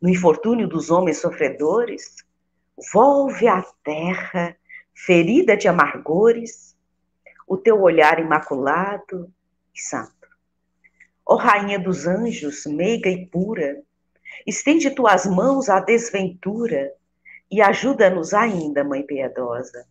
no 0.00 0.08
infortúnio 0.08 0.68
dos 0.68 0.90
homens 0.90 1.18
sofredores, 1.18 2.16
volve 2.92 3.48
à 3.48 3.62
terra, 3.82 4.56
ferida 4.94 5.56
de 5.56 5.68
amargores, 5.68 6.76
o 7.46 7.56
teu 7.56 7.80
olhar 7.80 8.18
imaculado 8.18 9.32
e 9.74 9.80
santo. 9.80 10.12
Ó 11.24 11.36
Rainha 11.36 11.78
dos 11.78 12.06
anjos, 12.06 12.66
meiga 12.66 13.08
e 13.08 13.26
pura, 13.26 13.82
estende 14.46 14.90
tuas 14.90 15.26
mãos 15.26 15.68
à 15.68 15.80
desventura 15.80 16.92
e 17.50 17.62
ajuda-nos 17.62 18.34
ainda, 18.34 18.84
Mãe 18.84 19.04
piedosa. 19.04 19.86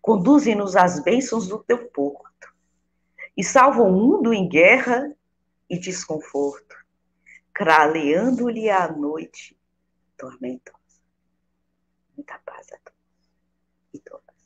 Conduze-nos 0.00 0.76
às 0.76 1.02
bênçãos 1.02 1.48
do 1.48 1.58
teu 1.58 1.88
porto 1.88 2.54
e 3.36 3.42
salva 3.42 3.82
o 3.82 3.90
mundo 3.90 4.32
em 4.32 4.48
guerra 4.48 5.12
e 5.68 5.78
desconforto, 5.78 6.76
craleando-lhe 7.52 8.70
a 8.70 8.90
noite 8.90 9.58
tormentosa. 10.16 10.75
Muita 12.16 12.38
paz 12.38 12.72
a 12.72 12.78
todos 12.78 12.98
e 13.92 13.98
todas. 13.98 14.36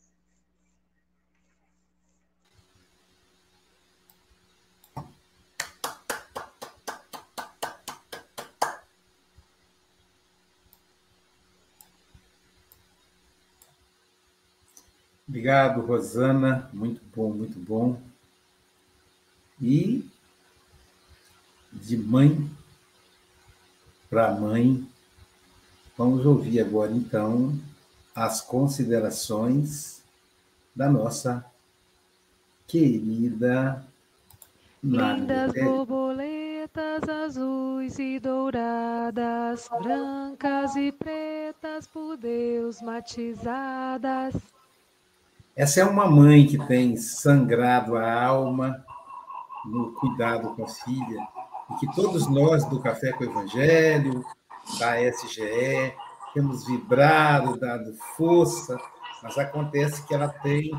Obrigado, 15.29 15.81
Rosana. 15.83 16.69
Muito 16.73 17.01
bom, 17.15 17.33
muito 17.33 17.57
bom. 17.57 18.03
E 19.63 20.11
de 21.73 21.97
mãe 21.97 22.51
para 24.09 24.33
mãe, 24.33 24.91
vamos 26.01 26.25
ouvir 26.25 26.61
agora 26.61 26.91
então 26.93 27.53
as 28.15 28.41
considerações 28.41 30.03
da 30.75 30.89
nossa 30.89 31.45
querida 32.67 33.85
Lindas 34.83 35.53
borboletas 35.53 37.07
azuis 37.07 37.99
e 37.99 38.19
douradas, 38.19 39.69
brancas 39.83 40.75
e 40.75 40.91
pretas 40.91 41.87
por 41.87 42.17
Deus 42.17 42.81
matizadas. 42.81 44.35
Essa 45.55 45.81
é 45.81 45.85
uma 45.85 46.09
mãe 46.09 46.47
que 46.47 46.57
tem 46.67 46.97
sangrado 46.97 47.95
a 47.99 48.25
alma 48.25 48.83
no 49.67 49.93
cuidado 49.93 50.55
com 50.55 50.65
a 50.65 50.69
filha, 50.69 51.29
e 51.71 51.75
que 51.75 51.95
todos 51.95 52.27
nós 52.27 52.65
do 52.65 52.81
Café 52.81 53.13
com 53.13 53.25
o 53.25 53.27
Evangelho, 53.27 54.25
da 54.79 55.01
SGE, 55.11 55.95
temos 56.35 56.67
vibrado, 56.67 57.59
dado 57.59 57.95
força, 58.17 58.79
mas 59.23 59.37
acontece 59.39 60.07
que 60.07 60.15
ela 60.15 60.29
tem 60.29 60.71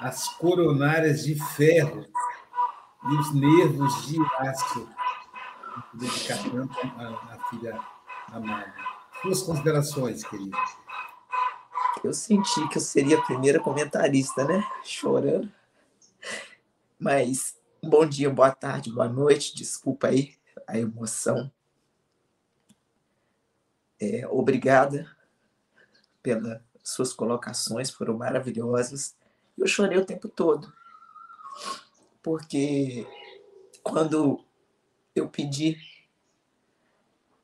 as 0.00 0.28
coronárias 0.28 1.24
de 1.24 1.34
ferro 1.54 2.04
e 3.04 3.14
os 3.14 3.34
nervos 3.34 4.06
de 4.06 4.18
aço, 4.38 4.88
dedicar 5.94 6.38
tanto 6.50 6.78
à 6.80 7.38
filha 7.48 7.78
amada. 8.32 8.74
Suas 9.22 9.42
considerações, 9.42 10.24
querida. 10.24 10.56
Eu 12.02 12.12
senti 12.12 12.66
que 12.68 12.78
eu 12.78 12.82
seria 12.82 13.18
a 13.18 13.22
primeira 13.22 13.60
comentarista, 13.60 14.44
né? 14.44 14.66
Chorando. 14.82 15.50
Mas 16.98 17.56
bom 17.82 18.04
dia, 18.04 18.28
boa 18.30 18.50
tarde, 18.50 18.92
boa 18.92 19.08
noite. 19.08 19.54
Desculpa 19.54 20.08
aí 20.08 20.34
a 20.66 20.78
emoção. 20.78 21.50
É, 24.02 24.26
obrigada 24.26 25.06
pelas 26.20 26.60
suas 26.82 27.12
colocações, 27.12 27.88
foram 27.88 28.18
maravilhosas. 28.18 29.16
Eu 29.56 29.68
chorei 29.68 29.96
o 29.96 30.04
tempo 30.04 30.28
todo, 30.28 30.72
porque 32.20 33.06
quando 33.82 34.44
eu 35.14 35.28
pedi, 35.28 35.78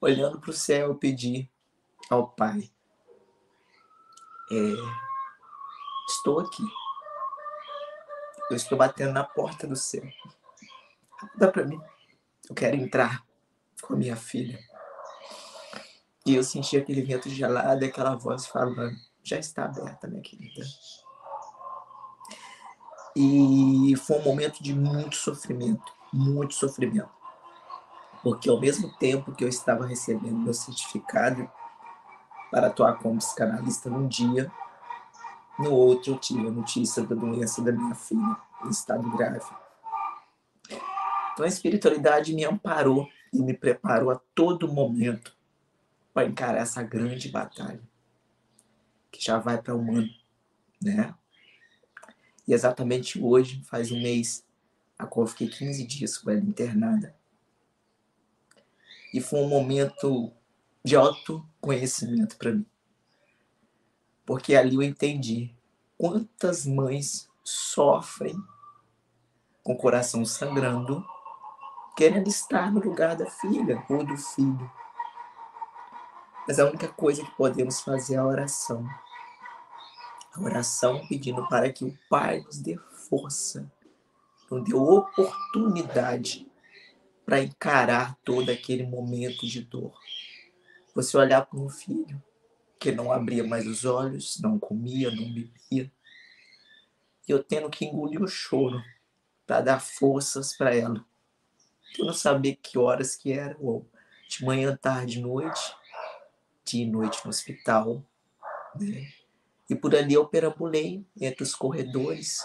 olhando 0.00 0.40
para 0.40 0.50
o 0.50 0.54
céu, 0.54 0.88
eu 0.88 0.94
pedi 0.96 1.48
ao 2.10 2.28
Pai 2.28 2.68
é, 4.50 4.74
estou 6.08 6.40
aqui. 6.40 6.62
Eu 8.50 8.56
estou 8.56 8.78
batendo 8.78 9.12
na 9.12 9.24
porta 9.24 9.66
do 9.66 9.76
céu. 9.76 10.02
Dá 11.36 11.50
para 11.52 11.66
mim. 11.66 11.78
Eu 12.48 12.54
quero 12.54 12.76
entrar 12.76 13.22
com 13.82 13.92
a 13.92 13.96
minha 13.96 14.16
filha. 14.16 14.58
E 16.28 16.34
eu 16.34 16.44
senti 16.44 16.76
aquele 16.76 17.00
vento 17.00 17.30
gelado 17.30 17.86
aquela 17.86 18.14
voz 18.14 18.46
falando: 18.46 18.94
já 19.24 19.38
está 19.38 19.64
aberta, 19.64 20.06
minha 20.06 20.20
querida. 20.20 20.62
E 23.16 23.94
foi 23.96 24.18
um 24.18 24.24
momento 24.24 24.62
de 24.62 24.74
muito 24.74 25.16
sofrimento, 25.16 25.90
muito 26.12 26.52
sofrimento. 26.52 27.08
Porque 28.22 28.50
ao 28.50 28.60
mesmo 28.60 28.94
tempo 28.98 29.32
que 29.32 29.42
eu 29.42 29.48
estava 29.48 29.86
recebendo 29.86 30.36
meu 30.36 30.52
certificado, 30.52 31.50
para 32.50 32.66
atuar 32.66 32.98
como 32.98 33.16
psicanalista 33.16 33.88
num 33.88 34.06
dia. 34.06 34.52
No 35.58 35.72
outro, 35.72 36.12
eu 36.12 36.18
tive 36.18 36.46
a 36.46 36.50
notícia 36.50 37.02
da 37.02 37.14
doença 37.14 37.62
da 37.62 37.72
minha 37.72 37.94
filha, 37.94 38.36
em 38.66 38.68
estado 38.68 39.10
grave. 39.16 39.40
Então, 41.32 41.44
a 41.44 41.48
espiritualidade 41.48 42.34
me 42.34 42.44
amparou 42.44 43.08
e 43.32 43.42
me 43.42 43.54
preparou 43.54 44.10
a 44.10 44.20
todo 44.34 44.68
momento 44.70 45.37
para 46.18 46.26
encarar 46.26 46.58
essa 46.58 46.82
grande 46.82 47.28
batalha 47.28 47.80
que 49.08 49.24
já 49.24 49.38
vai 49.38 49.62
para 49.62 49.72
o 49.72 49.78
humano, 49.78 50.10
né? 50.82 51.14
E 52.44 52.52
exatamente 52.52 53.22
hoje, 53.22 53.62
faz 53.62 53.92
um 53.92 54.02
mês, 54.02 54.44
a 54.98 55.06
qual 55.06 55.26
eu 55.26 55.30
fiquei 55.30 55.46
15 55.46 55.86
dias 55.86 56.18
com 56.18 56.28
ela 56.28 56.40
internada. 56.40 57.14
E 59.14 59.20
foi 59.20 59.38
um 59.38 59.48
momento 59.48 60.32
de 60.84 60.96
autoconhecimento 60.96 62.36
para 62.36 62.52
mim. 62.52 62.66
Porque 64.26 64.56
ali 64.56 64.74
eu 64.74 64.82
entendi 64.82 65.54
quantas 65.96 66.66
mães 66.66 67.30
sofrem 67.44 68.34
com 69.62 69.74
o 69.74 69.78
coração 69.78 70.24
sangrando, 70.26 71.06
querendo 71.96 72.26
estar 72.26 72.72
no 72.72 72.80
lugar 72.80 73.14
da 73.14 73.30
filha 73.30 73.84
ou 73.88 74.04
do 74.04 74.16
filho. 74.16 74.68
Mas 76.48 76.58
a 76.58 76.64
única 76.64 76.88
coisa 76.88 77.22
que 77.22 77.30
podemos 77.32 77.82
fazer 77.82 78.14
é 78.14 78.16
a 78.16 78.26
oração. 78.26 78.88
A 80.32 80.40
oração 80.40 81.06
pedindo 81.06 81.46
para 81.46 81.70
que 81.70 81.84
o 81.84 81.98
Pai 82.08 82.40
nos 82.40 82.58
dê 82.58 82.78
força, 83.10 83.70
nos 84.50 84.64
dê 84.64 84.74
oportunidade 84.74 86.50
para 87.26 87.42
encarar 87.42 88.16
todo 88.24 88.48
aquele 88.48 88.86
momento 88.86 89.46
de 89.46 89.60
dor. 89.60 89.92
Você 90.94 91.18
olhar 91.18 91.44
para 91.44 91.60
um 91.60 91.68
filho 91.68 92.22
que 92.80 92.92
não 92.92 93.12
abria 93.12 93.44
mais 93.44 93.66
os 93.66 93.84
olhos, 93.84 94.40
não 94.40 94.58
comia, 94.58 95.10
não 95.10 95.24
bebia. 95.30 95.52
E 95.70 97.30
eu 97.30 97.44
tendo 97.44 97.68
que 97.68 97.84
engolir 97.84 98.22
o 98.22 98.26
choro 98.26 98.82
para 99.46 99.60
dar 99.60 99.80
forças 99.80 100.56
para 100.56 100.74
ela. 100.74 101.04
Eu 101.98 102.06
não 102.06 102.14
sabia 102.14 102.56
que 102.56 102.78
horas 102.78 103.14
que 103.14 103.32
era, 103.32 103.54
ou 103.60 103.86
de 104.26 104.42
manhã, 104.46 104.74
tarde, 104.80 105.20
noite, 105.20 105.76
dia 106.68 106.84
e 106.84 106.90
noite 106.90 107.20
no 107.24 107.30
hospital. 107.30 108.04
Né? 108.74 109.10
E 109.68 109.74
por 109.74 109.94
ali 109.94 110.14
eu 110.14 110.26
perambulei 110.26 111.04
entre 111.20 111.42
os 111.42 111.54
corredores 111.54 112.44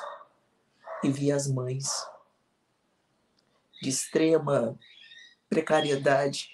e 1.03 1.09
vi 1.09 1.31
as 1.31 1.47
mães 1.47 1.89
de 3.81 3.89
extrema 3.89 4.77
precariedade 5.49 6.49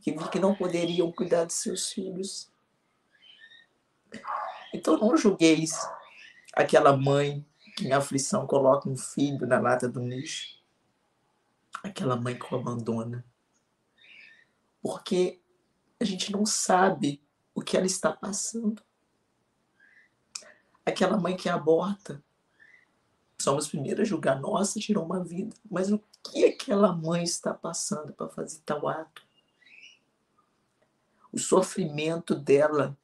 que 0.00 0.12
vi 0.12 0.28
que 0.28 0.38
não 0.38 0.54
poderiam 0.54 1.10
cuidar 1.12 1.44
de 1.44 1.52
seus 1.52 1.92
filhos. 1.92 2.50
Então 4.72 4.96
não 4.96 5.16
julgueis 5.16 5.72
aquela 6.52 6.96
mãe 6.96 7.44
que 7.76 7.86
em 7.86 7.92
aflição 7.92 8.46
coloca 8.46 8.88
um 8.88 8.96
filho 8.96 9.46
na 9.46 9.58
lata 9.58 9.88
do 9.88 10.00
lixo, 10.00 10.62
aquela 11.82 12.16
mãe 12.16 12.38
que 12.38 12.54
o 12.54 12.56
abandona, 12.56 13.24
porque 14.80 15.40
a 15.98 16.04
gente 16.04 16.30
não 16.30 16.44
sabe 16.44 17.22
o 17.54 17.62
que 17.62 17.76
ela 17.76 17.86
está 17.86 18.12
passando. 18.12 18.82
Aquela 20.84 21.16
mãe 21.16 21.36
que 21.36 21.48
aborta, 21.48 22.22
somos 23.38 23.68
primeiros 23.68 24.02
a 24.02 24.04
julgar, 24.04 24.40
nossa, 24.40 24.78
tirou 24.78 25.04
uma 25.04 25.24
vida, 25.24 25.56
mas 25.70 25.90
o 25.90 26.02
que 26.22 26.44
aquela 26.44 26.92
mãe 26.92 27.24
está 27.24 27.52
passando 27.52 28.12
para 28.12 28.28
fazer 28.28 28.60
tal 28.64 28.86
ato? 28.86 29.26
O 31.32 31.38
sofrimento 31.38 32.34
dela 32.34 32.96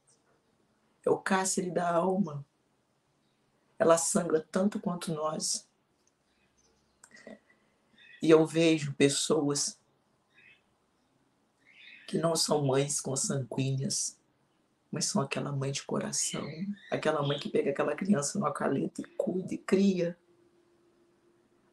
é 1.05 1.09
o 1.09 1.17
cárcere 1.17 1.69
da 1.69 1.93
alma. 1.93 2.45
Ela 3.77 3.97
sangra 3.97 4.39
tanto 4.39 4.79
quanto 4.79 5.13
nós. 5.13 5.67
E 8.21 8.29
eu 8.29 8.45
vejo 8.45 8.93
pessoas 8.93 9.77
que 12.07 12.17
não 12.17 12.35
são 12.35 12.65
mães 12.65 12.99
consanguíneas, 13.01 14.19
mas 14.91 15.05
são 15.05 15.21
aquela 15.21 15.51
mãe 15.51 15.71
de 15.71 15.83
coração, 15.83 16.45
aquela 16.91 17.23
mãe 17.23 17.39
que 17.39 17.49
pega 17.49 17.71
aquela 17.71 17.95
criança 17.95 18.37
no 18.39 18.45
acalento 18.45 19.01
e 19.01 19.05
cuida 19.15 19.53
e 19.53 19.57
cria. 19.57 20.17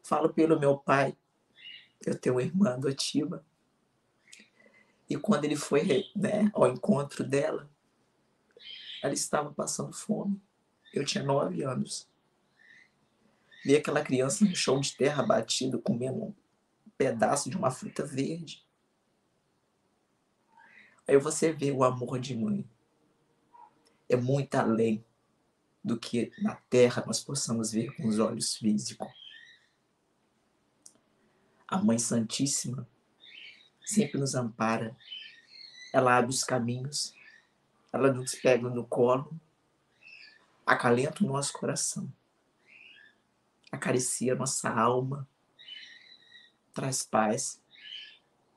Falo 0.03 0.33
pelo 0.33 0.59
meu 0.59 0.77
pai, 0.77 1.15
eu 2.05 2.17
tenho 2.17 2.35
uma 2.35 2.43
irmã 2.43 2.73
adotiva, 2.73 3.45
e 5.11 5.17
quando 5.17 5.43
ele 5.43 5.57
foi 5.57 6.05
né, 6.15 6.49
ao 6.53 6.69
encontro 6.69 7.21
dela, 7.21 7.69
ela 9.03 9.13
estava 9.13 9.51
passando 9.53 9.91
fome. 9.91 10.41
Eu 10.93 11.03
tinha 11.03 11.21
nove 11.21 11.63
anos. 11.63 12.07
Vi 13.65 13.75
aquela 13.75 14.01
criança 14.01 14.45
no 14.45 14.55
chão 14.55 14.79
de 14.79 14.95
terra 14.95 15.21
batido, 15.21 15.81
comendo 15.81 16.23
um 16.23 16.33
pedaço 16.97 17.49
de 17.49 17.57
uma 17.57 17.69
fruta 17.69 18.05
verde. 18.05 18.65
Aí 21.11 21.17
você 21.17 21.51
vê 21.51 21.71
o 21.71 21.83
amor 21.83 22.21
de 22.21 22.33
mãe. 22.33 22.65
É 24.07 24.15
muito 24.15 24.55
além 24.55 25.03
do 25.83 25.99
que 25.99 26.31
na 26.37 26.55
terra 26.55 27.03
nós 27.05 27.19
possamos 27.21 27.73
ver 27.73 27.93
com 27.97 28.07
os 28.07 28.17
olhos 28.17 28.55
físicos. 28.55 29.09
A 31.67 31.83
Mãe 31.83 31.99
Santíssima 31.99 32.87
sempre 33.83 34.17
nos 34.17 34.35
ampara. 34.35 34.95
Ela 35.91 36.15
abre 36.17 36.31
os 36.31 36.45
caminhos, 36.45 37.13
ela 37.91 38.13
nos 38.13 38.33
pega 38.35 38.69
no 38.69 38.85
colo, 38.85 39.37
acalenta 40.65 41.25
o 41.25 41.27
nosso 41.27 41.51
coração, 41.51 42.09
acaricia 43.69 44.31
a 44.31 44.37
nossa 44.37 44.69
alma, 44.69 45.27
traz 46.73 47.03
paz 47.03 47.61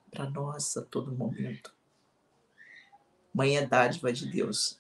para 0.09 0.31
nós 0.31 0.77
a 0.77 0.83
todo 0.83 1.11
momento. 1.11 1.74
Mãe 3.35 3.57
é 3.57 3.67
dádiva 3.67 4.13
de 4.13 4.31
Deus, 4.31 4.79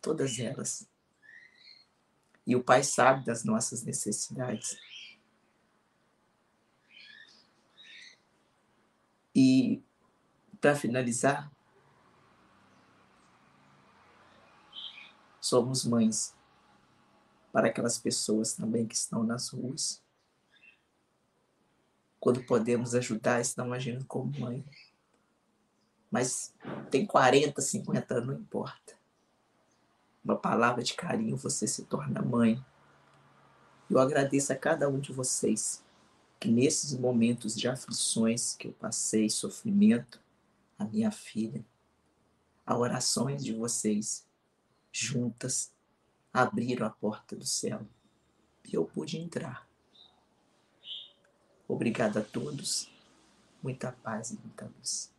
todas 0.00 0.38
elas. 0.38 0.88
E 2.46 2.56
o 2.56 2.64
Pai 2.64 2.82
sabe 2.82 3.24
das 3.24 3.44
nossas 3.44 3.82
necessidades. 3.82 4.78
E, 9.34 9.82
para 10.60 10.74
finalizar, 10.74 11.50
somos 15.40 15.84
mães 15.84 16.34
para 17.52 17.68
aquelas 17.68 17.98
pessoas 17.98 18.54
também 18.54 18.86
que 18.86 18.94
estão 18.94 19.22
nas 19.22 19.50
ruas. 19.50 20.02
Quando 22.18 22.42
podemos 22.44 22.94
ajudar, 22.94 23.40
estão 23.40 23.72
agindo 23.72 24.04
como 24.06 24.40
mãe. 24.40 24.64
Mas 26.14 26.54
tem 26.92 27.04
40, 27.04 27.60
50 27.60 28.14
anos, 28.14 28.28
não 28.28 28.34
importa. 28.34 28.94
Uma 30.24 30.36
palavra 30.36 30.80
de 30.80 30.94
carinho, 30.94 31.36
você 31.36 31.66
se 31.66 31.86
torna 31.86 32.22
mãe. 32.22 32.64
Eu 33.90 33.98
agradeço 33.98 34.52
a 34.52 34.56
cada 34.56 34.88
um 34.88 35.00
de 35.00 35.12
vocês 35.12 35.84
que 36.38 36.48
nesses 36.48 36.96
momentos 36.96 37.56
de 37.56 37.66
aflições 37.66 38.54
que 38.54 38.68
eu 38.68 38.72
passei, 38.74 39.28
sofrimento, 39.28 40.22
a 40.78 40.84
minha 40.84 41.10
filha, 41.10 41.66
as 42.64 42.78
orações 42.78 43.44
de 43.44 43.52
vocês 43.52 44.24
juntas 44.92 45.72
abriram 46.32 46.86
a 46.86 46.90
porta 46.90 47.34
do 47.34 47.44
céu 47.44 47.84
e 48.64 48.72
eu 48.72 48.84
pude 48.84 49.18
entrar. 49.18 49.68
Obrigado 51.66 52.18
a 52.18 52.22
todos, 52.22 52.88
muita 53.60 53.90
paz 53.90 54.30
e 54.30 54.38
muita 54.38 54.66
luz. 54.78 55.12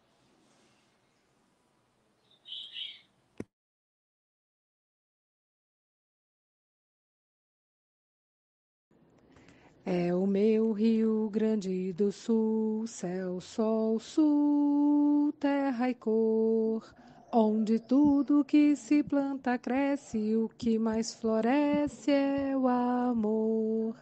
É 9.88 10.12
o 10.16 10.26
meu 10.26 10.72
Rio 10.72 11.30
Grande 11.30 11.94
do 11.94 12.12
Sul, 12.12 12.88
céu, 12.88 13.40
sol, 13.40 14.00
sul, 14.00 15.32
terra 15.40 15.92
e 15.92 15.94
cor, 15.94 16.84
onde 17.32 17.78
tudo 17.78 18.44
que 18.44 18.76
se 18.76 19.04
planta 19.04 19.60
cresce, 19.60 20.36
o 20.36 20.50
que 20.50 20.80
mais 20.80 21.14
floresce 21.14 22.10
é 22.10 22.58
o 22.58 22.68
amor. 22.68 23.96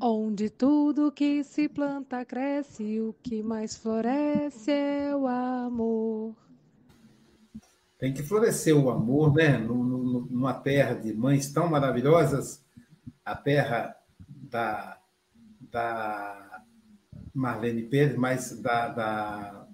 Onde 0.00 0.50
tudo 0.50 1.10
que 1.10 1.42
se 1.42 1.68
planta 1.68 2.24
cresce, 2.24 3.00
o 3.00 3.12
que 3.20 3.42
mais 3.42 3.76
floresce 3.76 4.70
é 4.70 5.16
o 5.16 5.26
amor. 5.26 6.36
Tem 7.98 8.14
que 8.14 8.22
florescer 8.22 8.76
o 8.76 8.88
amor, 8.88 9.34
né? 9.34 9.58
Numa 9.58 10.54
terra 10.54 10.94
de 10.94 11.12
mães 11.12 11.52
tão 11.52 11.68
maravilhosas, 11.68 12.64
a 13.24 13.34
terra 13.34 13.96
da 14.28 15.00
da 15.74 16.62
Marlene 17.34 17.82
Pérez, 17.82 18.16
mas 18.16 18.56
da, 18.60 18.88
da 18.90 19.66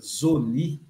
Zoni, 0.00 0.80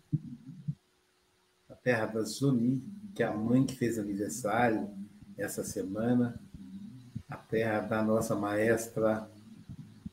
a 1.66 1.74
terra 1.74 2.04
da 2.04 2.20
Zoni, 2.20 2.84
que 3.14 3.22
é 3.22 3.26
a 3.26 3.32
mãe 3.32 3.64
que 3.64 3.74
fez 3.74 3.98
aniversário 3.98 4.90
essa 5.38 5.64
semana, 5.64 6.38
a 7.26 7.36
terra 7.36 7.80
da 7.80 8.02
nossa 8.02 8.36
maestra 8.36 9.26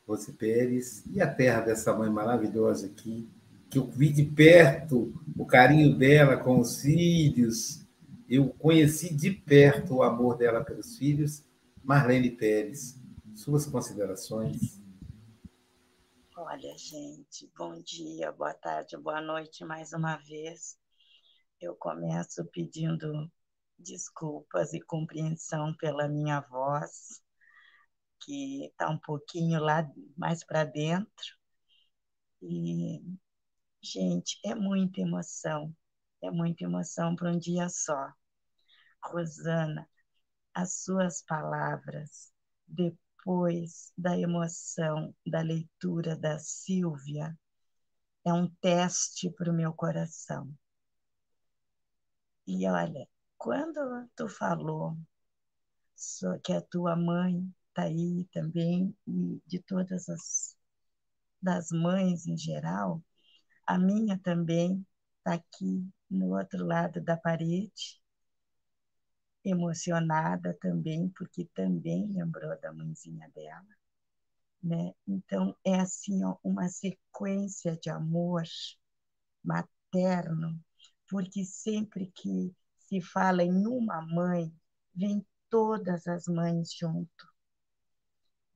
Rose 0.07 0.32
Pérez, 0.32 1.03
e 1.11 1.19
a 1.19 1.27
terra 1.27 1.59
dessa 1.59 1.93
mãe 1.93 2.09
maravilhosa 2.09 2.88
aqui, 2.88 3.27
que 3.69 3.79
eu 3.79 3.88
vi 3.88 4.13
de 4.13 4.23
perto 4.23 5.13
o 5.38 5.45
carinho 5.45 5.93
dela 5.97 6.38
com 6.38 6.57
os 6.57 6.82
filhos, 6.82 7.86
eu 8.29 8.47
conheci 8.47 9.13
de 9.13 9.29
perto 9.29 9.95
o 9.95 10.03
amor 10.03 10.38
dela 10.38 10.63
pelos 10.63 10.97
filhos, 10.97 11.43
Marlene 11.84 12.32
Pérez. 12.32 13.00
Suas 13.41 13.65
considerações. 13.65 14.79
Olha, 16.37 16.77
gente, 16.77 17.51
bom 17.57 17.81
dia, 17.81 18.31
boa 18.31 18.53
tarde, 18.53 18.95
boa 18.97 19.19
noite 19.19 19.65
mais 19.65 19.93
uma 19.93 20.15
vez. 20.17 20.77
Eu 21.59 21.75
começo 21.75 22.45
pedindo 22.53 23.31
desculpas 23.79 24.73
e 24.73 24.79
compreensão 24.79 25.73
pela 25.77 26.07
minha 26.07 26.39
voz, 26.41 27.23
que 28.19 28.65
está 28.65 28.87
um 28.91 28.99
pouquinho 28.99 29.59
lá 29.59 29.89
mais 30.15 30.43
para 30.43 30.63
dentro. 30.63 31.35
E, 32.43 33.01
gente, 33.81 34.39
é 34.45 34.53
muita 34.53 35.01
emoção, 35.01 35.75
é 36.21 36.29
muita 36.29 36.63
emoção 36.63 37.15
para 37.15 37.31
um 37.31 37.39
dia 37.39 37.67
só. 37.69 38.13
Rosana, 39.03 39.89
as 40.53 40.83
suas 40.83 41.23
palavras, 41.23 42.31
depois 42.67 43.11
depois 43.22 43.93
da 43.95 44.17
emoção 44.17 45.13
da 45.26 45.41
leitura 45.41 46.15
da 46.17 46.39
Silvia 46.39 47.38
é 48.26 48.34
um 48.34 48.49
teste 48.59 49.30
para 49.30 49.51
o 49.51 49.55
meu 49.55 49.72
coração. 49.74 50.51
E 52.47 52.67
olha, 52.67 53.07
quando 53.38 54.09
tu 54.15 54.28
falou 54.28 54.97
que 56.43 56.51
a 56.51 56.61
tua 56.61 56.95
mãe 56.95 57.47
está 57.69 57.84
aí 57.84 58.28
também, 58.34 58.95
e 59.07 59.39
de 59.45 59.59
todas 59.59 60.09
as 60.09 60.55
das 61.41 61.69
mães 61.72 62.28
em 62.28 62.38
geral, 62.38 63.03
a 63.67 63.78
minha 63.78 64.19
também 64.19 64.86
está 65.17 65.36
aqui 65.36 65.88
no 66.09 66.38
outro 66.38 66.65
lado 66.65 67.01
da 67.01 67.17
parede, 67.17 68.00
emocionada 69.43 70.57
também, 70.61 71.09
porque 71.09 71.45
também 71.53 72.07
lembrou 72.07 72.59
da 72.61 72.73
mãezinha 72.73 73.29
dela. 73.35 73.67
Né? 74.63 74.93
Então, 75.07 75.55
é 75.65 75.79
assim 75.79 76.23
ó, 76.23 76.37
uma 76.43 76.67
sequência 76.69 77.77
de 77.77 77.89
amor 77.89 78.43
materno, 79.43 80.59
porque 81.09 81.43
sempre 81.43 82.11
que 82.15 82.53
se 82.77 83.01
fala 83.01 83.43
em 83.43 83.65
uma 83.67 84.01
mãe, 84.01 84.53
vem 84.93 85.25
todas 85.49 86.07
as 86.07 86.27
mães 86.27 86.73
junto. 86.73 87.31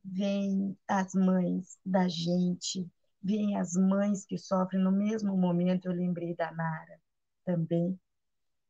Vem 0.04 0.78
as 0.88 1.14
mães 1.14 1.80
da 1.86 2.08
gente, 2.08 2.90
vem 3.22 3.58
as 3.58 3.74
mães 3.74 4.26
que 4.26 4.38
sofrem 4.38 4.82
no 4.82 4.92
mesmo 4.92 5.36
momento. 5.36 5.86
Eu 5.86 5.94
lembrei 5.94 6.36
da 6.36 6.52
Nara 6.52 7.00
também, 7.44 8.00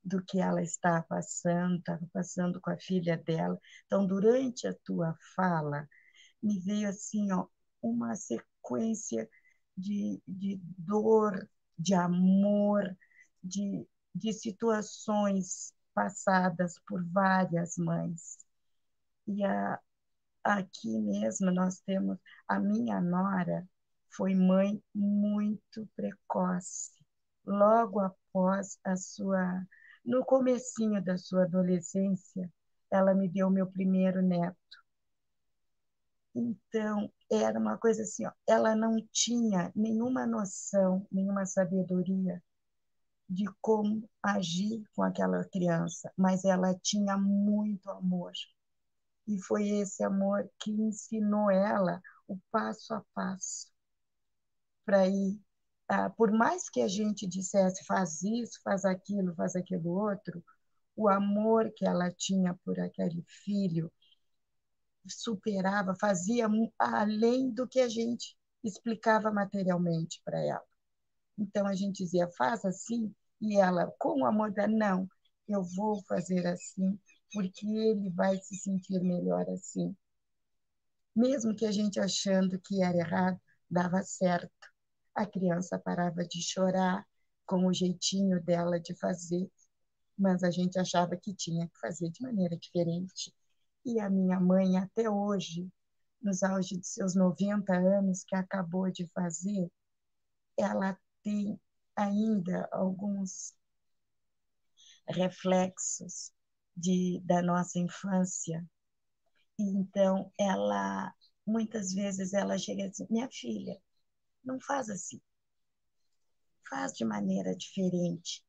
do 0.06 0.24
que 0.24 0.39
ela 0.39 0.62
está 0.64 1.01
passando, 1.03 1.80
estava 1.80 2.08
passando 2.14 2.62
com 2.62 2.70
a 2.72 2.78
filha 2.78 3.18
dela. 3.18 3.60
Então, 3.88 4.06
durante 4.08 4.68
a 4.68 4.74
tua 4.86 5.18
fala, 5.36 5.88
me 6.43 6.60
veio 6.60 6.89
assim, 6.89 7.32
ó, 7.32 7.47
uma 7.82 8.16
sequência 8.16 9.30
de, 9.78 10.22
de 10.28 10.60
dor, 10.78 11.49
de 11.78 11.93
amor, 11.95 12.95
de, 13.43 13.88
de 14.14 14.34
situações 14.34 15.74
passadas 15.93 16.80
por 16.88 17.03
várias 17.06 17.78
mães. 17.78 18.38
E 19.28 19.43
a, 19.43 19.80
aqui 20.43 20.89
mesmo 21.01 21.51
nós 21.51 21.80
temos 21.82 22.18
a 22.47 22.60
minha 22.60 23.01
nora 23.01 23.68
foi 24.10 24.34
mãe 24.36 24.82
muito 24.93 25.88
precoce, 25.95 26.91
logo 27.45 27.99
após 27.99 28.80
a 28.84 28.95
sua 28.95 29.62
no 30.06 30.24
comecinho 30.26 31.03
da 31.03 31.18
sua 31.18 31.43
adolescência, 31.43 32.51
ela 32.91 33.14
me 33.14 33.28
deu 33.30 33.49
meu 33.49 33.68
primeiro 33.68 34.22
neto. 34.22 34.56
Então, 36.36 37.12
era 37.32 37.58
uma 37.58 37.78
coisa 37.78 38.03
assim, 38.03 38.26
ó, 38.26 38.32
ela 38.47 38.76
não 38.76 38.97
tinha 39.12 39.72
nenhuma 39.76 40.28
noção, 40.28 41.08
nenhuma 41.12 41.45
sabedoria 41.45 42.43
de 43.30 43.45
como 43.62 44.10
agir 44.22 44.84
com 44.95 45.03
aquela 45.03 45.43
criança, 45.45 46.12
mas 46.18 46.45
ela 46.45 46.76
tinha 46.82 47.18
muito 47.18 47.89
amor. 47.89 48.34
E 49.28 49.41
foi 49.41 49.68
esse 49.70 50.03
amor 50.03 50.49
que 50.60 50.72
ensinou 50.72 51.51
ela 51.51 52.01
o 52.28 52.38
passo 52.51 52.93
a 52.93 53.03
passo 53.14 53.68
para 54.86 55.08
ir. 55.08 55.39
Ah, 55.88 56.10
por 56.10 56.32
mais 56.32 56.70
que 56.70 56.82
a 56.82 56.88
gente 56.88 57.28
dissesse 57.28 57.84
faz 57.86 58.22
isso, 58.24 58.60
faz 58.64 58.86
aquilo, 58.86 59.34
faz 59.36 59.56
aquilo 59.56 59.90
outro, 59.92 60.44
o 60.96 61.10
amor 61.10 61.72
que 61.76 61.86
ela 61.88 62.12
tinha 62.12 62.54
por 62.66 62.80
aquele 62.80 63.24
filho 63.46 63.92
superava, 65.08 65.96
fazia 66.00 66.48
além 66.80 67.50
do 67.52 67.68
que 67.68 67.80
a 67.80 67.88
gente 67.90 68.36
explicava 68.64 69.32
materialmente 69.32 70.22
para 70.24 70.40
ela. 70.40 70.64
Então 71.38 71.68
a 71.68 71.76
gente 71.76 72.04
dizia, 72.04 72.30
faz 72.38 72.66
assim, 72.66 73.14
e 73.42 73.58
ela, 73.60 73.94
com 74.00 74.22
o 74.22 74.26
amor 74.28 74.52
da 74.54 74.68
não, 74.68 75.08
eu 75.48 75.64
vou 75.64 76.04
fazer 76.08 76.46
assim, 76.48 77.00
porque 77.34 77.68
ele 77.68 78.10
vai 78.12 78.38
se 78.40 78.56
sentir 78.58 79.02
melhor 79.02 79.50
assim. 79.50 79.96
Mesmo 81.16 81.54
que 81.56 81.66
a 81.66 81.72
gente 81.72 82.00
achando 82.00 82.60
que 82.60 82.82
era 82.84 82.98
errado, 82.98 83.40
dava 83.70 84.02
certo. 84.04 84.68
A 85.16 85.26
criança 85.26 85.80
parava 85.80 86.24
de 86.26 86.41
chorar 86.41 87.05
com 87.45 87.66
o 87.66 87.74
jeitinho 87.74 88.41
dela 88.43 88.80
de 88.80 88.95
fazer, 88.95 89.49
mas 90.18 90.43
a 90.43 90.51
gente 90.51 90.80
achava 90.80 91.18
que 91.18 91.34
tinha 91.36 91.68
que 91.68 91.80
fazer 91.80 92.09
de 92.11 92.22
maneira 92.24 92.57
diferente. 92.57 93.34
E 93.86 93.99
a 93.99 94.09
minha 94.09 94.39
mãe, 94.39 94.78
até 94.78 95.09
hoje, 95.09 95.70
nos 96.22 96.43
auge 96.43 96.78
de 96.78 96.88
seus 96.88 97.16
90 97.16 97.74
anos, 97.76 98.24
que 98.26 98.36
acabou 98.36 98.91
de 98.91 99.07
fazer, 99.09 99.72
ela 100.57 100.97
tem 101.24 101.59
ainda 101.95 102.68
alguns 102.72 103.53
reflexos 105.07 106.32
de, 106.76 107.22
da 107.26 107.41
nossa 107.41 107.80
infância. 107.80 108.63
Então, 109.59 110.32
ela, 110.39 111.13
muitas 111.45 111.93
vezes, 111.93 112.34
ela 112.34 112.57
chega 112.57 112.88
assim, 112.88 113.07
minha 113.09 113.30
filha, 113.32 113.78
não 114.46 114.60
faz 114.62 114.89
assim, 114.89 115.20
faz 116.70 116.93
de 116.93 117.04
maneira 117.06 117.56
diferente. 117.56 118.43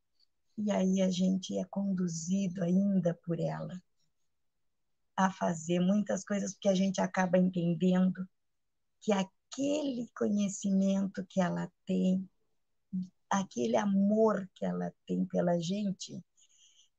E 0.58 0.70
aí 0.70 1.02
a 1.02 1.10
gente 1.10 1.58
é 1.58 1.64
conduzido 1.64 2.62
ainda 2.62 3.14
por 3.24 3.38
ela 3.40 3.80
a 5.16 5.30
fazer 5.30 5.80
muitas 5.80 6.24
coisas, 6.24 6.52
porque 6.52 6.68
a 6.68 6.74
gente 6.74 7.00
acaba 7.00 7.38
entendendo 7.38 8.28
que 9.00 9.12
aquele 9.12 10.10
conhecimento 10.14 11.24
que 11.28 11.40
ela 11.40 11.70
tem, 11.86 12.28
aquele 13.30 13.76
amor 13.76 14.48
que 14.54 14.64
ela 14.64 14.92
tem 15.06 15.24
pela 15.26 15.58
gente, 15.58 16.22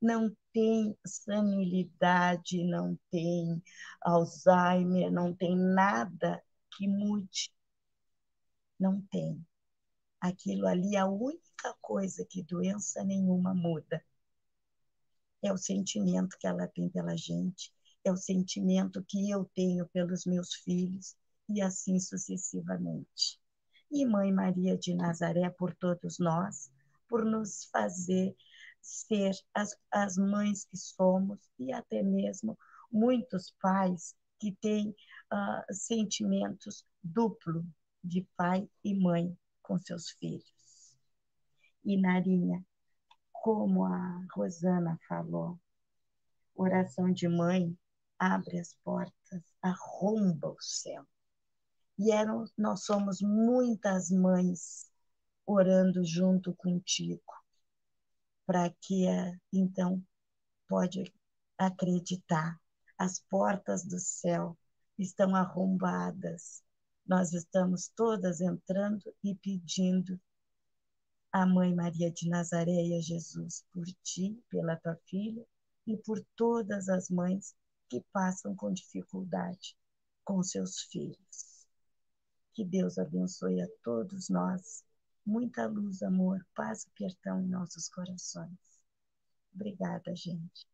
não 0.01 0.35
tem 0.53 0.97
senilidade, 1.05 2.63
não 2.63 2.97
tem 3.11 3.61
Alzheimer, 4.01 5.11
não 5.11 5.33
tem 5.33 5.55
nada 5.55 6.41
que 6.75 6.87
mude. 6.87 7.51
Não 8.79 9.01
tem. 9.11 9.45
Aquilo 10.19 10.67
ali, 10.67 10.95
a 10.95 11.05
única 11.07 11.75
coisa 11.81 12.25
que 12.25 12.43
doença 12.43 13.03
nenhuma 13.03 13.53
muda 13.53 14.03
é 15.43 15.51
o 15.53 15.57
sentimento 15.57 16.37
que 16.39 16.47
ela 16.47 16.67
tem 16.67 16.89
pela 16.89 17.15
gente, 17.15 17.71
é 18.03 18.11
o 18.11 18.17
sentimento 18.17 19.03
que 19.07 19.29
eu 19.29 19.45
tenho 19.53 19.87
pelos 19.89 20.25
meus 20.25 20.53
filhos 20.53 21.15
e 21.49 21.61
assim 21.61 21.99
sucessivamente. 21.99 23.39
E 23.91 24.05
Mãe 24.05 24.33
Maria 24.33 24.77
de 24.77 24.93
Nazaré 24.93 25.49
por 25.49 25.73
todos 25.75 26.19
nós, 26.19 26.71
por 27.07 27.23
nos 27.23 27.65
fazer 27.65 28.35
ser 28.81 29.31
as, 29.53 29.75
as 29.91 30.17
mães 30.17 30.65
que 30.65 30.77
somos 30.77 31.39
e 31.59 31.71
até 31.73 32.01
mesmo 32.01 32.57
muitos 32.91 33.53
pais 33.61 34.15
que 34.39 34.51
têm 34.61 34.89
uh, 34.89 35.73
sentimentos 35.73 36.85
duplo 37.03 37.65
de 38.03 38.27
pai 38.35 38.69
e 38.83 38.93
mãe 38.95 39.37
com 39.61 39.77
seus 39.77 40.11
filhos. 40.11 40.95
E 41.83 41.99
Narinha, 41.99 42.65
como 43.31 43.85
a 43.85 44.25
Rosana 44.33 44.99
falou, 45.07 45.59
oração 46.55 47.11
de 47.11 47.27
mãe 47.27 47.77
abre 48.19 48.59
as 48.59 48.73
portas, 48.83 49.43
arromba 49.61 50.49
o 50.49 50.61
céu. 50.61 51.05
E 51.97 52.11
eram, 52.11 52.45
nós 52.57 52.83
somos 52.85 53.21
muitas 53.21 54.09
mães 54.11 54.91
orando 55.45 56.03
junto 56.03 56.53
contigo 56.55 57.23
para 58.47 58.69
que 58.81 59.05
então 59.51 60.01
pode 60.67 61.13
acreditar. 61.57 62.57
As 62.97 63.19
portas 63.29 63.83
do 63.83 63.99
céu 63.99 64.57
estão 64.97 65.35
arrombadas. 65.35 66.63
Nós 67.07 67.33
estamos 67.33 67.87
todas 67.95 68.41
entrando 68.41 69.13
e 69.23 69.33
pedindo 69.35 70.19
a 71.31 71.45
Mãe 71.45 71.73
Maria 71.73 72.11
de 72.11 72.27
Nazaré 72.29 72.85
e 72.85 72.97
a 72.97 73.01
Jesus 73.01 73.63
por 73.71 73.85
ti, 74.03 74.37
pela 74.49 74.75
tua 74.75 74.95
filha 75.07 75.45
e 75.85 75.95
por 75.97 76.23
todas 76.35 76.89
as 76.89 77.09
mães 77.09 77.55
que 77.89 78.03
passam 78.11 78.55
com 78.55 78.73
dificuldade 78.73 79.77
com 80.25 80.43
seus 80.43 80.81
filhos. 80.81 81.65
Que 82.53 82.65
Deus 82.65 82.97
abençoe 82.97 83.61
a 83.61 83.67
todos 83.83 84.27
nós 84.27 84.83
muita 85.25 85.67
luz, 85.67 86.01
amor, 86.01 86.45
paz 86.55 86.85
e 86.85 86.89
perdão 86.91 87.41
em 87.41 87.47
nossos 87.47 87.89
corações. 87.89 88.57
Obrigada, 89.53 90.15
gente. 90.15 90.65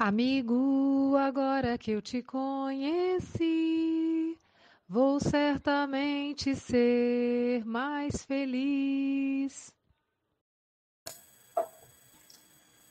Amigo, 0.00 1.16
agora 1.16 1.76
que 1.76 1.90
eu 1.90 2.00
te 2.00 2.22
conheci, 2.22 3.36
vou 4.88 5.18
certamente 5.18 6.54
ser 6.54 7.64
mais 7.64 8.22
feliz. 8.22 9.72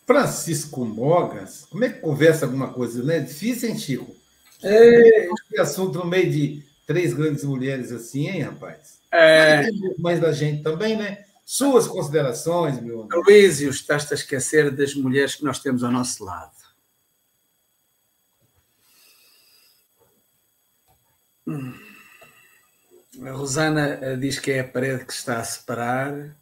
Francisco 0.06 0.84
Mogas, 0.84 1.66
como 1.70 1.86
é 1.86 1.90
que 1.94 2.02
conversa 2.02 2.46
alguma 2.46 2.74
coisa, 2.74 3.02
né? 3.02 3.22
Difícil, 3.22 3.70
hein, 3.70 3.80
Chico? 3.80 4.14
É. 4.62 5.30
assunto 5.60 6.00
no 6.00 6.06
meio 6.06 6.30
de 6.30 6.66
três 6.86 7.14
grandes 7.14 7.46
mulheres 7.46 7.94
assim, 7.94 8.28
hein, 8.28 8.42
rapaz? 8.42 9.00
É. 9.14 9.70
Mais 9.98 10.20
da 10.20 10.34
gente 10.34 10.62
também, 10.62 10.98
né? 10.98 11.24
Suas 11.46 11.88
considerações, 11.88 12.82
meu 12.82 13.04
amigo. 13.04 13.22
Luísio, 13.22 13.70
estás 13.70 14.12
a 14.12 14.16
esquecer 14.16 14.72
das 14.72 14.94
mulheres 14.94 15.36
que 15.36 15.46
nós 15.46 15.60
temos 15.60 15.86
ao 15.86 15.92
nosso 15.92 16.26
lado. 16.26 16.57
A 21.48 23.32
Rosana 23.32 24.00
eh, 24.02 24.16
diz 24.18 24.38
que 24.38 24.52
é 24.52 24.60
a 24.60 24.68
parede 24.68 25.06
que 25.06 25.14
está 25.14 25.40
a 25.40 25.44
separar. 25.44 26.38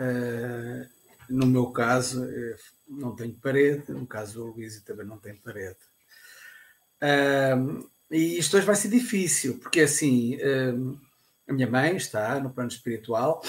Uh, 0.00 0.88
no 1.28 1.46
meu 1.46 1.70
caso, 1.70 2.24
eh, 2.24 2.56
não 2.88 3.14
tenho 3.14 3.34
parede. 3.34 3.92
No 3.92 4.06
caso 4.06 4.34
do 4.34 4.46
Luísio, 4.46 4.82
também 4.82 5.06
não 5.06 5.18
tem 5.18 5.36
parede. 5.36 5.76
Uh, 7.02 7.86
e 8.10 8.38
isto 8.38 8.56
hoje 8.56 8.66
vai 8.66 8.74
ser 8.74 8.88
difícil, 8.88 9.58
porque 9.58 9.82
assim, 9.82 10.38
hum, 10.42 10.98
a 11.46 11.52
minha 11.52 11.70
mãe 11.70 11.94
está 11.94 12.40
no 12.40 12.50
plano 12.50 12.70
espiritual, 12.70 13.42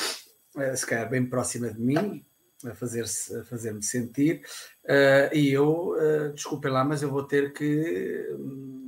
se 0.75 0.85
calhar 0.85 1.09
bem 1.09 1.25
próxima 1.25 1.71
de 1.71 1.79
mim, 1.79 2.25
a 2.65 2.75
fazer-me 2.75 3.45
fazer 3.45 3.81
sentir, 3.81 4.41
uh, 4.83 5.33
e 5.33 5.49
eu, 5.49 5.91
uh, 5.91 6.33
desculpem 6.33 6.69
lá, 6.69 6.83
mas 6.83 7.01
eu 7.01 7.09
vou 7.09 7.23
ter 7.23 7.53
que 7.53 8.27
hum, 8.37 8.78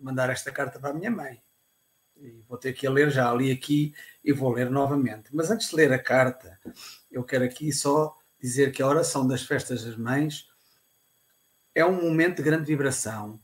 mandar 0.00 0.30
esta 0.30 0.52
carta 0.52 0.78
para 0.78 0.90
a 0.90 0.94
minha 0.94 1.10
mãe. 1.10 1.42
E 2.16 2.42
vou 2.48 2.56
ter 2.56 2.72
que 2.72 2.86
a 2.86 2.90
ler, 2.90 3.10
já 3.10 3.32
li 3.34 3.50
aqui 3.50 3.94
e 4.24 4.32
vou 4.32 4.52
ler 4.52 4.70
novamente. 4.70 5.34
Mas 5.34 5.50
antes 5.50 5.70
de 5.70 5.76
ler 5.76 5.92
a 5.92 5.98
carta, 5.98 6.58
eu 7.10 7.22
quero 7.24 7.44
aqui 7.44 7.72
só 7.72 8.16
dizer 8.40 8.72
que 8.72 8.82
a 8.82 8.86
oração 8.86 9.26
das 9.26 9.42
festas 9.42 9.84
das 9.84 9.96
mães 9.96 10.48
é 11.74 11.84
um 11.84 12.00
momento 12.00 12.36
de 12.36 12.42
grande 12.42 12.64
vibração 12.64 13.40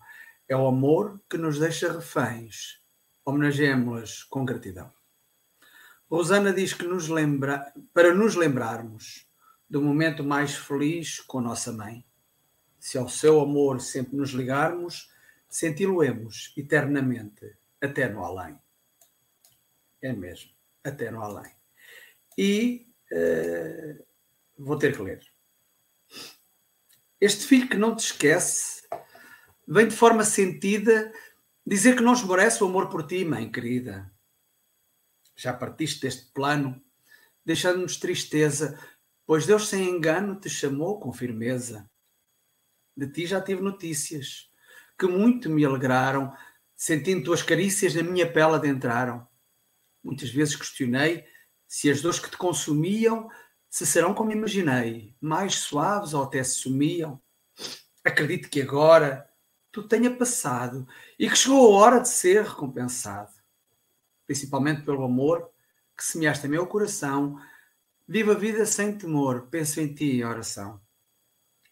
é 0.49 0.57
o 0.57 0.67
amor 0.67 1.21
que 1.29 1.39
nos 1.39 1.59
deixa 1.59 1.93
reféns. 1.93 2.81
Homenageemos-las 3.25 4.23
com 4.25 4.45
gratidão. 4.45 4.93
Rosana 6.11 6.53
diz 6.53 6.75
que 6.75 6.87
nos 6.87 7.09
lembra, 7.09 7.73
para 7.95 8.15
nos 8.15 8.35
lembrarmos 8.35 9.27
do 9.69 9.81
momento 9.81 10.23
mais 10.23 10.55
feliz 10.55 11.21
com 11.21 11.41
nossa 11.41 11.73
mãe. 11.73 12.05
Se 12.79 12.99
ao 12.99 13.09
seu 13.09 13.41
amor 13.41 13.81
sempre 13.81 14.17
nos 14.17 14.31
ligarmos, 14.31 15.11
senti-lo-emos 15.53 16.55
eternamente, 16.57 17.59
até 17.79 18.09
no 18.09 18.25
além. 18.25 18.59
é 20.01 20.13
mesmo, 20.13 20.51
até 20.83 21.11
no 21.11 21.21
além. 21.23 21.55
E 22.39 22.91
uh, 23.13 24.05
vou 24.57 24.79
ter 24.79 24.97
que 24.97 25.03
ler. 25.03 25.23
Este 27.21 27.47
filho 27.47 27.69
que 27.69 27.77
não 27.77 27.95
te 27.95 28.01
esquece 28.01 28.83
vem 29.69 29.87
de 29.87 29.95
forma 29.95 30.25
sentida 30.25 31.13
dizer 31.65 31.97
que 31.97 32.03
não 32.03 32.15
esmorece 32.15 32.65
o 32.65 32.67
amor 32.67 32.89
por 32.89 33.07
ti, 33.07 33.23
mãe 33.23 33.53
querida. 33.53 34.11
Já 35.37 35.53
partiste 35.53 36.01
deste 36.01 36.33
plano, 36.33 36.83
deixando-nos 37.45 37.99
tristeza, 37.99 38.79
pois 39.27 39.47
Deus 39.47 39.69
sem 39.69 39.87
engano 39.89 40.41
te 40.41 40.49
chamou 40.49 40.99
com 40.99 41.13
firmeza. 41.13 41.89
De 42.97 43.07
ti 43.07 43.27
já 43.27 43.41
tive 43.41 43.61
notícias 43.61 44.52
que 44.99 45.07
muito 45.07 45.49
me 45.49 45.65
alegraram, 45.65 46.33
sentindo 46.77 47.25
tuas 47.25 47.43
carícias 47.43 47.95
na 47.95 48.03
minha 48.03 48.31
pele 48.31 48.55
adentraram. 48.55 49.27
Muitas 50.03 50.31
vezes 50.31 50.57
questionei 50.57 51.25
se 51.67 51.91
as 51.91 52.03
dores 52.03 52.19
que 52.19 52.31
te 52.31 52.37
consumiam 52.37 53.31
se 53.71 53.87
serão 53.87 54.13
como 54.13 54.33
imaginei, 54.33 55.17
mais 55.19 55.55
suaves 55.55 56.13
ou 56.13 56.25
até 56.25 56.43
se 56.45 56.57
sumiam. 56.57 57.19
Acredito 58.05 58.51
que 58.51 58.61
agora 58.61 59.27
tu 59.71 59.89
tenha 59.89 60.15
passado 60.15 60.87
e 61.19 61.29
que 61.31 61.37
chegou 61.37 61.75
a 61.75 61.79
hora 61.79 62.01
de 62.01 62.09
ser 62.09 62.45
recompensado, 62.45 63.33
principalmente 64.27 64.83
pelo 64.83 65.05
amor 65.05 65.51
que 65.97 66.05
semeaste 66.05 66.47
em 66.47 66.51
meu 66.51 66.67
coração. 66.67 67.41
Viva 68.07 68.33
a 68.33 68.39
vida 68.39 68.67
sem 68.67 68.99
temor, 68.99 69.49
penso 69.51 69.81
em 69.81 69.95
ti 69.95 70.19
em 70.19 70.25
oração. 70.25 70.79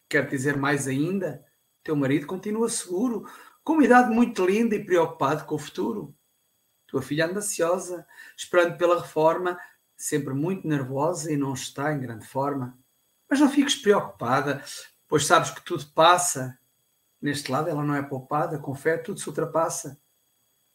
Quero 0.09 0.29
dizer 0.29 0.57
mais 0.57 0.87
ainda, 0.87 1.45
teu 1.83 1.95
marido 1.95 2.27
continua 2.27 2.69
seguro, 2.69 3.25
com 3.63 3.73
uma 3.73 3.85
idade 3.85 4.13
muito 4.13 4.45
linda 4.45 4.75
e 4.75 4.83
preocupado 4.83 5.45
com 5.45 5.55
o 5.55 5.59
futuro. 5.59 6.15
Tua 6.87 7.01
filha 7.01 7.25
anda 7.25 7.39
ansiosa, 7.39 8.05
esperando 8.35 8.77
pela 8.77 9.01
reforma, 9.01 9.57
sempre 9.95 10.33
muito 10.33 10.67
nervosa 10.67 11.31
e 11.31 11.37
não 11.37 11.53
está 11.53 11.93
em 11.93 11.99
grande 11.99 12.27
forma. 12.27 12.77
Mas 13.29 13.39
não 13.39 13.49
fiques 13.49 13.75
preocupada, 13.75 14.63
pois 15.07 15.25
sabes 15.25 15.51
que 15.51 15.63
tudo 15.63 15.85
passa. 15.93 16.57
Neste 17.21 17.51
lado 17.51 17.69
ela 17.69 17.83
não 17.83 17.95
é 17.95 18.01
poupada, 18.01 18.59
com 18.59 18.75
fé 18.75 18.97
tudo 18.97 19.19
se 19.19 19.29
ultrapassa. 19.29 19.99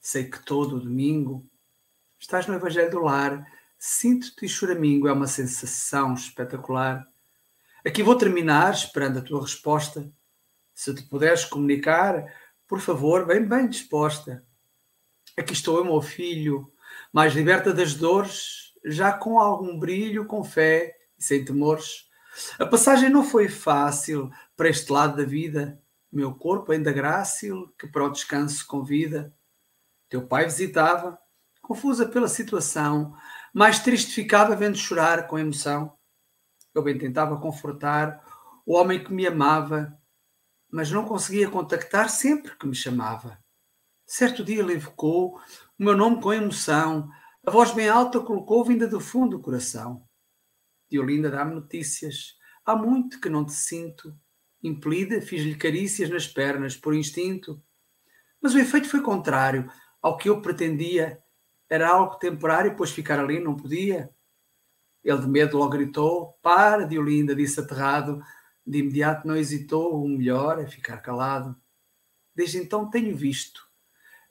Sei 0.01 0.25
que 0.25 0.43
todo 0.45 0.77
o 0.77 0.81
domingo 0.81 1.47
estás 2.19 2.47
no 2.47 2.55
Evangelho 2.55 2.91
do 2.91 3.01
Lar, 3.01 3.47
sinto-te 3.79 4.47
e 4.47 4.49
choramingo, 4.49 5.09
é 5.09 5.13
uma 5.13 5.27
sensação 5.27 6.15
espetacular. 6.15 7.07
Aqui 7.85 8.03
vou 8.03 8.17
terminar 8.17 8.73
esperando 8.73 9.19
a 9.19 9.23
tua 9.23 9.43
resposta. 9.43 10.11
Se 10.77 10.95
te 10.95 11.03
puderes 11.05 11.47
comunicar, 11.47 12.31
por 12.69 12.81
favor, 12.83 13.25
bem 13.25 13.43
bem 13.43 13.67
disposta. 13.67 14.45
Aqui 15.35 15.55
estou 15.55 15.79
eu, 15.79 15.85
meu 15.87 16.03
filho, 16.03 16.71
mais 17.11 17.33
liberta 17.33 17.73
das 17.73 17.95
dores, 17.95 18.75
já 18.85 19.11
com 19.11 19.41
algum 19.41 19.79
brilho, 19.79 20.27
com 20.27 20.45
fé 20.45 20.95
e 21.19 21.25
sem 21.25 21.43
temores. 21.43 22.11
A 22.59 22.67
passagem 22.67 23.09
não 23.09 23.25
foi 23.25 23.49
fácil 23.49 24.31
para 24.55 24.69
este 24.69 24.93
lado 24.93 25.17
da 25.17 25.25
vida. 25.25 25.81
Meu 26.13 26.35
corpo 26.35 26.73
ainda 26.73 26.93
grácil, 26.93 27.73
que 27.79 27.89
para 27.89 28.05
o 28.05 28.11
descanso 28.11 28.67
convida. 28.67 29.35
Teu 30.11 30.27
pai 30.27 30.45
visitava, 30.45 31.19
confusa 31.63 32.07
pela 32.07 32.29
situação, 32.29 33.17
mais 33.53 33.79
triste 33.79 34.13
ficava 34.13 34.55
vendo 34.55 34.77
chorar 34.77 35.27
com 35.27 35.39
emoção. 35.39 35.97
Eu 36.75 36.83
bem 36.83 36.99
tentava 36.99 37.41
confortar 37.41 38.23
o 38.67 38.75
homem 38.75 39.03
que 39.03 39.11
me 39.11 39.27
amava, 39.27 39.99
mas 40.71 40.91
não 40.91 41.05
conseguia 41.05 41.51
contactar 41.51 42.09
sempre 42.09 42.57
que 42.57 42.67
me 42.67 42.75
chamava. 42.75 43.39
Certo 44.05 44.45
dia 44.45 44.61
ele 44.61 44.75
invocou 44.75 45.41
o 45.79 45.85
meu 45.85 45.97
nome 45.97 46.21
com 46.21 46.33
emoção, 46.33 47.11
a 47.47 47.51
voz 47.51 47.71
bem 47.71 47.89
alta 47.89 48.19
colocou 48.19 48.65
vinda 48.65 48.89
do 48.89 48.99
fundo 48.99 49.37
do 49.37 49.43
coração. 49.43 50.05
Diolinda 50.91 51.31
dá-me 51.31 51.55
notícias. 51.55 52.37
Há 52.65 52.75
muito 52.75 53.21
que 53.21 53.29
não 53.29 53.45
te 53.45 53.53
sinto. 53.53 54.13
Impelida, 54.61 55.21
fiz-lhe 55.23 55.55
carícias 55.55 56.11
nas 56.11 56.27
pernas, 56.27 56.77
por 56.77 56.93
instinto. 56.93 57.63
Mas 58.43 58.53
o 58.53 58.59
efeito 58.59 58.89
foi 58.89 59.01
contrário 59.01 59.71
ao 60.03 60.17
que 60.17 60.29
eu 60.29 60.43
pretendia. 60.43 61.23
Era 61.71 61.89
algo 61.89 62.17
temporário, 62.17 62.75
pois 62.75 62.91
ficar 62.91 63.21
ali 63.21 63.39
não 63.39 63.55
podia. 63.55 64.11
Ele 65.05 65.21
de 65.21 65.29
medo 65.29 65.57
logo 65.59 65.71
gritou: 65.71 66.33
Para, 66.43 66.85
Diolinda, 66.85 67.33
disse 67.33 67.61
aterrado. 67.61 68.21
De 68.67 68.79
imediato 68.79 69.27
não 69.27 69.37
hesitou, 69.37 70.03
o 70.03 70.09
melhor 70.09 70.59
é 70.59 70.67
ficar 70.67 70.99
calado. 70.99 71.57
Desde 72.35 72.59
então 72.59 72.91
tenho 72.91 73.17
visto 73.17 73.67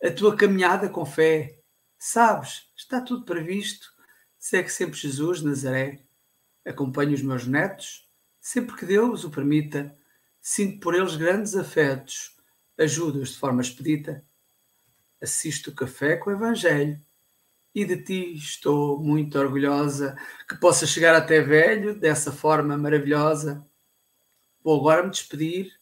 a 0.03 0.11
tua 0.11 0.36
caminhada 0.36 0.89
com 0.89 1.05
fé, 1.05 1.57
Sabes, 2.07 2.69
está 2.75 3.01
tudo 3.01 3.25
previsto. 3.25 3.88
Segue 4.38 4.69
sempre 4.69 4.95
Jesus, 4.95 5.41
Nazaré. 5.41 6.03
Acompanho 6.63 7.13
os 7.13 7.21
meus 7.23 7.47
netos, 7.47 8.07
sempre 8.39 8.75
que 8.75 8.86
Deus 8.86 9.23
o 9.23 9.31
permita. 9.31 9.97
Sinto 10.39 10.79
por 10.81 10.93
eles 10.93 11.15
grandes 11.15 11.55
afetos. 11.55 12.36
Ajudo-os 12.77 13.29
de 13.29 13.39
forma 13.39 13.61
expedita. 13.61 14.23
Assisto 15.19 15.71
o 15.71 15.73
café 15.73 16.15
com 16.17 16.29
o 16.29 16.33
Evangelho. 16.33 17.01
E 17.73 17.83
de 17.83 17.97
ti 18.03 18.36
estou 18.36 18.99
muito 19.01 19.39
orgulhosa 19.39 20.15
que 20.47 20.55
possa 20.57 20.86
chegar 20.86 21.15
até 21.15 21.41
velho 21.41 21.99
dessa 21.99 22.31
forma 22.31 22.77
maravilhosa. 22.77 23.65
Vou 24.66 24.80
agora 24.80 25.03
me 25.03 25.11
despedir, 25.11 25.80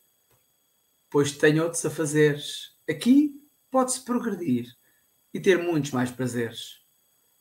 pois 1.09 1.31
tenho 1.31 1.63
outros 1.63 1.85
a 1.85 1.89
fazeres. 1.89 2.75
Aqui 2.87 3.41
pode-se 3.71 4.03
progredir 4.03 4.75
e 5.33 5.39
ter 5.39 5.57
muitos 5.57 5.91
mais 5.91 6.11
prazeres. 6.11 6.81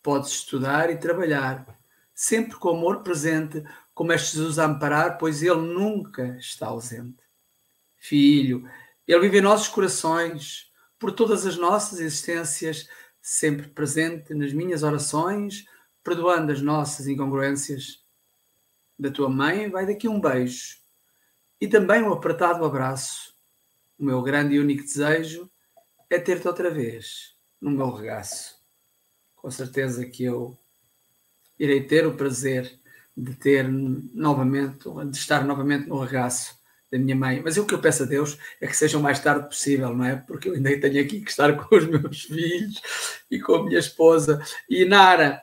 Podes 0.01 0.31
estudar 0.31 0.89
e 0.89 0.97
trabalhar, 0.97 1.67
sempre 2.15 2.57
com 2.57 2.69
amor 2.69 3.03
presente, 3.03 3.61
como 3.93 4.13
este 4.13 4.37
Jesus 4.37 4.57
a 4.57 4.67
amparar, 4.67 5.19
pois 5.19 5.43
ele 5.43 5.63
nunca 5.63 6.37
está 6.39 6.69
ausente. 6.69 7.19
Filho, 7.97 8.71
ele 9.05 9.23
vive 9.23 9.39
em 9.39 9.43
nossos 9.43 9.67
corações, 9.67 10.71
por 10.97 11.11
todas 11.11 11.45
as 11.45 11.57
nossas 11.57 11.99
existências, 11.99 12.89
sempre 13.21 13.67
presente 13.67 14.33
nas 14.33 14.53
minhas 14.53 14.85
orações, 14.85 15.67
perdoando 16.05 16.53
as 16.53 16.63
nossas 16.63 17.09
incongruências. 17.09 18.01
Da 18.97 19.11
tua 19.11 19.29
mãe 19.29 19.69
vai 19.69 19.85
daqui 19.85 20.07
um 20.07 20.21
beijo 20.21 20.82
e 21.63 21.69
também 21.69 22.03
um 22.03 22.13
apertado 22.13 22.65
abraço. 22.65 23.37
O 23.97 24.05
meu 24.05 24.21
grande 24.21 24.57
e 24.57 24.59
único 24.59 24.83
desejo 24.83 25.49
é 26.11 26.19
ter-te 26.19 26.49
outra 26.49 26.69
vez 26.69 27.37
no 27.61 27.71
meu 27.71 27.89
regaço. 27.89 28.61
Com 29.37 29.49
certeza 29.49 30.05
que 30.05 30.25
eu 30.25 30.59
irei 31.57 31.85
ter 31.85 32.05
o 32.05 32.17
prazer 32.17 32.81
de 33.17 33.37
ter 33.37 33.69
novamente, 33.71 34.89
de 35.09 35.17
estar 35.17 35.45
novamente 35.45 35.89
no 35.89 36.01
regaço 36.01 36.59
da 36.91 36.99
minha 36.99 37.15
mãe. 37.15 37.41
Mas 37.41 37.57
o 37.57 37.65
que 37.65 37.75
eu 37.75 37.81
peço 37.81 38.03
a 38.03 38.07
Deus 38.07 38.37
é 38.61 38.67
que 38.67 38.77
seja 38.77 38.99
o 38.99 39.03
mais 39.03 39.21
tarde 39.21 39.47
possível, 39.47 39.95
não 39.95 40.05
é? 40.05 40.17
Porque 40.17 40.49
eu 40.49 40.55
ainda 40.55 40.69
tenho 40.81 41.01
aqui 41.01 41.21
que 41.21 41.31
estar 41.31 41.57
com 41.57 41.77
os 41.77 41.87
meus 41.87 42.23
filhos 42.23 42.83
e 43.31 43.39
com 43.39 43.55
a 43.55 43.63
minha 43.63 43.79
esposa. 43.79 44.45
E 44.69 44.85
Nara, 44.85 45.41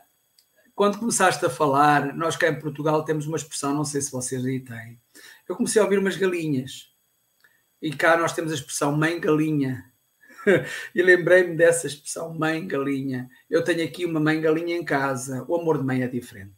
quando 0.76 1.00
começaste 1.00 1.46
a 1.46 1.50
falar, 1.50 2.14
nós 2.14 2.36
cá 2.36 2.50
em 2.50 2.60
Portugal 2.60 3.06
temos 3.06 3.26
uma 3.26 3.38
expressão, 3.38 3.74
não 3.74 3.86
sei 3.86 4.02
se 4.02 4.12
vocês 4.12 4.46
aí 4.46 4.60
têm. 4.60 5.00
Eu 5.50 5.56
comecei 5.56 5.82
a 5.82 5.86
ouvir 5.86 5.98
umas 5.98 6.16
galinhas. 6.16 6.94
E 7.82 7.90
cá 7.92 8.16
nós 8.16 8.34
temos 8.34 8.52
a 8.52 8.56
expressão 8.56 8.96
mãe 8.96 9.20
galinha. 9.20 9.92
e 10.94 11.02
lembrei-me 11.02 11.56
dessa 11.56 11.88
expressão, 11.88 12.34
mãe 12.36 12.68
galinha. 12.68 13.28
Eu 13.50 13.64
tenho 13.64 13.84
aqui 13.84 14.06
uma 14.06 14.20
mãe 14.20 14.40
galinha 14.40 14.78
em 14.78 14.86
casa. 14.86 15.44
O 15.48 15.56
amor 15.56 15.80
de 15.80 15.84
mãe 15.84 16.04
é 16.04 16.08
diferente. 16.08 16.54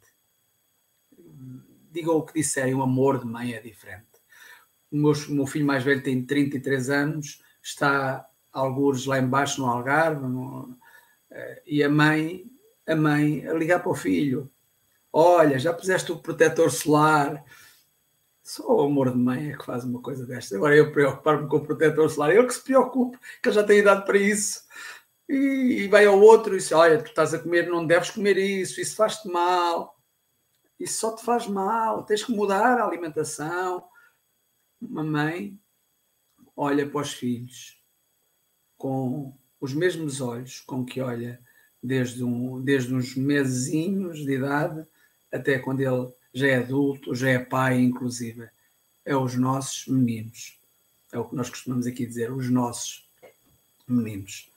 Digam 1.90 2.18
o 2.18 2.26
que 2.26 2.34
disserem, 2.34 2.76
o 2.76 2.82
amor 2.82 3.18
de 3.18 3.26
mãe 3.26 3.54
é 3.54 3.62
diferente. 3.62 4.08
O 4.92 4.98
meu, 4.98 5.14
o 5.14 5.32
meu 5.32 5.48
filho 5.48 5.66
mais 5.66 5.86
velho 5.86 6.04
tem 6.04 6.26
33 6.26 6.90
anos, 6.90 7.42
está 7.64 8.28
alguns 8.52 9.06
lá 9.06 9.20
embaixo 9.20 9.62
no 9.62 9.68
Algarve, 9.68 10.28
no, 10.28 10.78
eh, 11.30 11.64
e 11.66 11.84
a 11.84 11.90
mãe, 11.90 12.46
a 12.86 12.96
mãe 12.96 13.48
a 13.48 13.54
ligar 13.54 13.80
para 13.80 13.92
o 13.92 13.96
filho. 13.96 14.52
Olha, 15.14 15.58
já 15.58 15.74
puseste 15.74 16.12
o 16.12 16.20
protetor 16.20 16.72
solar, 16.72 17.44
só 18.52 18.68
o 18.68 18.82
amor 18.82 19.12
de 19.12 19.18
mãe 19.18 19.52
é 19.52 19.58
que 19.58 19.66
faz 19.66 19.86
uma 19.86 20.02
coisa 20.02 20.26
destas. 20.26 20.58
Agora 20.58 20.76
eu 20.76 20.92
preocupar-me 20.92 21.48
com 21.48 21.56
o 21.56 21.66
protetor 21.66 22.10
solar, 22.10 22.36
ele 22.36 22.46
que 22.46 22.54
se 22.54 22.62
preocupe, 22.62 23.18
que 23.42 23.48
ele 23.48 23.56
já 23.56 23.64
tem 23.64 23.80
idade 23.80 24.06
para 24.06 24.18
isso. 24.18 24.66
E, 25.30 25.84
e 25.84 25.88
vai 25.88 26.06
ao 26.06 26.20
outro 26.20 26.54
e 26.54 26.58
diz: 26.58 26.70
Olha, 26.74 27.02
tu 27.02 27.08
estás 27.08 27.34
a 27.34 27.40
comer, 27.40 27.70
não 27.70 27.88
deves 27.88 28.10
comer 28.10 28.38
isso, 28.38 28.82
isso 28.82 28.98
faz-te 28.98 29.30
mal. 29.30 29.98
Isso 30.78 31.00
só 31.00 31.16
te 31.16 31.24
faz 31.24 31.48
mal, 31.48 32.04
tens 32.04 32.26
que 32.26 32.34
mudar 32.34 32.78
a 32.78 32.86
alimentação. 32.86 33.86
Uma 34.82 35.04
mãe 35.04 35.58
olha 36.54 36.86
para 36.90 37.02
os 37.02 37.14
filhos 37.14 37.82
com 38.78 39.34
os 39.62 39.74
mesmos 39.74 40.20
olhos 40.20 40.60
com 40.60 40.84
que 40.84 41.00
olha 41.00 41.40
desde, 41.82 42.22
um, 42.22 42.62
desde 42.62 42.94
uns 42.94 43.16
mesezinhos 43.16 44.26
de 44.26 44.34
idade 44.34 44.86
até 45.32 45.58
quando 45.58 45.80
ele 45.80 46.12
já 46.34 46.48
é 46.48 46.58
adulto, 46.58 47.14
já 47.14 47.30
é 47.30 47.40
pai, 47.40 47.80
inclusive. 47.80 48.50
É 49.06 49.16
os 49.16 49.36
nossos 49.36 49.88
meninos. 49.88 50.58
É 51.12 51.20
o 51.20 51.26
que 51.26 51.36
nós 51.36 51.50
costumamos 51.50 51.86
aqui 51.86 52.06
dizer, 52.06 52.32
os 52.32 52.50
nossos 52.50 53.06
meninos. 53.88 54.50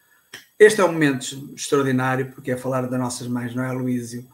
Este 0.58 0.80
é 0.80 0.84
um 0.84 0.92
momento 0.92 1.52
extraordinário 1.54 2.30
porque 2.32 2.52
é 2.52 2.56
falar 2.56 2.82
das 2.82 3.00
nossas 3.00 3.26
mães, 3.26 3.54
não 3.54 3.64
é, 3.64 3.72
Luísio? 3.72 4.26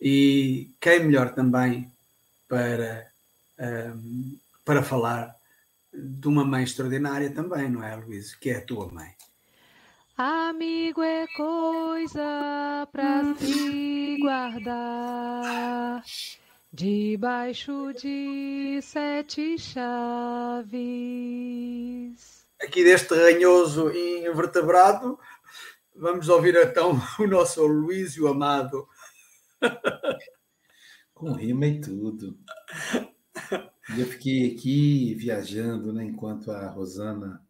E 0.00 0.70
quem 0.80 1.04
melhor 1.04 1.34
também 1.34 1.90
para, 2.48 3.10
um, 3.94 4.36
para 4.64 4.82
falar 4.82 5.36
de 5.92 6.26
uma 6.26 6.44
mãe 6.44 6.64
extraordinária 6.64 7.30
também, 7.30 7.70
não 7.70 7.82
é, 7.82 7.94
Luísio? 7.94 8.38
Que 8.40 8.50
é 8.50 8.56
a 8.56 8.64
tua 8.64 8.90
mãe. 8.90 9.14
Amigo 10.16 11.00
é 11.00 11.28
coisa 11.36 12.88
para 12.90 13.36
se 13.36 14.18
guardar 14.20 16.02
debaixo 16.78 17.92
de 17.92 18.80
sete 18.80 19.58
chaves. 19.58 20.68
Aqui 22.62 22.84
deste 22.84 23.12
ranhoso 23.16 23.90
invertebrado, 23.90 25.18
vamos 25.96 26.28
ouvir 26.28 26.54
então 26.54 26.92
o 27.18 27.26
nosso 27.26 27.66
Luísio 27.66 28.28
Amado. 28.28 28.86
Com 31.12 31.32
rima 31.32 31.66
e 31.66 31.80
tudo. 31.80 32.38
Eu 33.98 34.06
fiquei 34.06 34.54
aqui 34.54 35.14
viajando, 35.14 35.92
né, 35.92 36.04
enquanto 36.04 36.52
a 36.52 36.68
Rosana 36.68 37.44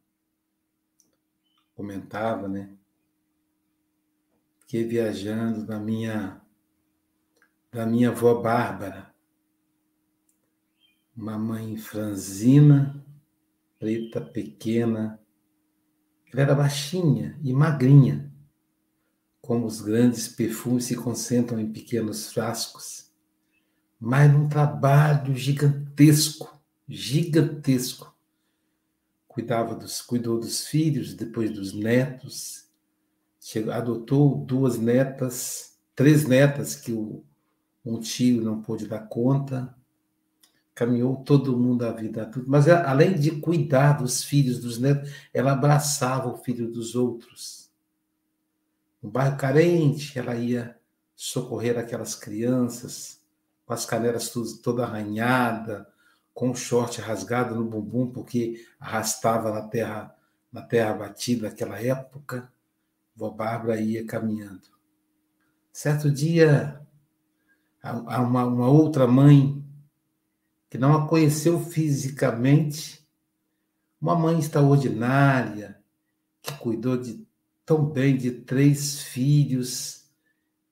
comentava, 1.74 2.48
né? 2.48 2.74
Fiquei 4.60 4.84
viajando 4.84 5.66
na 5.66 5.78
minha 5.78 6.40
da 7.70 7.84
minha 7.84 8.08
avó 8.08 8.40
Bárbara, 8.40 9.07
uma 11.18 11.36
mãe 11.36 11.76
franzina, 11.76 13.04
preta, 13.76 14.20
pequena. 14.20 15.20
Ela 16.32 16.42
era 16.42 16.54
baixinha 16.54 17.36
e 17.42 17.52
magrinha, 17.52 18.32
como 19.40 19.66
os 19.66 19.80
grandes 19.80 20.28
perfumes 20.28 20.84
se 20.84 20.94
concentram 20.94 21.58
em 21.58 21.72
pequenos 21.72 22.32
frascos, 22.32 23.10
mas 23.98 24.32
num 24.32 24.48
trabalho 24.48 25.34
gigantesco, 25.34 26.56
gigantesco 26.88 28.14
cuidava 29.26 29.74
dos, 29.74 30.00
cuidou 30.00 30.38
dos 30.38 30.66
filhos, 30.66 31.14
depois 31.14 31.50
dos 31.50 31.72
netos, 31.72 32.68
chegou, 33.40 33.72
adotou 33.72 34.36
duas 34.36 34.78
netas, 34.78 35.78
três 35.96 36.28
netas 36.28 36.76
que 36.76 36.92
o, 36.92 37.24
um 37.84 37.98
tio 37.98 38.42
não 38.42 38.62
pôde 38.62 38.86
dar 38.86 39.08
conta, 39.08 39.77
caminhou 40.78 41.16
todo 41.24 41.58
mundo 41.58 41.84
a 41.84 41.90
vida 41.90 42.24
tudo, 42.24 42.48
mas 42.48 42.68
ela, 42.68 42.88
além 42.88 43.18
de 43.18 43.32
cuidar 43.32 43.94
dos 43.94 44.22
filhos, 44.22 44.60
dos 44.60 44.78
netos, 44.78 45.12
ela 45.34 45.50
abraçava 45.50 46.28
o 46.28 46.36
filho 46.36 46.70
dos 46.70 46.94
outros. 46.94 47.68
No 49.02 49.10
bairro 49.10 49.36
carente, 49.36 50.16
ela 50.16 50.36
ia 50.36 50.78
socorrer 51.16 51.76
aquelas 51.76 52.14
crianças 52.14 53.20
com 53.66 53.72
as 53.72 53.84
canelas 53.84 54.32
toda 54.62 54.84
arranhada, 54.84 55.88
com 56.32 56.50
o 56.50 56.54
short 56.54 57.00
rasgado 57.00 57.56
no 57.56 57.64
bumbum, 57.64 58.12
porque 58.12 58.64
arrastava 58.78 59.50
na 59.52 59.62
terra, 59.62 60.14
na 60.52 60.62
terra 60.62 60.94
batida 60.94 61.48
naquela 61.48 61.82
época. 61.82 62.52
Vó 63.16 63.30
Bárbara 63.30 63.80
ia 63.80 64.06
caminhando. 64.06 64.68
Certo 65.72 66.08
dia, 66.08 66.80
uma, 67.82 68.44
uma 68.44 68.68
outra 68.68 69.08
mãe, 69.08 69.60
que 70.70 70.76
não 70.76 70.94
a 70.94 71.08
conheceu 71.08 71.60
fisicamente, 71.60 73.06
uma 74.00 74.14
mãe 74.14 74.38
extraordinária, 74.38 75.80
que 76.42 76.52
cuidou 76.58 76.96
de, 76.96 77.26
tão 77.64 77.84
bem 77.84 78.16
de 78.16 78.30
três 78.30 79.02
filhos, 79.02 80.06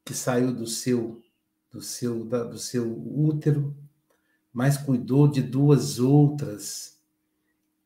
que 0.04 0.14
saiu 0.14 0.52
do 0.52 0.66
seu, 0.66 1.20
do 1.70 1.80
seu, 1.80 2.24
da, 2.24 2.44
do 2.44 2.58
seu 2.58 2.86
útero, 2.86 3.76
mas 4.52 4.76
cuidou 4.78 5.28
de 5.28 5.42
duas 5.42 5.98
outras 5.98 6.98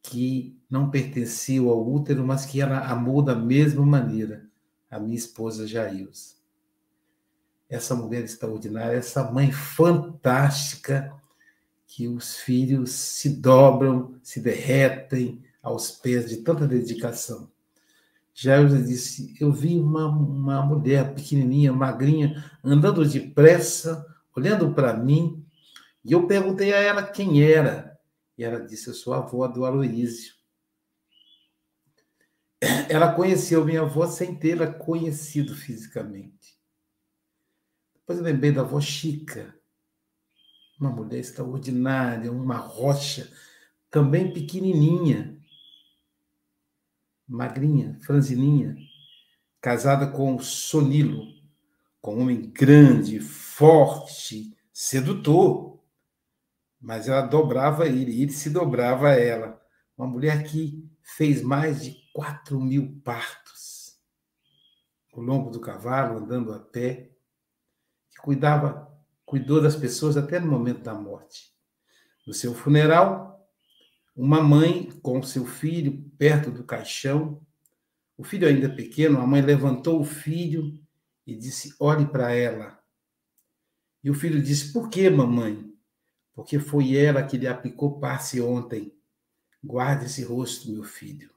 que 0.03 0.59
não 0.69 0.91
pertenciam 0.91 1.69
ao 1.69 1.89
útero, 1.89 2.27
mas 2.27 2.45
que 2.45 2.61
ela 2.61 2.81
amou 2.81 3.23
da 3.23 3.35
mesma 3.35 3.85
maneira, 3.85 4.47
a 4.91 4.99
minha 4.99 5.17
esposa 5.17 5.67
Jailza. 5.67 6.35
Essa 7.69 7.95
mulher 7.95 8.25
extraordinária, 8.25 8.97
essa 8.97 9.31
mãe 9.31 9.53
fantástica, 9.53 11.20
que 11.91 12.07
os 12.07 12.37
filhos 12.37 12.93
se 12.93 13.29
dobram, 13.29 14.15
se 14.23 14.41
derretem 14.41 15.43
aos 15.61 15.91
pés 15.91 16.31
de 16.31 16.37
tanta 16.37 16.67
dedicação. 16.67 17.51
Jailza 18.33 18.81
disse: 18.81 19.37
Eu 19.41 19.53
vi 19.53 19.77
uma, 19.77 20.07
uma 20.07 20.65
mulher 20.65 21.13
pequenininha, 21.13 21.73
magrinha, 21.73 22.49
andando 22.63 23.05
depressa, 23.05 24.07
olhando 24.37 24.73
para 24.73 24.97
mim, 24.97 25.45
e 26.05 26.13
eu 26.13 26.29
perguntei 26.29 26.73
a 26.73 26.79
ela 26.79 27.03
quem 27.03 27.43
era. 27.43 27.99
E 28.39 28.45
ela 28.45 28.61
disse: 28.61 28.87
Eu 28.87 28.95
sou 28.95 29.13
a 29.13 29.19
avó 29.19 29.49
do 29.49 29.65
Aloísio. 29.65 30.35
Ela 32.89 33.15
conheceu 33.15 33.65
minha 33.65 33.81
avó 33.81 34.07
sem 34.07 34.35
tê-la 34.35 34.67
conhecido 34.67 35.55
fisicamente. 35.55 36.59
Depois 37.95 38.19
eu 38.19 38.25
lembrei 38.25 38.53
da 38.53 38.61
avó 38.61 38.79
Chica, 38.81 39.59
uma 40.81 40.91
mulher 40.91 41.19
extraordinária, 41.19 42.33
uma 42.33 42.57
rocha, 42.57 43.31
também 43.91 44.33
pequenininha, 44.33 45.39
magrinha, 47.29 47.99
franzininha, 48.01 48.77
casada 49.61 50.07
com 50.07 50.37
o 50.37 50.43
Sonilo, 50.43 51.25
com 52.01 52.17
um 52.17 52.23
homem 52.23 52.51
grande, 52.51 53.21
forte, 53.21 54.57
sedutor 54.73 55.71
mas 56.81 57.09
ela 57.09 57.21
dobrava 57.21 57.87
ele, 57.87 58.23
ele 58.23 58.33
se 58.33 58.49
dobrava 58.49 59.11
a 59.11 59.15
ela. 59.15 59.61
Uma 59.99 60.07
mulher 60.07 60.45
que 60.45 60.91
fez 61.03 61.43
mais 61.43 61.83
de 61.85 61.95
4 62.15 62.59
mil 62.59 63.01
partos 63.05 63.99
ao 65.13 65.21
longo 65.21 65.51
do 65.51 65.61
cavalo, 65.61 66.19
andando 66.19 66.53
a 66.55 66.59
pé, 66.59 67.11
que 68.11 68.21
cuidava, 68.23 68.90
cuidou 69.31 69.63
das 69.63 69.77
pessoas 69.77 70.17
até 70.17 70.41
no 70.41 70.51
momento 70.51 70.83
da 70.83 70.93
morte. 70.93 71.53
No 72.27 72.35
seu 72.35 72.53
funeral, 72.53 73.49
uma 74.15 74.43
mãe 74.43 74.91
com 75.01 75.23
seu 75.23 75.47
filho 75.47 76.05
perto 76.19 76.51
do 76.51 76.65
caixão, 76.65 77.41
o 78.19 78.25
filho 78.25 78.47
ainda 78.47 78.69
pequeno, 78.69 79.21
a 79.21 79.27
mãe 79.27 79.41
levantou 79.41 80.01
o 80.01 80.05
filho 80.05 80.79
e 81.25 81.35
disse: 81.35 81.75
Olhe 81.79 82.07
para 82.07 82.33
ela. 82.33 82.79
E 84.03 84.11
o 84.11 84.15
filho 84.15 84.43
disse: 84.43 84.73
Por 84.73 84.91
que, 84.91 85.09
mamãe? 85.09 85.71
porque 86.41 86.59
foi 86.59 86.97
ela 86.97 87.23
que 87.23 87.37
lhe 87.37 87.47
aplicou 87.47 88.01
passe 88.01 88.41
ontem. 88.41 88.97
Guarde 89.63 90.07
esse 90.07 90.25
rosto, 90.25 90.73
meu 90.73 90.83
filho. 90.83 91.31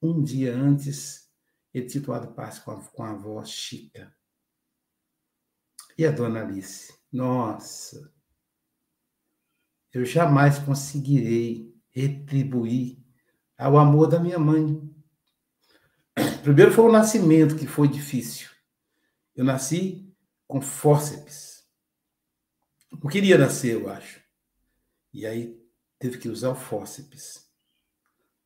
Um 0.00 0.22
dia 0.22 0.54
antes, 0.54 1.28
ele 1.74 1.86
tinha 1.86 2.02
tomado 2.02 2.32
passe 2.32 2.60
com 2.60 2.70
a, 2.70 2.80
com 2.80 3.02
a 3.02 3.10
avó 3.10 3.44
Chica. 3.44 4.14
E 6.00 6.06
a 6.06 6.10
dona 6.10 6.40
Alice? 6.40 6.94
Nossa, 7.12 8.10
eu 9.92 10.02
jamais 10.02 10.58
conseguirei 10.58 11.78
retribuir 11.90 12.98
ao 13.58 13.76
amor 13.76 14.06
da 14.06 14.18
minha 14.18 14.38
mãe. 14.38 14.80
Primeiro 16.42 16.72
foi 16.72 16.86
o 16.86 16.92
nascimento 16.92 17.54
que 17.54 17.66
foi 17.66 17.86
difícil. 17.86 18.48
Eu 19.36 19.44
nasci 19.44 20.10
com 20.48 20.62
fórceps 20.62 21.50
não 22.90 23.10
queria 23.10 23.38
nascer, 23.38 23.74
eu 23.74 23.88
acho. 23.88 24.20
E 25.12 25.26
aí 25.26 25.62
teve 25.98 26.18
que 26.18 26.28
usar 26.28 26.50
o 26.50 26.54
fórceps. 26.54 27.48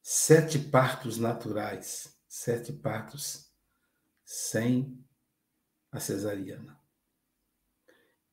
Sete 0.03 0.59
partos 0.59 1.19
naturais, 1.19 2.15
sete 2.29 2.73
partos 2.73 3.51
sem 4.25 5.03
a 5.91 5.99
cesariana. 5.99 6.84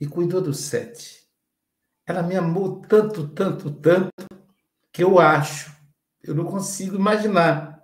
E 0.02 0.08
cuidou 0.08 0.42
dos 0.42 0.58
sete. 0.58 1.30
Ela 2.08 2.24
me 2.24 2.36
amou 2.36 2.82
tanto, 2.82 3.28
tanto, 3.28 3.70
tanto, 3.70 4.12
que 4.92 5.04
eu 5.04 5.20
acho, 5.20 5.72
eu 6.24 6.34
não 6.34 6.46
consigo 6.46 6.96
imaginar 6.96 7.80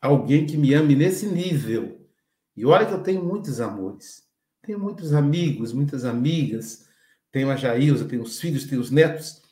alguém 0.00 0.46
que 0.46 0.56
me 0.56 0.72
ame 0.72 0.96
nesse 0.96 1.26
nível. 1.26 2.08
E 2.56 2.64
olha 2.64 2.86
que 2.86 2.94
eu 2.94 3.02
tenho 3.02 3.22
muitos 3.22 3.60
amores. 3.60 4.26
Tenho 4.62 4.80
muitos 4.80 5.12
amigos, 5.12 5.74
muitas 5.74 6.06
amigas, 6.06 6.88
tenho 7.30 7.50
a 7.50 7.56
Jailza, 7.56 8.08
tenho 8.08 8.22
os 8.22 8.40
filhos, 8.40 8.64
tenho 8.64 8.80
os 8.80 8.90
netos, 8.90 9.42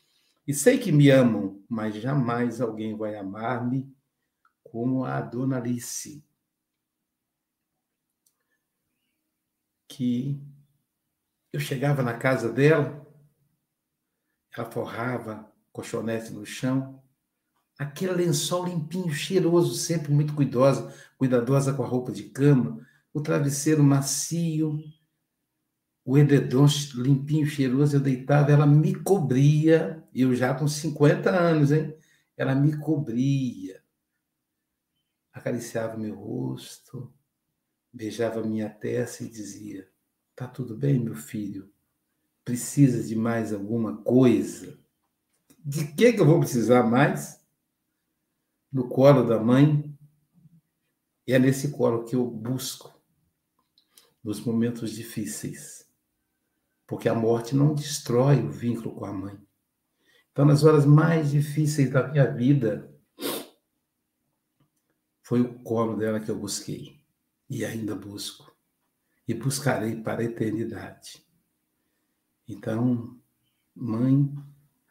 e 0.47 0.53
sei 0.53 0.79
que 0.79 0.91
me 0.91 1.11
amam, 1.11 1.63
mas 1.69 1.93
jamais 1.95 2.59
alguém 2.59 2.97
vai 2.97 3.15
amar-me 3.15 3.87
como 4.63 5.05
a 5.05 5.21
dona 5.21 5.57
Alice. 5.57 6.25
Que 9.87 10.41
eu 11.53 11.59
chegava 11.59 12.01
na 12.01 12.17
casa 12.17 12.51
dela, 12.51 13.07
ela 14.51 14.69
forrava 14.69 15.53
colchonete 15.71 16.31
no 16.31 16.45
chão, 16.45 17.01
aquele 17.77 18.13
lençol 18.13 18.65
limpinho, 18.65 19.13
cheiroso, 19.13 19.75
sempre 19.75 20.11
muito 20.11 20.33
cuidosa, 20.33 20.93
cuidadosa 21.15 21.73
com 21.73 21.83
a 21.83 21.87
roupa 21.87 22.11
de 22.11 22.23
cama, 22.23 22.85
o 23.13 23.21
travesseiro 23.21 23.83
macio, 23.83 24.79
o 26.03 26.17
edredom 26.17 26.65
limpinho, 26.95 27.45
cheiroso, 27.45 27.97
eu 27.97 28.01
deitava, 28.01 28.51
ela 28.51 28.65
me 28.65 28.95
cobria, 28.95 30.03
eu 30.13 30.35
já 30.35 30.53
com 30.53 30.67
50 30.67 31.29
anos, 31.29 31.71
hein? 31.71 31.95
Ela 32.35 32.55
me 32.55 32.77
cobria, 32.77 33.81
acariciava 35.31 35.97
meu 35.97 36.15
rosto, 36.15 37.13
beijava 37.91 38.41
minha 38.43 38.69
testa 38.69 39.23
e 39.23 39.29
dizia: 39.29 39.92
Tá 40.35 40.47
tudo 40.47 40.75
bem, 40.75 40.99
meu 40.99 41.15
filho? 41.15 41.71
Precisa 42.43 43.03
de 43.03 43.15
mais 43.15 43.53
alguma 43.53 43.97
coisa? 43.97 44.79
De 45.59 45.93
que, 45.93 46.13
que 46.13 46.19
eu 46.19 46.25
vou 46.25 46.39
precisar 46.39 46.83
mais? 46.83 47.39
No 48.71 48.89
colo 48.89 49.23
da 49.23 49.39
mãe. 49.39 49.95
E 51.27 51.33
é 51.33 51.39
nesse 51.39 51.71
colo 51.71 52.03
que 52.03 52.15
eu 52.15 52.25
busco 52.25 52.99
nos 54.23 54.41
momentos 54.41 54.91
difíceis. 54.91 55.87
Porque 56.87 57.07
a 57.07 57.13
morte 57.13 57.55
não 57.55 57.75
destrói 57.75 58.41
o 58.41 58.51
vínculo 58.51 58.95
com 58.95 59.05
a 59.05 59.13
mãe. 59.13 59.39
Então, 60.31 60.45
nas 60.45 60.63
horas 60.63 60.83
mais 60.83 61.29
difíceis 61.29 61.91
da 61.91 62.07
minha 62.07 62.25
vida, 62.25 62.91
foi 65.21 65.41
o 65.41 65.59
colo 65.59 65.95
dela 65.95 66.19
que 66.19 66.31
eu 66.31 66.39
busquei. 66.39 66.99
E 67.47 67.63
ainda 67.63 67.95
busco 67.95 68.52
e 69.27 69.33
buscarei 69.33 69.95
para 69.95 70.21
a 70.21 70.25
eternidade. 70.25 71.25
Então, 72.47 73.17
mãe, 73.75 74.29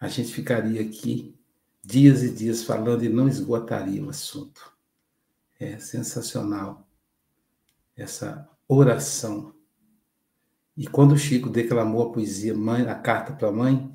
a 0.01 0.09
gente 0.09 0.33
ficaria 0.33 0.81
aqui 0.81 1.37
dias 1.85 2.23
e 2.23 2.33
dias 2.33 2.65
falando 2.65 3.05
e 3.05 3.09
não 3.09 3.29
esgotaria 3.29 4.05
o 4.05 4.11
assunto. 4.11 4.73
É 5.59 5.79
sensacional 5.79 6.89
essa 7.97 8.49
oração. 8.67 9.55
E 10.77 10.87
quando 10.87 11.13
o 11.13 11.19
Chico 11.19 11.51
declamou 11.51 12.03
a 12.03 12.13
poesia, 12.13 12.55
mãe, 12.55 12.83
a 12.83 12.95
carta 12.95 13.33
para 13.33 13.49
a 13.49 13.53
mãe, 13.53 13.93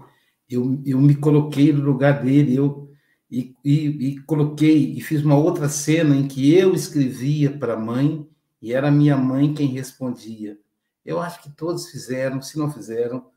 eu, 0.50 0.82
eu 0.86 1.00
me 1.02 1.16
coloquei 1.16 1.74
no 1.74 1.84
lugar 1.84 2.24
dele, 2.24 2.56
eu 2.56 2.88
e, 3.30 3.56
e, 3.64 3.86
e 4.08 4.20
coloquei 4.22 4.94
e 4.94 5.02
fiz 5.02 5.24
uma 5.24 5.36
outra 5.36 5.68
cena 5.68 6.16
em 6.16 6.28
que 6.28 6.54
eu 6.54 6.74
escrevia 6.74 7.52
para 7.52 7.74
a 7.74 7.80
mãe 7.80 8.28
e 8.62 8.74
era 8.74 8.92
minha 8.92 9.18
mãe 9.18 9.54
quem 9.54 9.68
respondia. 9.68 10.58
Eu 11.06 11.22
acho 11.22 11.42
que 11.42 11.50
todos 11.50 11.90
fizeram, 11.90 12.42
se 12.42 12.58
não 12.58 12.72
fizeram, 12.72 13.30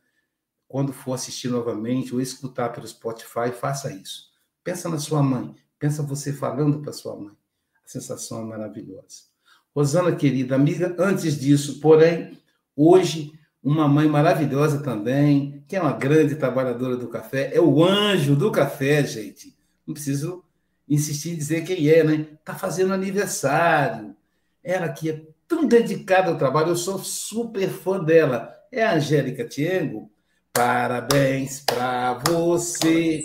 quando 0.67 0.93
for 0.93 1.15
assistir 1.15 1.49
novamente 1.49 2.15
ou 2.15 2.21
escutar 2.21 2.71
pelo 2.71 2.87
Spotify, 2.87 3.51
faça 3.53 3.93
isso. 3.93 4.31
Pensa 4.63 4.89
na 4.89 4.99
sua 4.99 5.23
mãe, 5.23 5.55
pensa 5.79 6.03
você 6.03 6.33
falando 6.33 6.81
para 6.81 6.93
sua 6.93 7.17
mãe. 7.17 7.37
A 7.85 7.89
sensação 7.89 8.43
é 8.43 8.45
maravilhosa. 8.45 9.31
Rosana, 9.75 10.15
querida 10.15 10.55
amiga, 10.55 10.95
antes 10.99 11.39
disso, 11.39 11.81
porém, 11.81 12.39
hoje, 12.75 13.33
uma 13.63 13.87
mãe 13.87 14.09
maravilhosa 14.09 14.83
também, 14.83 15.65
que 15.69 15.77
é 15.77 15.83
uma 15.83 15.93
grande 15.93 16.35
trabalhadora 16.35 16.97
do 16.97 17.09
café, 17.09 17.55
é 17.55 17.61
o 17.61 17.85
anjo 17.85 18.35
do 18.35 18.51
café, 18.51 19.05
gente. 19.05 19.57
Não 19.87 19.95
preciso 19.95 20.45
insistir 20.89 21.31
em 21.31 21.37
dizer 21.37 21.65
quem 21.65 21.89
é, 21.89 22.03
né? 22.03 22.27
Está 22.33 22.55
fazendo 22.55 22.93
aniversário. 22.93 24.17
Ela 24.63 24.89
que 24.89 25.11
é 25.11 25.23
tão 25.49 25.67
dedicada 25.67 26.31
ao 26.31 26.39
trabalho, 26.39 26.69
eu 26.69 26.77
sou 26.77 26.99
super 26.99 27.69
fã 27.69 28.03
dela. 28.03 28.55
É 28.71 28.85
a 28.85 28.95
Angélica 28.95 29.45
Tiengo. 29.45 30.11
Parabéns 30.53 31.61
para 31.61 32.15
você. 32.15 33.23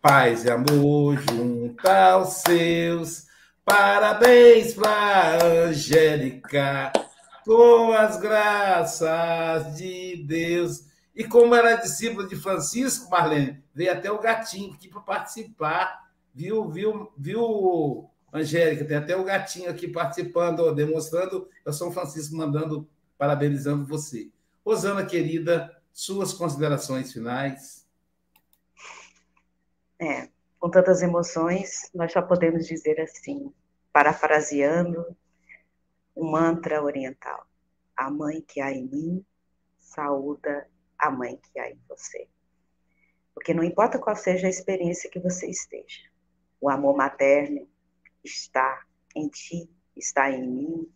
Paz 0.00 0.44
e 0.44 0.50
amor 0.50 1.18
junto 1.20 1.88
aos 1.88 2.34
seus. 2.34 3.26
Parabéns 3.64 4.74
para 4.74 5.44
Angélica, 5.44 6.92
com 7.44 7.92
as 7.92 8.16
graças 8.16 9.76
de 9.76 10.24
Deus. 10.24 10.84
E 11.16 11.24
como 11.24 11.54
era 11.54 11.70
é 11.72 11.76
discípula 11.76 12.28
de 12.28 12.36
Francisco, 12.36 13.10
Marlene, 13.10 13.60
veio 13.74 13.92
até 13.92 14.08
o 14.08 14.20
gatinho 14.20 14.72
aqui 14.72 14.86
para 14.86 15.00
participar. 15.00 16.06
Viu, 16.32 16.68
viu, 16.68 17.10
viu, 17.18 18.08
Angélica, 18.36 18.84
tem 18.84 18.96
até 18.96 19.16
o 19.16 19.24
gatinho 19.24 19.70
aqui 19.70 19.88
participando, 19.88 20.72
demonstrando. 20.74 21.48
Eu 21.64 21.72
sou 21.72 21.92
Francisco 21.92 22.36
mandando, 22.36 22.88
parabenizando 23.16 23.86
você. 23.86 24.30
Rosana, 24.64 25.06
querida, 25.06 25.74
suas 25.92 26.32
considerações 26.32 27.12
finais. 27.12 27.86
É, 29.98 30.28
com 30.58 30.70
tantas 30.70 31.02
emoções, 31.02 31.90
nós 31.94 32.12
só 32.12 32.20
podemos 32.20 32.66
dizer 32.66 33.00
assim, 33.00 33.52
parafraseando 33.92 35.16
um 36.14 36.30
mantra 36.30 36.82
oriental: 36.82 37.46
A 37.96 38.10
mãe 38.10 38.42
que 38.42 38.60
há 38.60 38.70
em 38.72 38.86
mim 38.86 39.26
saúda 39.78 40.68
a 40.98 41.10
mãe 41.10 41.38
que 41.38 41.58
há 41.58 41.70
em 41.70 41.78
você. 41.88 42.28
Porque 43.34 43.54
não 43.54 43.62
importa 43.62 43.98
qual 43.98 44.16
seja 44.16 44.46
a 44.46 44.50
experiência 44.50 45.10
que 45.10 45.20
você 45.20 45.46
esteja, 45.46 46.02
o 46.60 46.68
amor 46.68 46.96
materno 46.96 47.68
está 48.26 48.84
em 49.14 49.28
ti, 49.28 49.70
está 49.96 50.30
em 50.30 50.46
mim, 50.46 50.92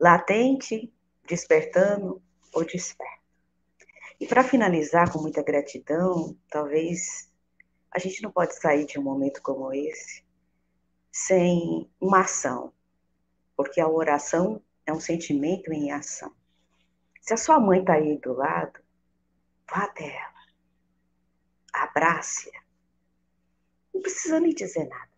latente, 0.00 0.92
despertando 1.26 2.22
ou 2.52 2.64
desperto. 2.64 3.24
E 4.20 4.26
para 4.26 4.44
finalizar 4.44 5.12
com 5.12 5.20
muita 5.20 5.42
gratidão, 5.42 6.36
talvez 6.48 7.30
a 7.90 7.98
gente 7.98 8.22
não 8.22 8.30
pode 8.30 8.54
sair 8.58 8.86
de 8.86 8.98
um 8.98 9.02
momento 9.02 9.42
como 9.42 9.72
esse 9.72 10.24
sem 11.12 11.88
uma 12.00 12.22
ação, 12.22 12.72
porque 13.56 13.80
a 13.80 13.88
oração 13.88 14.60
é 14.84 14.92
um 14.92 14.98
sentimento 14.98 15.72
em 15.72 15.92
ação. 15.92 16.34
Se 17.20 17.32
a 17.32 17.36
sua 17.36 17.60
mãe 17.60 17.80
está 17.80 17.94
aí 17.94 18.18
do 18.18 18.32
lado, 18.32 18.80
vá 19.70 19.84
até 19.84 20.08
ela, 20.08 20.44
abrace-a, 21.72 22.64
não 23.94 24.02
precisa 24.02 24.40
nem 24.40 24.52
dizer 24.52 24.88
nada. 24.88 25.13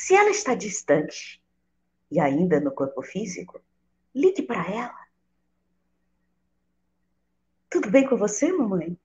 Se 0.00 0.14
ela 0.14 0.30
está 0.30 0.54
distante 0.54 1.42
e 2.08 2.20
ainda 2.20 2.60
no 2.60 2.70
corpo 2.70 3.02
físico, 3.02 3.60
ligue 4.14 4.44
para 4.44 4.64
ela. 4.70 5.06
Tudo 7.68 7.90
bem 7.90 8.08
com 8.08 8.16
você, 8.16 8.52
mamãe? 8.52 8.96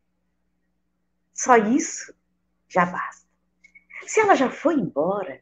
Só 1.33 1.57
isso 1.57 2.15
já 2.67 2.85
basta. 2.85 3.27
Se 4.05 4.19
ela 4.19 4.35
já 4.35 4.51
foi 4.51 4.75
embora 4.75 5.41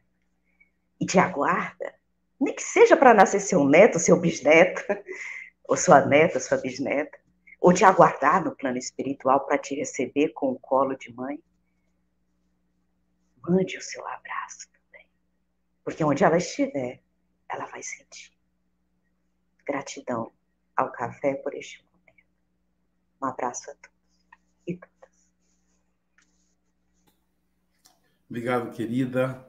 e 0.98 1.04
te 1.04 1.18
aguarda, 1.18 1.94
nem 2.40 2.54
que 2.54 2.62
seja 2.62 2.96
para 2.96 3.12
nascer 3.12 3.40
seu 3.40 3.62
neto, 3.62 3.98
seu 3.98 4.18
bisneto, 4.18 4.82
ou 5.68 5.76
sua 5.76 6.00
neta, 6.06 6.40
sua 6.40 6.56
bisneta, 6.56 7.20
ou 7.60 7.74
te 7.74 7.84
aguardar 7.84 8.42
no 8.42 8.56
plano 8.56 8.78
espiritual 8.78 9.44
para 9.44 9.58
te 9.58 9.74
receber 9.74 10.30
com 10.30 10.50
o 10.52 10.58
colo 10.58 10.96
de 10.96 11.12
mãe, 11.12 11.38
mande 13.46 13.76
o 13.76 13.82
seu 13.82 14.04
abraço. 14.08 14.71
Porque 15.84 16.04
onde 16.04 16.24
ela 16.24 16.36
estiver, 16.36 17.02
ela 17.48 17.66
vai 17.66 17.82
sentir. 17.82 18.32
Gratidão 19.66 20.32
ao 20.76 20.90
café 20.90 21.34
por 21.34 21.54
este 21.54 21.84
momento. 21.84 22.24
Um 23.20 23.26
abraço 23.26 23.70
a 23.70 23.74
todos 23.74 24.28
e 24.66 24.76
todas. 24.76 25.28
Obrigado, 28.28 28.70
querida. 28.72 29.46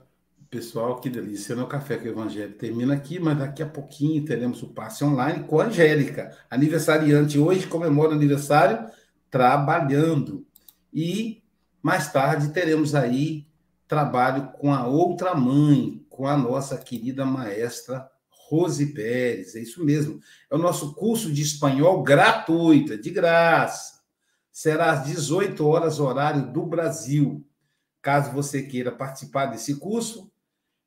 Pessoal, 0.49 1.01
que 1.01 1.09
delícia. 1.09 1.55
Não 1.55 1.63
é 1.63 1.65
o 1.65 1.69
café 1.69 1.97
com 1.97 2.05
o 2.05 2.09
Evangelho 2.09 2.53
termina 2.53 2.93
aqui, 2.93 3.19
mas 3.19 3.39
daqui 3.39 3.63
a 3.63 3.67
pouquinho 3.67 4.23
teremos 4.23 4.61
o 4.61 4.67
passe 4.67 5.03
online 5.03 5.45
com 5.45 5.59
a 5.59 5.65
Angélica. 5.65 6.37
Aniversariante 6.47 7.39
hoje, 7.39 7.65
comemora 7.65 8.13
aniversário 8.13 8.87
trabalhando. 9.31 10.45
E 10.93 11.41
mais 11.81 12.11
tarde 12.11 12.53
teremos 12.53 12.93
aí 12.93 13.47
trabalho 13.87 14.51
com 14.59 14.71
a 14.71 14.85
outra 14.85 15.33
mãe, 15.33 16.02
com 16.13 16.25
a 16.27 16.37
nossa 16.37 16.77
querida 16.77 17.25
maestra 17.25 18.07
Rose 18.29 18.93
Pérez. 18.93 19.55
É 19.55 19.59
isso 19.59 19.83
mesmo. 19.83 20.21
É 20.49 20.55
o 20.55 20.59
nosso 20.59 20.93
curso 20.93 21.33
de 21.33 21.41
espanhol 21.41 22.03
gratuito, 22.03 22.93
é 22.93 22.97
de 22.97 23.09
graça. 23.09 24.03
Será 24.51 24.91
às 24.91 25.05
18 25.05 25.67
horas, 25.67 25.99
horário 25.99 26.53
do 26.53 26.63
Brasil. 26.67 27.43
Caso 27.99 28.31
você 28.31 28.61
queira 28.61 28.91
participar 28.91 29.47
desse 29.47 29.77
curso, 29.77 30.31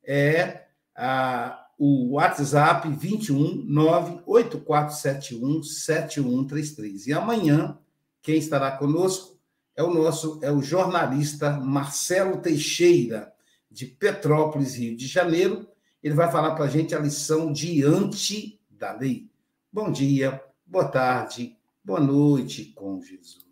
é 0.04 0.66
a, 0.94 1.66
o 1.76 2.12
WhatsApp 2.12 2.88
21 2.88 3.64
98471 3.66 5.64
7133. 5.64 7.08
E 7.08 7.12
amanhã, 7.12 7.76
quem 8.22 8.36
estará 8.36 8.70
conosco 8.70 9.36
é 9.74 9.82
o 9.82 9.92
nosso 9.92 10.38
é 10.40 10.52
o 10.52 10.62
jornalista 10.62 11.50
Marcelo 11.50 12.40
Teixeira 12.40 13.34
de 13.76 13.84
Petrópolis, 13.84 14.76
Rio 14.76 14.96
de 14.96 15.06
Janeiro. 15.06 15.68
Ele 16.02 16.14
vai 16.14 16.32
falar 16.32 16.54
para 16.54 16.64
a 16.64 16.68
gente 16.68 16.94
a 16.94 16.98
lição 16.98 17.52
diante 17.52 18.58
da 18.70 18.92
lei. 18.92 19.30
Bom 19.70 19.92
dia, 19.92 20.42
boa 20.64 20.88
tarde, 20.88 21.58
boa 21.84 22.00
noite 22.00 22.72
com 22.72 22.98
Jesus. 23.02 23.45